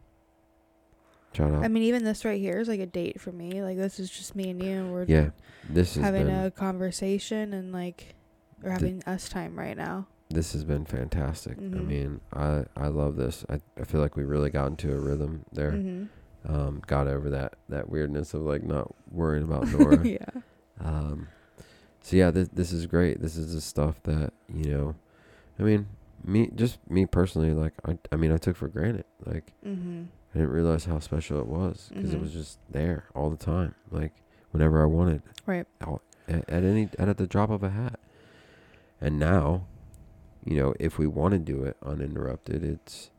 [1.34, 1.64] Shout out.
[1.64, 3.62] I mean, even this right here is like a date for me.
[3.62, 4.88] Like this is just me and you.
[4.88, 5.30] We're yeah,
[5.70, 8.16] this has having a conversation and like
[8.64, 10.08] we're having us time right now.
[10.32, 11.58] this has been fantastic.
[11.58, 11.86] I Mhm.
[11.88, 13.46] mean, I I love this.
[13.48, 15.72] I I feel like we really got into a rhythm there.
[15.74, 16.52] Mm-hmm.
[16.54, 20.04] Um, got over that that weirdness of like not worrying about Nora.
[20.08, 20.26] yeah.
[20.80, 21.28] Um,
[22.02, 23.22] so yeah, this this is great.
[23.22, 24.96] This is the stuff that you know.
[25.60, 25.88] I mean,
[26.24, 29.06] me just me personally, like I I mean, I took for granted.
[29.26, 30.04] Like Mm-hmm.
[30.34, 32.22] I didn't realize how special it was because it Mhm.
[32.22, 33.74] was just there all the time.
[33.92, 34.14] Like
[34.52, 35.66] whenever I wanted, Right.
[35.86, 38.00] all, at, at any at the drop of a hat.
[39.02, 39.66] And now,
[40.46, 43.10] you know, if we want to do it uninterrupted, it's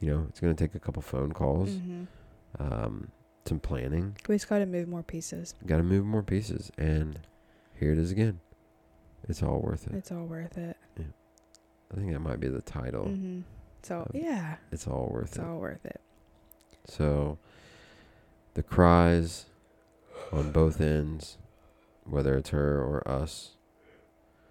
[0.00, 2.04] you know, it's gonna take a couple phone calls, Mm-hmm.
[2.58, 3.08] um,
[3.44, 4.16] some planning.
[4.28, 5.54] We just got to move more pieces.
[5.66, 7.18] Got to move more pieces, and
[7.78, 8.40] here it is again.
[9.28, 9.94] It's all worth it.
[9.94, 10.76] It's all worth it.
[10.98, 13.04] I think that might be the title.
[13.04, 13.40] Mm-hmm.
[13.82, 15.44] So Um, yeah, It's all worth it's it.
[15.44, 16.00] all worth it.
[16.86, 17.38] So,
[18.54, 19.46] the cries
[20.32, 21.36] on both ends,
[22.04, 23.50] whether it's her or us,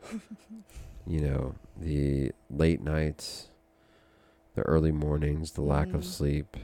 [1.07, 3.47] you know, the late nights,
[4.55, 6.05] the early mornings, the lack of Mhm.
[6.05, 6.57] sleep,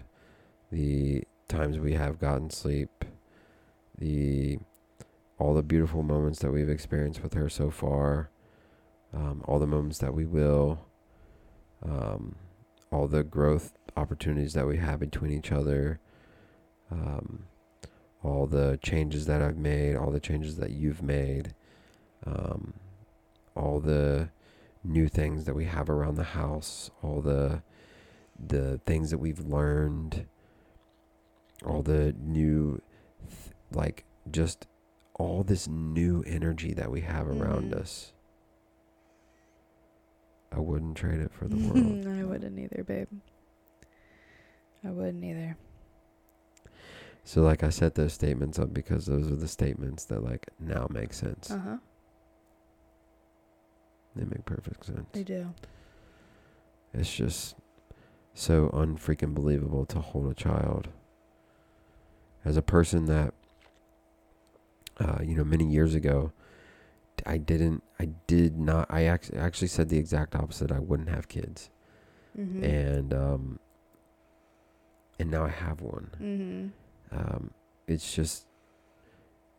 [0.71, 3.05] the times we have gotten sleep,
[3.97, 4.59] the
[5.39, 8.29] all the beautiful moments that we've experienced with her so far,
[9.13, 10.79] um, all the moments that we will,
[11.83, 12.35] um,
[12.91, 15.99] all the growth opportunities that we have between each other,
[16.91, 17.43] um,
[18.23, 21.53] all the changes that I've made, all the changes that you've made,
[22.25, 22.73] um,
[23.55, 24.29] all the
[24.83, 27.61] new things that we have around the house, all the
[28.39, 30.27] the things that we've learned,
[31.65, 32.81] all the new,
[33.71, 34.67] like just
[35.15, 37.79] all this new energy that we have around Mhm.
[37.81, 38.13] us.
[40.51, 42.07] I wouldn't trade it for the world.
[42.07, 43.07] I wouldn't either, babe.
[44.83, 45.57] I wouldn't either.
[47.23, 50.87] So like I set those statements up because those are the statements that like now
[50.89, 51.51] make sense.
[51.51, 51.77] Uh huh.
[54.15, 55.07] They make perfect sense.
[55.11, 55.53] They do.
[56.93, 57.55] It's just
[58.33, 60.87] so unfreaking believable to hold a child.
[62.47, 63.33] As a person that
[64.99, 66.31] uh, you know, many years ago,
[67.25, 70.71] I didn't I did not I actually actually said the exact opposite.
[70.71, 71.69] I wouldn't have kids.
[72.39, 72.63] Mm-hmm.
[72.63, 73.59] And um
[75.19, 76.11] and now I have one.
[76.21, 77.17] mm-hmm.
[77.17, 77.51] um,
[77.87, 78.45] it's just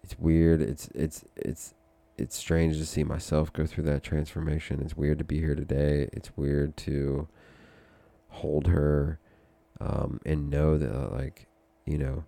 [0.04, 1.74] it's weird it's it's it's
[2.16, 6.08] it's strange to see myself go through that transformation it's weird to be here today
[6.12, 7.26] it's weird to
[8.28, 9.18] hold her
[9.80, 11.46] um, and know that uh, like
[11.86, 12.24] you know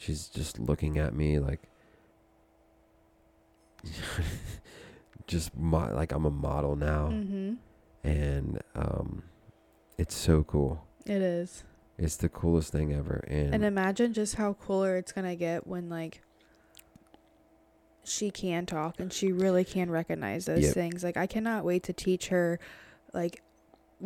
[0.00, 1.60] she's just looking at me like
[5.26, 7.54] just mo- like i'm a model now Mm-hmm.
[8.04, 9.22] and um,
[9.98, 11.64] it's so cool It is.
[11.98, 15.88] it's the coolest thing ever and, And imagine just how cooler it's gonna get when
[15.88, 16.22] like
[18.02, 20.74] she can talk and she really can recognize those Yep.
[20.74, 21.04] things.
[21.04, 22.58] Like I cannot wait to teach her
[23.12, 23.42] like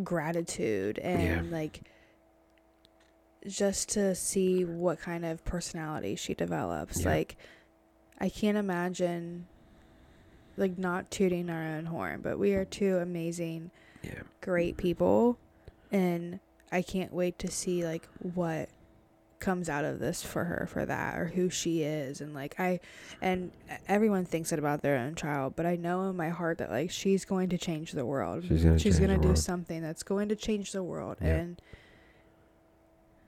[0.03, 1.57] gratitude and Yeah.
[1.57, 1.83] like
[3.47, 7.01] just to see what kind of personality she develops.
[7.03, 7.09] Yeah.
[7.11, 7.37] Like
[8.19, 9.47] I can't imagine
[10.57, 13.71] like not tooting our own horn, but we are two amazing
[14.03, 15.39] yeah great people
[15.91, 16.39] and
[16.71, 18.69] I can't wait to see like what
[19.41, 22.81] comes out of this for her for that or who she is and like I
[23.23, 23.51] and
[23.89, 26.91] everyone thinks it about their own child but I know in my heart that like
[26.91, 29.39] she's going to change the world She's gonna she's going to do world.
[29.39, 31.35] something that's going to change the world Yeah.
[31.37, 31.63] and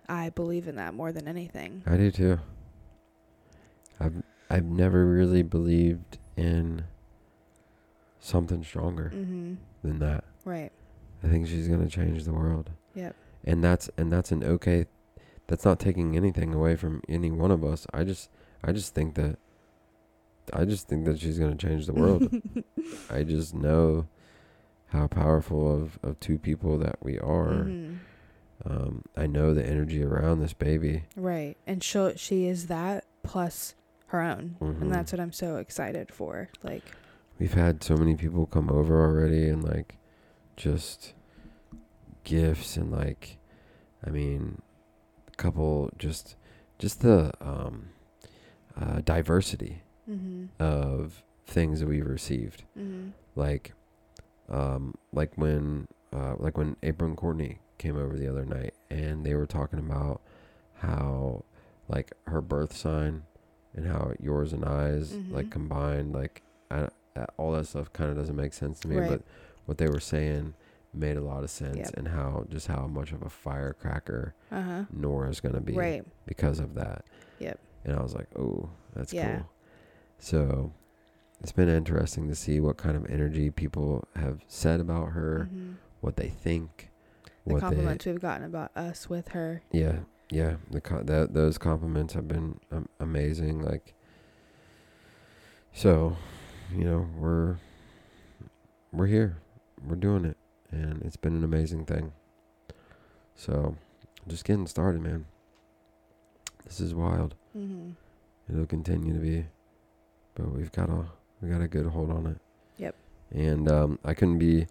[0.08, 2.38] I believe in that more than anything I do too.
[4.00, 6.84] I've I've never really believed in
[8.20, 10.24] something stronger mhm than that.
[10.44, 10.72] right
[11.22, 12.70] I think she's gonna change the world.
[12.94, 13.14] Yep.
[13.44, 14.86] And that's and that's an okay.
[15.48, 17.86] That's not taking anything away from any one of us.
[17.92, 18.28] I just
[18.62, 19.38] I just think that.
[20.52, 22.28] I just think that she's gonna change the world.
[23.10, 24.06] I just know
[24.88, 27.64] how powerful of, of two people that we are.
[27.64, 27.98] Mhm.
[28.64, 31.04] Um, I know the energy around this baby.
[31.14, 33.74] right and she she is that plus
[34.08, 34.82] her own Mhm.
[34.82, 36.84] and that's what I'm so excited for like
[37.38, 39.96] We've had so many people come over already and like
[40.56, 41.12] just
[42.24, 43.38] gifts and like
[44.04, 44.62] I mean
[45.28, 46.36] a couple just
[46.78, 47.90] just the um
[48.80, 52.64] uh diversity mhm of things that we've received.
[52.78, 53.74] mhm Like
[54.48, 59.24] um like when uh like when April and Courtney came over the other night and
[59.24, 60.20] they were talking about
[60.74, 61.44] how
[61.88, 63.22] like her birth sign
[63.74, 65.50] and how yours and I's like Mhm.
[65.50, 66.88] combined like I,
[67.36, 69.08] all that stuff kind of doesn't make sense to me Right.
[69.10, 69.22] but
[69.66, 70.54] what they were saying
[70.92, 71.90] made a lot of sense Yep.
[71.96, 76.58] and how just how much of a firecracker uh-huh Nora's going to be right because
[76.60, 77.04] of that.
[77.38, 77.58] Yep.
[77.84, 79.36] And I was like, "Oh, that's Yeah.
[79.38, 79.48] cool."
[80.18, 80.72] So
[81.40, 85.74] it's been interesting to see what kind of energy people have said about her, mhm.
[86.00, 86.90] what they think,
[87.46, 89.98] the what compliments we've gotten about us with her yeah
[90.30, 93.60] yeah the co- that those compliments have been um, amazing.
[93.62, 93.94] Like,
[95.72, 96.16] so
[96.74, 97.56] you know we're
[98.92, 99.36] we're here,
[99.86, 100.36] we're doing it,
[100.70, 102.12] and it's been an amazing thing.
[103.34, 103.76] So
[104.26, 105.26] just getting started, man.
[106.64, 107.34] This is wild.
[107.56, 107.90] mm-hmm.
[108.52, 109.44] it'll continue to be
[110.34, 111.04] but we've got a
[111.40, 112.38] we got a good hold on it
[112.78, 112.94] Yep.
[113.30, 114.66] and um i couldn't be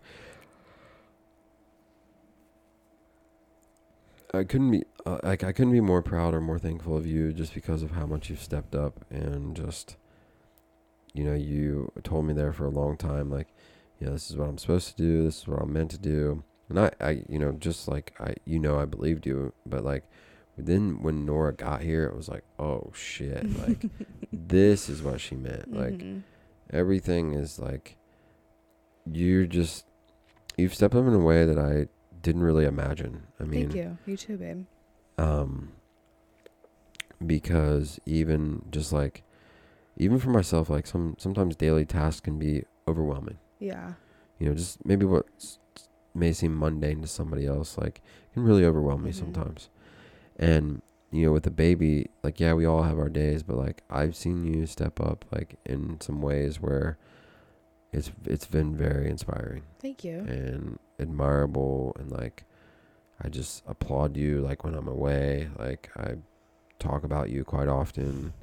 [4.37, 7.31] i couldn't be uh, like i couldn't be more proud or more thankful of you
[7.33, 9.97] just because of how much you've stepped up and just
[11.13, 13.47] you know you told me there for a long time like
[13.99, 16.43] yeah this is what i'm supposed to do this is what i'm meant to do
[16.69, 20.03] and i i you know just like i you know i believed you but like
[20.57, 23.85] then when nora got here it was like oh shit like
[24.33, 25.73] this is what she meant.
[25.73, 26.21] Like Mhm.
[26.71, 27.97] everything is like
[29.11, 29.85] you're just
[30.57, 31.87] you've stepped up in a way that I
[32.25, 33.13] didn't really imagine.
[33.39, 34.65] I mean, thank you you too babe
[35.17, 35.71] um
[37.25, 39.23] because even just like
[39.97, 43.37] even for myself like some sometimes daily tasks can be overwhelming.
[43.59, 43.93] yeah
[44.39, 45.25] You know, just maybe what
[46.13, 48.01] may seem mundane to somebody else like
[48.33, 49.15] can really overwhelm me Mhm.
[49.23, 49.69] sometimes.
[50.37, 50.81] And
[51.11, 54.15] you know, with a baby, like yeah, we all have our days, but like I've
[54.15, 56.97] seen you step up like in some ways where
[57.93, 62.43] it's it's been very inspiring thank you and admirable and like
[63.21, 66.15] I just applaud you like when I'm away, like I
[66.79, 68.33] talk about you quite often.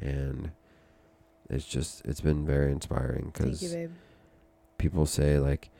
[0.00, 0.52] And
[1.50, 3.60] it's just it's been very inspiring cuz
[4.78, 5.70] people say like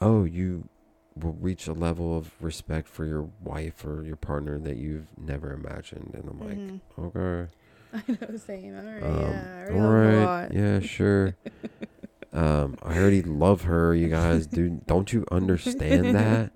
[0.00, 0.68] oh you
[1.14, 5.52] will reach a level of respect for your wife or your partner that you've never
[5.52, 6.12] imagined.
[6.14, 6.80] And i'm like Mhm.
[6.98, 7.50] okay.
[7.92, 8.76] I know same.
[8.76, 11.36] All right um, yeah all love her a right yeah sure
[12.32, 14.46] um i already love her you guys.
[14.46, 16.52] Dude don't you understand that?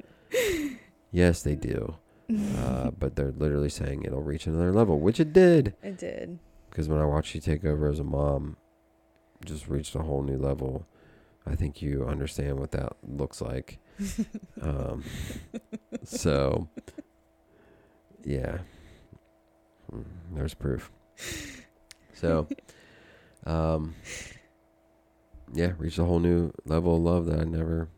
[1.11, 1.97] Yes they do.
[2.59, 5.75] Uh but they're literally saying it'll reach another level which it did.
[5.83, 6.39] It did.
[6.71, 8.57] Because when i watched you take over as a mom
[9.45, 10.87] just reached a whole new level.
[11.45, 13.79] I think you understand what that looks like.
[14.63, 15.03] Um,
[16.05, 16.69] so,
[18.25, 18.59] yeah,
[19.93, 20.05] Mm,
[20.35, 20.91] there's proof.
[22.15, 22.47] So,
[23.45, 23.95] um,
[25.53, 27.89] yeah, reached a whole new level of love that I never,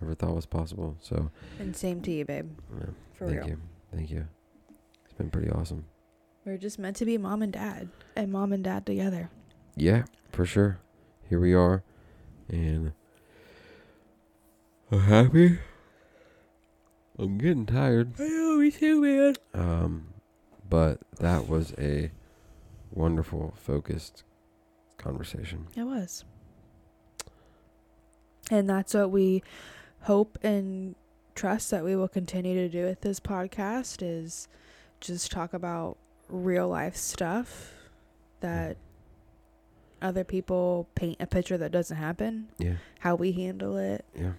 [0.00, 0.96] never thought was possible.
[1.00, 3.60] So, and same to you babe yeah, for thank real you,
[3.94, 4.26] thank you.
[5.04, 5.84] It's been pretty awesome.
[6.44, 9.30] we're just meant to be mom and dad and mom and dad together
[9.76, 10.78] Yeah, for sure.
[11.28, 11.82] Here we are,
[12.48, 12.92] and
[14.92, 15.58] I'm happy.
[17.18, 18.12] I'm getting tired.
[18.20, 20.08] I know me too man Um,
[20.68, 22.10] but that was a
[22.92, 24.22] wonderful, focused
[24.98, 25.66] conversation.
[25.76, 26.24] It was.
[28.50, 29.42] And that's what we
[30.02, 30.94] hope and
[31.34, 34.48] trust that we will continue to do with this podcast is
[35.00, 35.96] just talk about
[36.28, 37.72] real life stuff
[38.40, 38.76] that
[40.00, 44.32] other people paint a picture that doesn't happen, Yeah, how we handle it, yeah,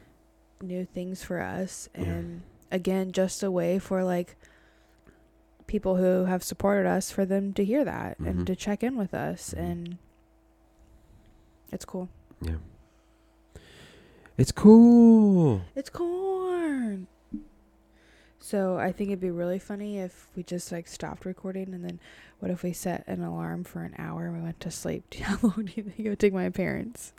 [0.61, 2.03] new things for us Yeah.
[2.05, 4.35] and again just a way for like
[5.67, 8.27] people who have supported us for them to hear that Mhm.
[8.27, 9.59] and to check in with us Mhm.
[9.59, 9.97] and
[11.71, 12.09] it's cool.
[12.41, 12.55] Yeah.
[14.37, 15.61] It's cool.
[15.75, 17.07] It's corn.
[18.39, 21.99] So I think it'd be really funny if we just like stopped recording and then
[22.39, 25.11] what if we set an alarm for an hour and we went to sleep?
[25.15, 27.13] How long do you think it would take my parents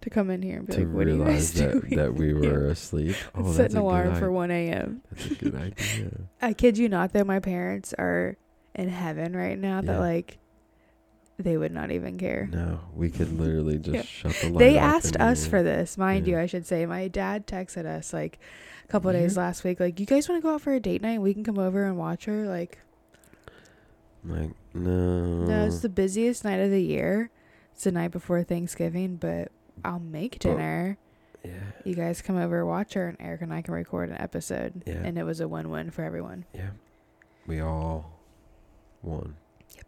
[0.00, 1.96] to come in here and be to like, "What are you realize guys that, doing?"
[1.96, 2.52] that we Yeah.
[2.52, 3.16] were asleep.
[3.34, 5.02] Oh, set an alarm for 1 a.m.
[5.10, 6.10] That's a good idea.
[6.40, 8.36] I kid you not, though, my parents are
[8.74, 9.82] in heaven right now.
[9.82, 10.38] That like
[11.42, 12.48] they would not even care.
[12.52, 14.02] No, we could literally just Yeah.
[14.02, 16.36] shut the light They asked us for this, mind Yeah.
[16.36, 16.40] you.
[16.40, 16.86] I should say.
[16.86, 18.38] My dad texted us like
[18.84, 19.20] a couple Yeah.
[19.20, 21.20] days last week, like, "You guys want to go out for a date night?
[21.20, 22.78] We can come over and watch her." Like,
[24.24, 25.44] like no.
[25.44, 27.30] no, it's the busiest night of the year.
[27.72, 29.50] It's the night before Thanksgiving, but
[29.84, 30.98] I'll make But- dinner.
[31.44, 31.52] yeah.
[31.84, 34.82] You guys come over, watch her, and Eric and I can record an episode.
[34.86, 35.02] Yeah.
[35.04, 36.44] And it was a win-win for everyone.
[36.54, 36.70] Yeah.
[37.46, 38.12] We all
[39.02, 39.34] won.
[39.74, 39.84] Yep.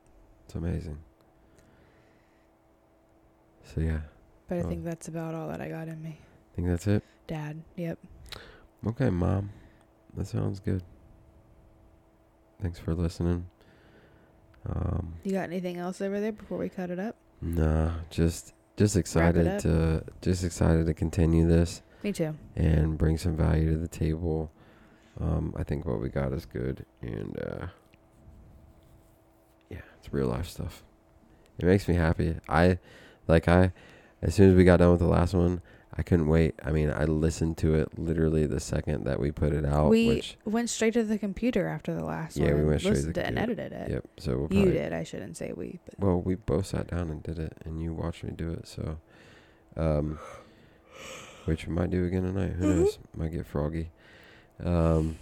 [0.46, 0.98] It's amazing.
[3.74, 4.00] So yeah,
[4.48, 4.68] But I Oh.
[4.68, 6.18] think that's about all that I got in me.
[6.52, 7.02] I think that's it.
[7.26, 7.98] Dad, yep.
[8.86, 9.50] Okay, mom.
[10.16, 10.82] That sounds good.
[12.60, 13.46] Thanks for listening.
[14.66, 17.16] Um You got anything else over there before we cut it up?
[17.40, 22.34] nah, just just excited to just excited to continue this Me too.
[22.56, 24.50] and bring some value to the table.
[25.20, 27.66] Um, I think what we got is good, and uh,
[29.70, 30.82] yeah, it's real life stuff.
[31.58, 32.34] It makes me happy.
[32.48, 32.78] I
[33.28, 33.72] like I
[34.22, 35.60] as soon as we got done with the last one,
[35.96, 36.54] I couldn't wait.
[36.64, 39.90] I mean, I listened to it literally the second that we put it out.
[39.90, 42.62] we which went straight to the computer after the last Yeah, one.
[42.62, 43.90] we went straight to the listened and edited it.
[43.90, 44.04] yep.
[44.18, 44.92] So we'll You did.
[44.92, 47.92] I shouldn't say we, but Well, we both sat down and did it, and you
[47.92, 48.66] watched me do it.
[48.66, 48.98] So,
[49.76, 50.18] um,
[51.44, 52.52] which we might do again tonight.
[52.52, 52.76] Who Mhm.
[52.78, 52.98] knows?
[53.14, 53.90] Might get froggy.
[54.64, 55.16] Um,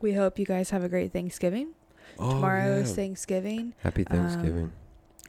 [0.00, 1.70] we hope you guys have a great Thanksgiving.
[2.18, 2.94] oh, Tomorrow is.
[2.94, 3.74] Thanksgiving.
[3.82, 4.72] Happy Thanksgiving.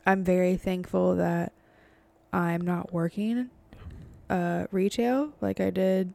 [0.06, 1.52] I'm very thankful that
[2.34, 3.50] I'm not working
[4.30, 6.14] uh retail like I did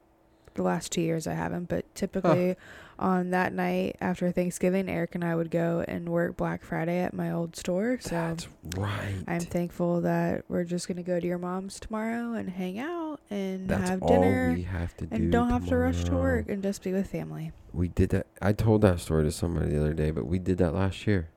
[0.54, 2.56] the last two years I haven't, but typically
[2.98, 7.14] on that night after Thanksgiving, Eric and I would go and work Black Friday at
[7.14, 7.98] my old store.
[8.00, 9.14] So That's right.
[9.28, 13.68] I'm thankful that we're just gonna go to your mom's tomorrow and hang out and
[13.68, 15.14] That's have dinner we have to do.
[15.14, 17.52] and don't have to rush to work and just be with family.
[17.72, 18.26] We did that.
[18.42, 21.28] I told that story to somebody the other day, but we did that last year.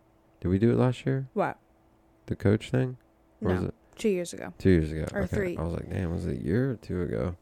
[0.41, 1.27] Did we do it last year?
[1.33, 1.57] What?
[2.27, 2.97] The coach thing?
[3.41, 4.53] Or was No, it two years ago.
[4.57, 5.05] two years ago?
[5.13, 5.35] Or okay.
[5.35, 5.57] three.
[5.57, 7.35] I was like, damn, was it a year or two ago?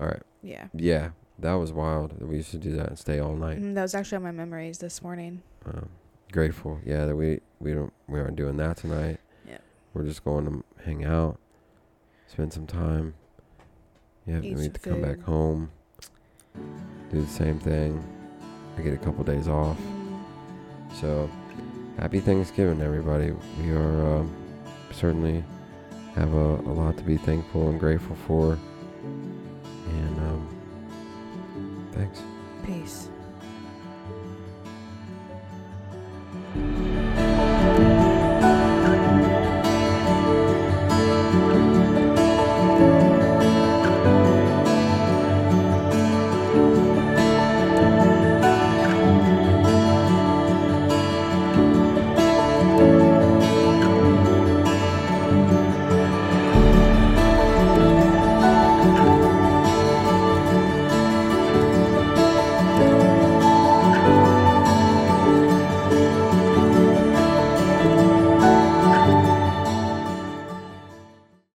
[0.00, 0.22] All right.
[0.42, 0.66] Yeah.
[0.74, 2.18] Yeah, that was wild.
[2.18, 3.60] that We used to do that and stay all night.
[3.60, 5.42] Mm, that was actually on my memories this morning.
[5.66, 5.88] Um,
[6.32, 6.80] grateful.
[6.84, 9.18] Yeah, that we we don't we aren't doing that tonight.
[9.48, 9.58] Yeah.
[9.94, 11.38] We're just going to hang out,
[12.26, 13.14] spend some time.
[14.26, 15.70] Yeah, Eat we need to come back home,
[17.10, 18.02] do the same thing.
[18.78, 19.78] I get a couple days off.
[21.00, 21.28] So,
[21.98, 23.32] happy Thanksgiving, everybody.
[23.60, 24.34] We are um,
[24.90, 25.44] certainly
[26.14, 28.58] have a, a, lot to be thankful and grateful for.
[29.02, 32.22] And um, thanks.
[32.64, 33.08] Peace.